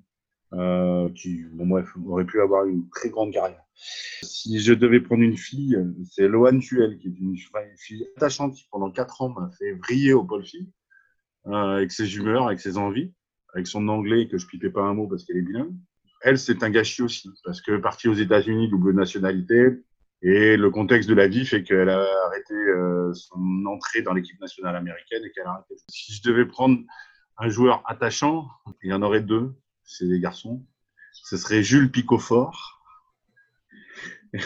Euh, 0.52 1.08
qui, 1.10 1.44
bon, 1.52 1.66
bref, 1.66 1.88
aurait 2.06 2.24
pu 2.24 2.40
avoir 2.40 2.66
une 2.66 2.88
très 2.90 3.08
grande 3.08 3.32
carrière. 3.32 3.62
Si 3.74 4.58
je 4.58 4.74
devais 4.74 5.00
prendre 5.00 5.22
une 5.22 5.36
fille, 5.36 5.78
c'est 6.10 6.26
Loane 6.26 6.58
Tuel, 6.58 6.98
qui 6.98 7.08
est 7.08 7.18
une, 7.20 7.36
fille 7.76 8.06
attachante 8.16 8.54
qui, 8.54 8.66
pendant 8.70 8.90
quatre 8.90 9.22
ans, 9.22 9.28
m'a 9.28 9.48
fait 9.58 9.74
briller 9.74 10.12
au 10.12 10.24
pôle 10.24 10.44
fille, 10.44 10.68
euh, 11.46 11.76
avec 11.76 11.92
ses 11.92 12.16
humeurs, 12.16 12.48
avec 12.48 12.58
ses 12.58 12.78
envies, 12.78 13.12
avec 13.54 13.68
son 13.68 13.86
anglais 13.88 14.26
que 14.28 14.38
je 14.38 14.46
pipais 14.46 14.70
pas 14.70 14.82
un 14.82 14.94
mot 14.94 15.06
parce 15.06 15.24
qu'elle 15.24 15.36
est 15.36 15.42
bilingue. 15.42 15.74
Elle, 16.22 16.38
c'est 16.38 16.62
un 16.62 16.70
gâchis 16.70 17.02
aussi, 17.02 17.30
parce 17.44 17.62
que 17.62 17.76
partie 17.78 18.08
aux 18.08 18.14
États-Unis, 18.14 18.68
double 18.68 18.92
nationalité, 18.92 19.82
et 20.22 20.56
le 20.56 20.70
contexte 20.70 21.08
de 21.08 21.14
la 21.14 21.28
vie 21.28 21.46
fait 21.46 21.62
qu'elle 21.62 21.88
a 21.88 22.04
arrêté 22.26 22.54
euh, 22.54 23.12
son 23.14 23.64
entrée 23.66 24.02
dans 24.02 24.12
l'équipe 24.12 24.38
nationale 24.40 24.76
américaine 24.76 25.22
et 25.24 25.30
qu'elle 25.30 25.46
a 25.46 25.52
arrêté. 25.52 25.76
Si 25.88 26.12
je 26.12 26.22
devais 26.22 26.44
prendre 26.46 26.78
un 27.38 27.48
joueur 27.48 27.82
attachant, 27.86 28.48
il 28.82 28.90
y 28.90 28.92
en 28.92 29.02
aurait 29.02 29.22
deux, 29.22 29.54
c'est 29.82 30.06
des 30.06 30.20
garçons. 30.20 30.64
Ce 31.12 31.36
serait 31.36 31.62
Jules 31.62 31.90
Picofort, 31.90 32.82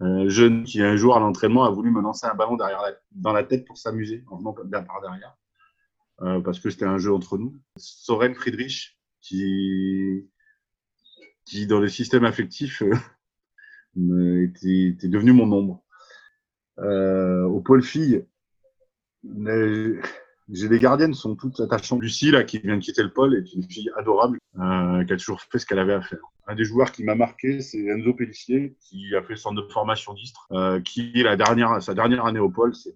un 0.00 0.28
jeune 0.28 0.64
qui 0.64 0.82
un 0.82 0.96
jour 0.96 1.16
à 1.16 1.20
l'entraînement 1.20 1.64
a 1.64 1.70
voulu 1.70 1.90
me 1.90 2.00
lancer 2.00 2.26
un 2.26 2.34
ballon 2.34 2.56
derrière 2.56 2.82
la- 2.82 2.96
dans 3.12 3.32
la 3.32 3.44
tête 3.44 3.64
pour 3.66 3.76
s'amuser 3.78 4.24
en 4.28 4.38
venant 4.38 4.52
par 4.52 5.00
derrière, 5.00 5.36
euh, 6.22 6.40
parce 6.40 6.58
que 6.60 6.70
c'était 6.70 6.84
un 6.86 6.98
jeu 6.98 7.12
entre 7.12 7.38
nous. 7.38 7.54
Soren 7.76 8.34
Friedrich, 8.34 8.98
qui, 9.20 10.28
qui 11.44 11.66
dans 11.66 11.78
le 11.78 11.88
système 11.88 12.24
affectif 12.24 12.82
euh, 12.82 12.94
était, 13.96 15.08
devenu 15.08 15.32
mon 15.32 15.50
ombre. 15.52 15.82
Euh, 16.78 17.44
au 17.44 17.60
pôle 17.60 17.82
fille, 17.82 18.24
Mais 19.22 19.94
j'ai 20.48 20.68
des 20.68 20.78
gardiennes 20.78 21.14
sont 21.14 21.36
toutes 21.36 21.60
attachantes. 21.60 22.00
Lucie, 22.00 22.30
là, 22.30 22.44
qui 22.44 22.58
vient 22.58 22.76
de 22.76 22.82
quitter 22.82 23.02
le 23.02 23.12
pôle, 23.12 23.34
est 23.34 23.52
une 23.52 23.68
fille 23.68 23.90
adorable, 23.96 24.38
euh, 24.58 25.04
qui 25.04 25.12
a 25.12 25.16
toujours 25.16 25.40
fait 25.42 25.58
ce 25.58 25.66
qu'elle 25.66 25.78
avait 25.78 25.94
à 25.94 26.02
faire. 26.02 26.22
Un 26.46 26.54
des 26.54 26.64
joueurs 26.64 26.90
qui 26.90 27.04
m'a 27.04 27.14
marqué, 27.14 27.60
c'est 27.60 27.78
Enzo 27.78 28.14
Pellissier, 28.14 28.76
qui 28.80 29.14
a 29.14 29.22
fait 29.22 29.36
centre 29.36 29.62
de 29.62 29.68
formation 29.68 30.12
d'Istre, 30.14 30.48
euh, 30.52 30.80
qui, 30.80 31.12
la 31.22 31.36
dernière, 31.36 31.82
sa 31.82 31.94
dernière 31.94 32.24
année 32.26 32.40
au 32.40 32.50
pôle, 32.50 32.74
c'est 32.74 32.94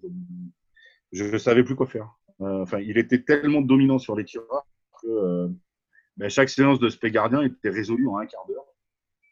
je 1.11 1.23
ne 1.23 1.37
savais 1.37 1.63
plus 1.63 1.75
quoi 1.75 1.87
faire. 1.87 2.09
Euh, 2.41 2.61
enfin, 2.61 2.79
il 2.79 2.97
était 2.97 3.21
tellement 3.23 3.61
dominant 3.61 3.97
sur 3.97 4.15
les 4.15 4.25
tireurs 4.25 4.67
que 5.01 5.07
euh, 5.07 5.47
ben, 6.17 6.29
chaque 6.29 6.49
séance 6.49 6.79
de 6.79 6.89
spé 6.89 7.11
gardien 7.11 7.41
était 7.41 7.69
résolue 7.69 8.07
en 8.07 8.17
un 8.17 8.25
quart 8.25 8.45
d'heure. 8.47 8.65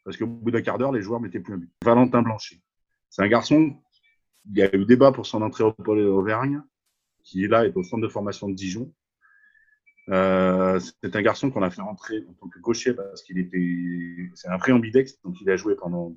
Parce 0.06 0.16
qu'au 0.18 0.28
bout 0.28 0.52
d'un 0.52 0.62
quart 0.62 0.78
d'heure, 0.78 0.94
les 0.94 1.02
joueurs 1.02 1.20
mettaient 1.20 1.40
plus 1.40 1.56
un 1.56 1.58
but. 1.58 1.72
Valentin 1.84 2.22
Blanchet. 2.22 2.62
C'est 3.10 3.24
un 3.24 3.28
garçon, 3.28 3.76
il 4.50 4.58
y 4.58 4.62
a 4.62 4.74
eu 4.74 4.86
débat 4.86 5.12
pour 5.12 5.26
son 5.26 5.42
entrée 5.42 5.64
au 5.64 5.74
pôle 5.74 6.00
Auvergne 6.00 6.62
qui 7.26 7.48
là 7.48 7.66
est 7.66 7.76
au 7.76 7.84
centre 7.84 8.04
de 8.04 8.08
formation 8.08 8.48
de 8.48 8.54
Dijon. 8.54 8.94
Euh, 10.10 10.80
c'est 11.02 11.16
un 11.16 11.22
garçon 11.24 11.50
qu'on 11.50 11.64
a 11.64 11.72
fait 11.72 11.82
rentrer 11.82 12.24
en 12.30 12.34
tant 12.34 12.48
que 12.48 12.60
gaucher 12.60 12.94
parce 12.94 13.24
qu'il 13.24 13.40
était, 13.40 14.30
c'est 14.36 14.48
un 14.48 14.60
préambidex, 14.60 15.20
donc 15.24 15.42
il 15.42 15.50
a 15.50 15.58
joué 15.58 15.76
pendant 15.76 16.16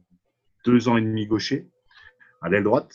deux 0.66 0.88
ans 0.88 0.98
et 0.98 1.00
demi 1.00 1.26
gaucher 1.26 1.70
à 2.42 2.50
l'aile 2.50 2.64
droite, 2.64 2.94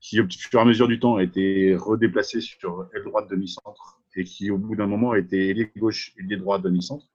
qui 0.00 0.20
au 0.20 0.26
fur 0.28 0.58
et 0.58 0.62
à 0.62 0.64
mesure 0.64 0.88
du 0.88 0.98
temps 0.98 1.16
a 1.16 1.22
été 1.22 1.76
redéplacé 1.76 2.40
sur 2.40 2.90
aile 2.92 3.04
droite 3.04 3.30
demi-centre 3.30 4.00
et 4.16 4.24
qui 4.24 4.50
au 4.50 4.58
bout 4.58 4.74
d'un 4.74 4.88
moment 4.88 5.12
a 5.12 5.18
été 5.18 5.50
ailier 5.50 5.70
gauche 5.76 6.12
ailier 6.18 6.36
droit 6.36 6.58
demi-centre 6.58 7.06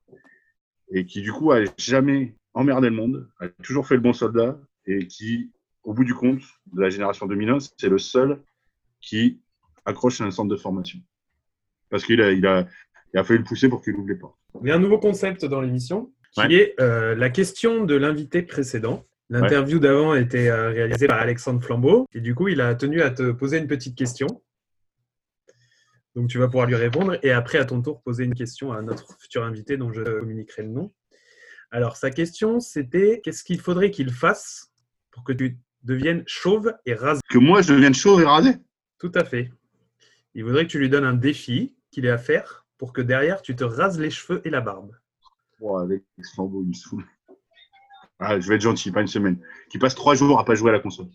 et 0.92 1.06
qui 1.06 1.22
du 1.22 1.34
coup 1.34 1.52
a 1.52 1.66
jamais 1.78 2.36
emmerdé 2.56 2.90
le 2.90 2.96
monde, 2.96 3.30
a 3.40 3.48
toujours 3.64 3.88
fait 3.88 3.96
le 3.96 4.02
bon 4.02 4.14
soldat 4.14 4.58
et 4.88 5.06
qui 5.08 5.52
au 5.84 5.94
bout 5.94 6.04
du 6.04 6.16
compte 6.16 6.42
de 6.74 6.82
la 6.82 6.90
génération 6.90 7.28
2001, 7.28 7.60
c'est 7.78 7.90
le 7.90 8.00
seul 8.00 8.42
qui 9.02 9.40
accroche 9.86 10.20
à 10.22 10.24
un 10.24 10.32
centre 10.32 10.50
de 10.50 10.56
formation. 10.56 11.00
Parce 11.92 12.04
qu'il 12.06 12.20
a, 12.22 12.32
il 12.32 12.48
a, 12.48 12.68
il 13.14 13.20
a 13.20 13.24
fallu 13.24 13.40
le 13.40 13.46
pousser 13.46 13.70
pour 13.70 13.84
qu'il 13.84 13.94
ouvre 13.94 14.08
les 14.10 14.16
portes. 14.16 14.36
Il 14.64 14.68
y 14.68 14.72
a 14.72 14.76
un 14.76 14.80
nouveau 14.80 14.98
concept 14.98 15.46
dans 15.46 15.62
l'émission 15.62 16.12
qui 16.32 16.42
Ouais. 16.42 16.54
est 16.54 16.82
euh, 16.82 17.14
la 17.16 17.30
question 17.30 17.84
de 17.86 17.96
l'invité 17.96 18.42
précédent. 18.42 19.06
L'interview 19.30 19.80
d'avant 19.80 20.12
a 20.12 20.20
été 20.20 20.50
euh, 20.50 20.70
réalisée 20.70 21.08
par 21.08 21.20
Alexandre 21.20 21.64
Flambeau 21.64 22.08
et 22.14 22.20
du 22.20 22.34
coup, 22.36 22.48
il 22.48 22.62
a 22.62 22.74
tenu 22.76 23.02
à 23.02 23.12
te 23.12 23.32
poser 23.32 23.58
une 23.60 23.68
petite 23.68 23.96
question. 23.96 24.28
Donc, 26.16 26.30
tu 26.30 26.38
vas 26.38 26.48
pouvoir 26.48 26.66
lui 26.68 26.76
répondre 26.76 27.18
et 27.24 27.32
après, 27.32 27.58
à 27.58 27.66
ton 27.66 27.82
tour, 27.82 28.02
poser 28.02 28.24
une 28.24 28.34
question 28.34 28.72
à 28.72 28.82
notre 28.82 29.18
futur 29.20 29.44
invité 29.44 29.78
dont 29.78 29.92
je 29.92 30.02
communiquerai 30.02 30.64
le 30.64 30.70
nom. 30.70 30.94
Alors, 31.72 31.98
sa 31.98 32.12
question, 32.12 32.60
c'était 32.60 33.22
qu'est-ce 33.24 33.44
qu'il 33.44 33.60
faudrait 33.60 33.92
qu'il 33.92 34.12
fasse 34.12 34.72
pour 35.12 35.24
que 35.24 35.34
tu 35.34 35.58
deviennes 35.84 36.24
chauve 36.28 36.74
et 36.86 36.94
rasé? 36.94 37.22
Que 37.30 37.38
moi, 37.38 37.62
je 37.62 37.74
devienne 37.74 37.94
chaud 37.94 38.20
et 38.20 38.26
rasé? 38.26 38.58
Tout 39.00 39.12
à 39.16 39.24
fait. 39.24 39.52
Il 40.34 40.44
voudrait 40.44 40.66
que 40.66 40.72
tu 40.72 40.80
lui 40.80 40.90
donnes 40.90 41.06
un 41.06 41.14
défi 41.14 41.76
qu'il 41.92 42.06
ait 42.06 42.10
à 42.10 42.18
faire 42.18 42.66
pour 42.78 42.94
que 42.94 43.02
derrière, 43.02 43.42
tu 43.42 43.56
te 43.56 43.64
rases 43.64 44.00
les 44.00 44.10
cheveux 44.10 44.42
et 44.46 44.50
la 44.50 44.62
barbe. 44.62 44.92
Oh, 45.62 45.78
avec 45.78 46.04
Flambeau, 46.34 46.62
il 46.64 46.70
me 46.70 46.74
saoule. 46.74 47.06
Ah, 48.20 48.40
je 48.40 48.48
vais 48.48 48.56
être 48.56 48.62
gentil, 48.62 48.92
pas 48.92 49.02
une 49.02 49.08
semaine. 49.08 49.40
Qui 49.70 49.78
passe 49.78 49.96
trois 49.96 50.16
jours 50.16 50.40
à 50.40 50.46
pas 50.46 50.56
jouer 50.56 50.70
à 50.70 50.74
la 50.74 50.80
console. 50.80 51.08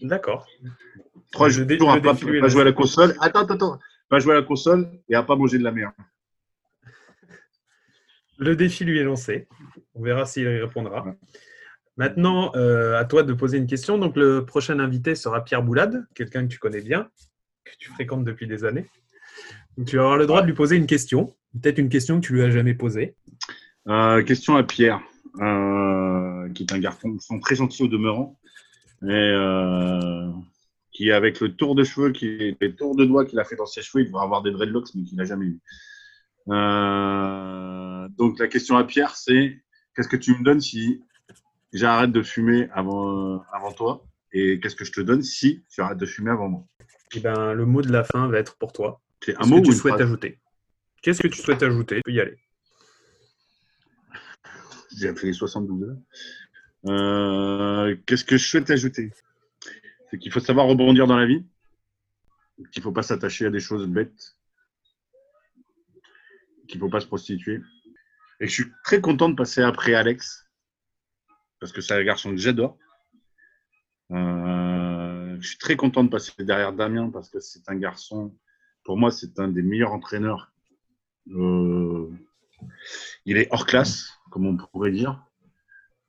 D'accord. 0.00 0.46
Trois 1.32 1.48
jours 1.48 1.90
à 1.90 2.00
pas, 2.00 2.14
pas 2.14 2.48
jouer 2.48 2.62
à 2.62 2.64
la 2.64 2.72
console. 2.72 3.14
Attends, 3.20 3.40
attends, 3.40 3.54
attends. 3.54 3.78
Pas 4.08 4.18
jouer 4.18 4.32
à 4.32 4.40
la 4.40 4.46
console 4.46 4.90
et 5.08 5.14
à 5.14 5.22
pas 5.22 5.36
manger 5.36 5.58
de 5.58 5.64
la 5.64 5.72
merde. 5.72 5.92
Le 8.40 8.56
défi 8.56 8.84
lui 8.84 8.98
est 8.98 9.04
lancé. 9.04 9.46
On 9.94 10.02
verra 10.02 10.24
s'il 10.24 10.44
y 10.44 10.46
répondra. 10.46 11.04
Maintenant, 11.98 12.52
euh, 12.56 12.98
à 12.98 13.04
toi 13.04 13.22
de 13.22 13.34
poser 13.34 13.58
une 13.58 13.66
question. 13.66 13.98
Donc, 13.98 14.16
le 14.16 14.46
prochain 14.46 14.78
invité 14.78 15.14
sera 15.14 15.44
Pierre 15.44 15.62
Boulade, 15.62 16.06
quelqu'un 16.14 16.44
que 16.44 16.48
tu 16.48 16.58
connais 16.58 16.80
bien, 16.80 17.10
que 17.64 17.72
tu 17.78 17.90
fréquentes 17.90 18.24
depuis 18.24 18.46
des 18.46 18.64
années. 18.64 18.86
Donc, 19.76 19.88
tu 19.88 19.96
vas 19.96 20.04
avoir 20.04 20.16
le 20.16 20.26
droit 20.26 20.40
de 20.40 20.46
lui 20.46 20.54
poser 20.54 20.76
une 20.76 20.86
question. 20.86 21.36
Peut-être 21.60 21.76
une 21.76 21.90
question 21.90 22.18
que 22.18 22.26
tu 22.26 22.32
lui 22.32 22.42
as 22.42 22.50
jamais 22.50 22.72
posée. 22.72 23.14
Euh, 23.88 24.22
question 24.22 24.56
à 24.56 24.62
Pierre, 24.62 25.02
euh, 25.38 26.48
qui 26.54 26.62
est 26.62 26.72
un 26.72 26.78
garçon 26.78 27.18
très 27.42 27.56
gentil 27.56 27.82
au 27.82 27.88
demeurant, 27.88 28.38
et 29.06 29.34
qui, 30.92 31.12
avec 31.12 31.40
le 31.40 31.54
tour 31.54 31.74
de 31.74 31.84
cheveux, 31.84 32.12
qui, 32.12 32.56
les 32.58 32.74
tours 32.74 32.96
de 32.96 33.04
doigts 33.04 33.26
qu'il 33.26 33.38
a 33.38 33.44
fait 33.44 33.56
dans 33.56 33.66
ses 33.66 33.82
cheveux, 33.82 34.02
il 34.02 34.06
devrait 34.06 34.24
avoir 34.24 34.40
des 34.40 34.50
dreadlocks, 34.50 34.94
mais 34.94 35.02
qu'il 35.02 35.18
n'a 35.18 35.24
jamais 35.24 35.44
eu. 35.44 35.60
Euh, 36.48 38.08
donc 38.16 38.38
la 38.38 38.48
question 38.48 38.76
à 38.76 38.84
Pierre, 38.84 39.16
c'est 39.16 39.62
qu'est-ce 39.94 40.08
que 40.08 40.16
tu 40.16 40.36
me 40.36 40.42
donnes 40.42 40.60
si 40.60 41.02
j'arrête 41.72 42.12
de 42.12 42.22
fumer 42.22 42.68
avant, 42.72 43.42
avant 43.52 43.72
toi? 43.72 44.04
Et 44.32 44.60
qu'est-ce 44.60 44.76
que 44.76 44.84
je 44.84 44.92
te 44.92 45.00
donne 45.00 45.22
si 45.22 45.64
tu 45.70 45.80
arrêtes 45.80 45.98
de 45.98 46.06
fumer 46.06 46.30
avant 46.30 46.48
moi? 46.48 46.64
Eh 47.14 47.20
ben, 47.20 47.52
le 47.52 47.66
mot 47.66 47.82
de 47.82 47.90
la 47.92 48.04
fin 48.04 48.28
va 48.28 48.38
être 48.38 48.56
pour 48.58 48.72
toi. 48.72 49.00
C'est 49.22 49.34
un 49.34 49.38
Qu'est-ce 49.38 49.50
mot 49.50 49.56
que 49.62 49.68
ou 49.68 49.70
tu 49.72 49.76
souhaites 49.76 49.94
phrase? 49.94 50.06
ajouter? 50.06 50.38
Qu'est-ce 51.02 51.22
que 51.22 51.28
tu 51.28 51.40
souhaites 51.40 51.62
ajouter? 51.62 51.96
Tu 51.96 52.02
peux 52.04 52.12
y 52.12 52.20
aller. 52.20 52.38
J'ai 54.96 55.14
fait 55.14 55.26
les 55.28 55.32
72 55.32 55.88
heures. 55.88 55.96
Euh, 56.86 57.96
Qu'est-ce 58.06 58.24
que 58.24 58.36
je 58.36 58.46
souhaite 58.48 58.70
ajouter? 58.70 59.10
C'est 60.10 60.18
qu'il 60.18 60.32
faut 60.32 60.40
savoir 60.40 60.66
rebondir 60.66 61.06
dans 61.06 61.16
la 61.16 61.26
vie, 61.26 61.44
qu'il 62.72 62.80
ne 62.80 62.82
faut 62.82 62.92
pas 62.92 63.02
s'attacher 63.02 63.46
à 63.46 63.50
des 63.50 63.60
choses 63.60 63.86
bêtes, 63.86 64.36
qu'il 66.70 66.78
ne 66.80 66.84
faut 66.84 66.90
pas 66.90 67.00
se 67.00 67.06
prostituer. 67.06 67.60
Et 68.40 68.46
je 68.46 68.52
suis 68.52 68.72
très 68.84 69.00
content 69.00 69.28
de 69.28 69.34
passer 69.34 69.60
après 69.60 69.94
Alex, 69.94 70.48
parce 71.58 71.72
que 71.72 71.80
c'est 71.80 71.94
un 71.94 72.02
garçon 72.02 72.30
que 72.30 72.38
j'adore. 72.38 72.78
Euh, 74.12 75.36
je 75.40 75.48
suis 75.48 75.58
très 75.58 75.76
content 75.76 76.04
de 76.04 76.08
passer 76.08 76.32
derrière 76.38 76.72
Damien, 76.72 77.10
parce 77.10 77.28
que 77.28 77.40
c'est 77.40 77.68
un 77.68 77.76
garçon, 77.76 78.34
pour 78.84 78.96
moi, 78.96 79.10
c'est 79.10 79.38
un 79.38 79.48
des 79.48 79.62
meilleurs 79.62 79.92
entraîneurs. 79.92 80.52
Euh, 81.28 82.10
il 83.26 83.36
est 83.36 83.48
hors 83.50 83.66
classe, 83.66 84.18
comme 84.30 84.46
on 84.46 84.56
pourrait 84.56 84.92
dire. 84.92 85.22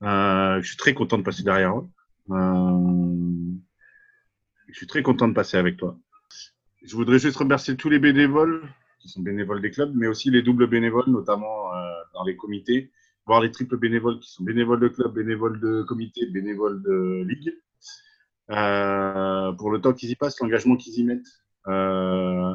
Euh, 0.04 0.62
je 0.62 0.68
suis 0.68 0.78
très 0.78 0.94
content 0.94 1.18
de 1.18 1.24
passer 1.24 1.44
derrière 1.44 1.78
eux. 1.78 1.90
Je 4.68 4.78
suis 4.78 4.88
très 4.88 5.04
content 5.04 5.28
de 5.28 5.34
passer 5.34 5.58
avec 5.58 5.76
toi. 5.78 5.98
Je 6.84 6.96
voudrais 6.96 7.20
juste 7.20 7.38
remercier 7.38 7.76
tous 7.76 7.90
les 7.90 8.00
bénévoles 8.00 8.68
qui 9.02 9.10
sont 9.10 9.22
bénévoles 9.22 9.62
des 9.62 9.72
clubs, 9.72 9.92
mais 9.96 10.08
aussi 10.08 10.30
les 10.30 10.42
doubles 10.42 10.68
bénévoles, 10.68 11.10
notamment 11.10 11.74
euh, 11.74 11.78
dans 12.14 12.24
les 12.24 12.38
comités, 12.38 12.92
voire 13.26 13.42
les 13.42 13.52
triples 13.52 13.78
bénévoles 13.78 14.20
qui 14.20 14.32
sont 14.32 14.44
bénévoles 14.44 14.80
de 14.80 14.88
club, 14.88 15.14
bénévoles 15.14 15.60
de 15.60 15.84
comité, 15.84 16.26
bénévoles 16.28 16.82
de 16.84 17.24
ligue. 17.28 17.54
Euh, 18.52 19.52
pour 19.54 19.72
le 19.72 19.82
temps 19.82 19.94
qu'ils 19.94 20.10
y 20.12 20.16
passent, 20.16 20.40
l'engagement 20.40 20.76
qu'ils 20.76 21.00
y 21.00 21.04
mettent. 21.04 21.26
Euh, 21.68 22.54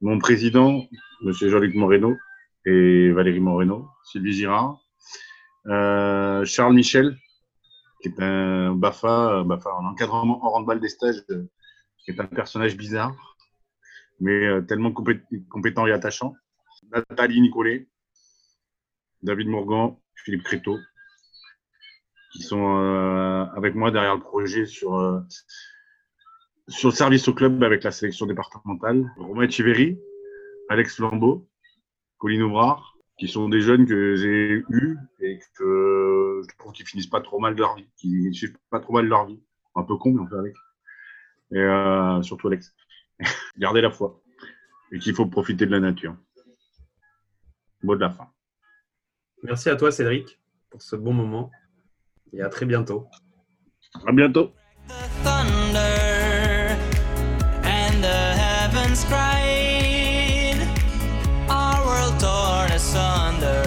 mon 0.00 0.18
président, 0.18 0.84
Monsieur 1.22 1.48
Jean-Luc 1.48 1.74
Moreno, 1.74 2.16
et 2.64 3.12
Valérie 3.12 3.40
Moreno, 3.40 3.88
Sylvie 4.04 4.32
Girard, 4.32 4.80
Charles 5.64 6.74
Michel, 6.74 7.16
qui 8.02 8.08
est 8.08 8.20
un 8.20 8.72
BAFA, 8.74 9.44
BAFA 9.44 9.72
en 9.72 9.84
encadrement 9.84 10.44
en 10.44 10.58
handball 10.58 10.80
des 10.80 10.88
stages, 10.88 11.22
qui 12.04 12.10
est 12.10 12.20
un 12.20 12.26
personnage 12.26 12.76
bizarre, 12.76 13.35
mais 14.20 14.46
euh, 14.46 14.60
tellement 14.62 14.90
compé- 14.90 15.22
compétent 15.48 15.86
et 15.86 15.92
attachant. 15.92 16.34
Nathalie 16.92 17.40
Nicolet, 17.40 17.88
David 19.22 19.48
Morgan, 19.48 19.96
Philippe 20.14 20.44
Créteau, 20.44 20.78
qui 22.32 22.42
sont 22.42 22.78
euh, 22.78 23.44
avec 23.56 23.74
moi 23.74 23.90
derrière 23.90 24.14
le 24.14 24.20
projet 24.20 24.66
sur, 24.66 24.94
euh, 24.96 25.20
sur 26.68 26.90
le 26.90 26.94
service 26.94 27.28
au 27.28 27.34
club 27.34 27.62
avec 27.62 27.82
la 27.84 27.90
sélection 27.90 28.26
départementale. 28.26 29.04
Romain 29.16 29.44
Echeverry, 29.48 29.98
Alex 30.68 30.96
Flambeau, 30.96 31.48
Colline 32.18 32.42
Ouvrard, 32.42 32.96
qui 33.18 33.28
sont 33.28 33.48
des 33.48 33.60
jeunes 33.60 33.86
que 33.86 34.16
j'ai 34.16 34.62
eus 34.68 34.98
et 35.20 35.38
que 35.58 36.42
je 36.48 36.56
trouve 36.58 36.72
qu'ils 36.72 36.86
finissent 36.86 37.06
pas 37.06 37.20
trop 37.20 37.38
mal 37.38 37.54
de 37.54 37.60
leur 37.60 37.74
vie, 37.76 37.88
qui 37.96 38.28
ne 38.28 38.32
suivent 38.32 38.58
pas 38.70 38.80
trop 38.80 38.92
mal 38.92 39.06
leur 39.06 39.26
vie. 39.26 39.40
Un 39.74 39.82
peu 39.82 39.96
con, 39.96 40.12
mais 40.12 40.20
on 40.20 40.26
fait 40.26 40.36
avec. 40.36 40.54
Et 41.52 42.24
surtout 42.24 42.48
Alex. 42.48 42.74
Gardez 43.58 43.80
la 43.80 43.90
foi. 43.90 44.20
Et 44.92 44.98
qu'il 44.98 45.14
faut 45.14 45.26
profiter 45.26 45.66
de 45.66 45.72
la 45.72 45.80
nature. 45.80 46.16
Mot 47.82 47.94
de 47.96 48.00
la 48.00 48.10
fin. 48.10 48.30
Merci 49.42 49.68
à 49.68 49.76
toi, 49.76 49.90
Cédric, 49.90 50.40
pour 50.70 50.82
ce 50.82 50.96
bon 50.96 51.12
moment. 51.12 51.50
Et 52.32 52.40
à 52.40 52.48
très 52.48 52.66
bientôt. 52.66 53.06
À 54.06 54.12
bientôt. 54.12 54.52
the 54.88 55.08
thunder 55.24 56.76
and 57.64 58.04
the 58.04 58.34
heavens 58.38 59.04
cried 59.04 60.60
our 61.48 61.84
world 61.84 62.20
torn 62.20 62.70
asunder 62.70 63.64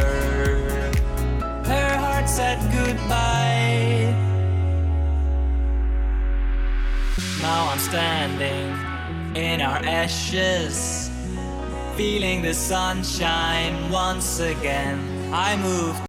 her 1.66 1.98
heart 1.98 2.30
said 2.30 2.58
goodbye 2.72 4.14
now 7.42 7.68
i'm 7.70 7.80
standing 7.80 8.19
in 9.50 9.62
our 9.62 9.84
ashes 9.84 11.10
feeling 11.98 12.44
the 12.44 12.54
sunshine 12.54 13.90
once 13.90 14.40
again. 14.40 15.00
I 15.34 15.58
moved 15.58 16.09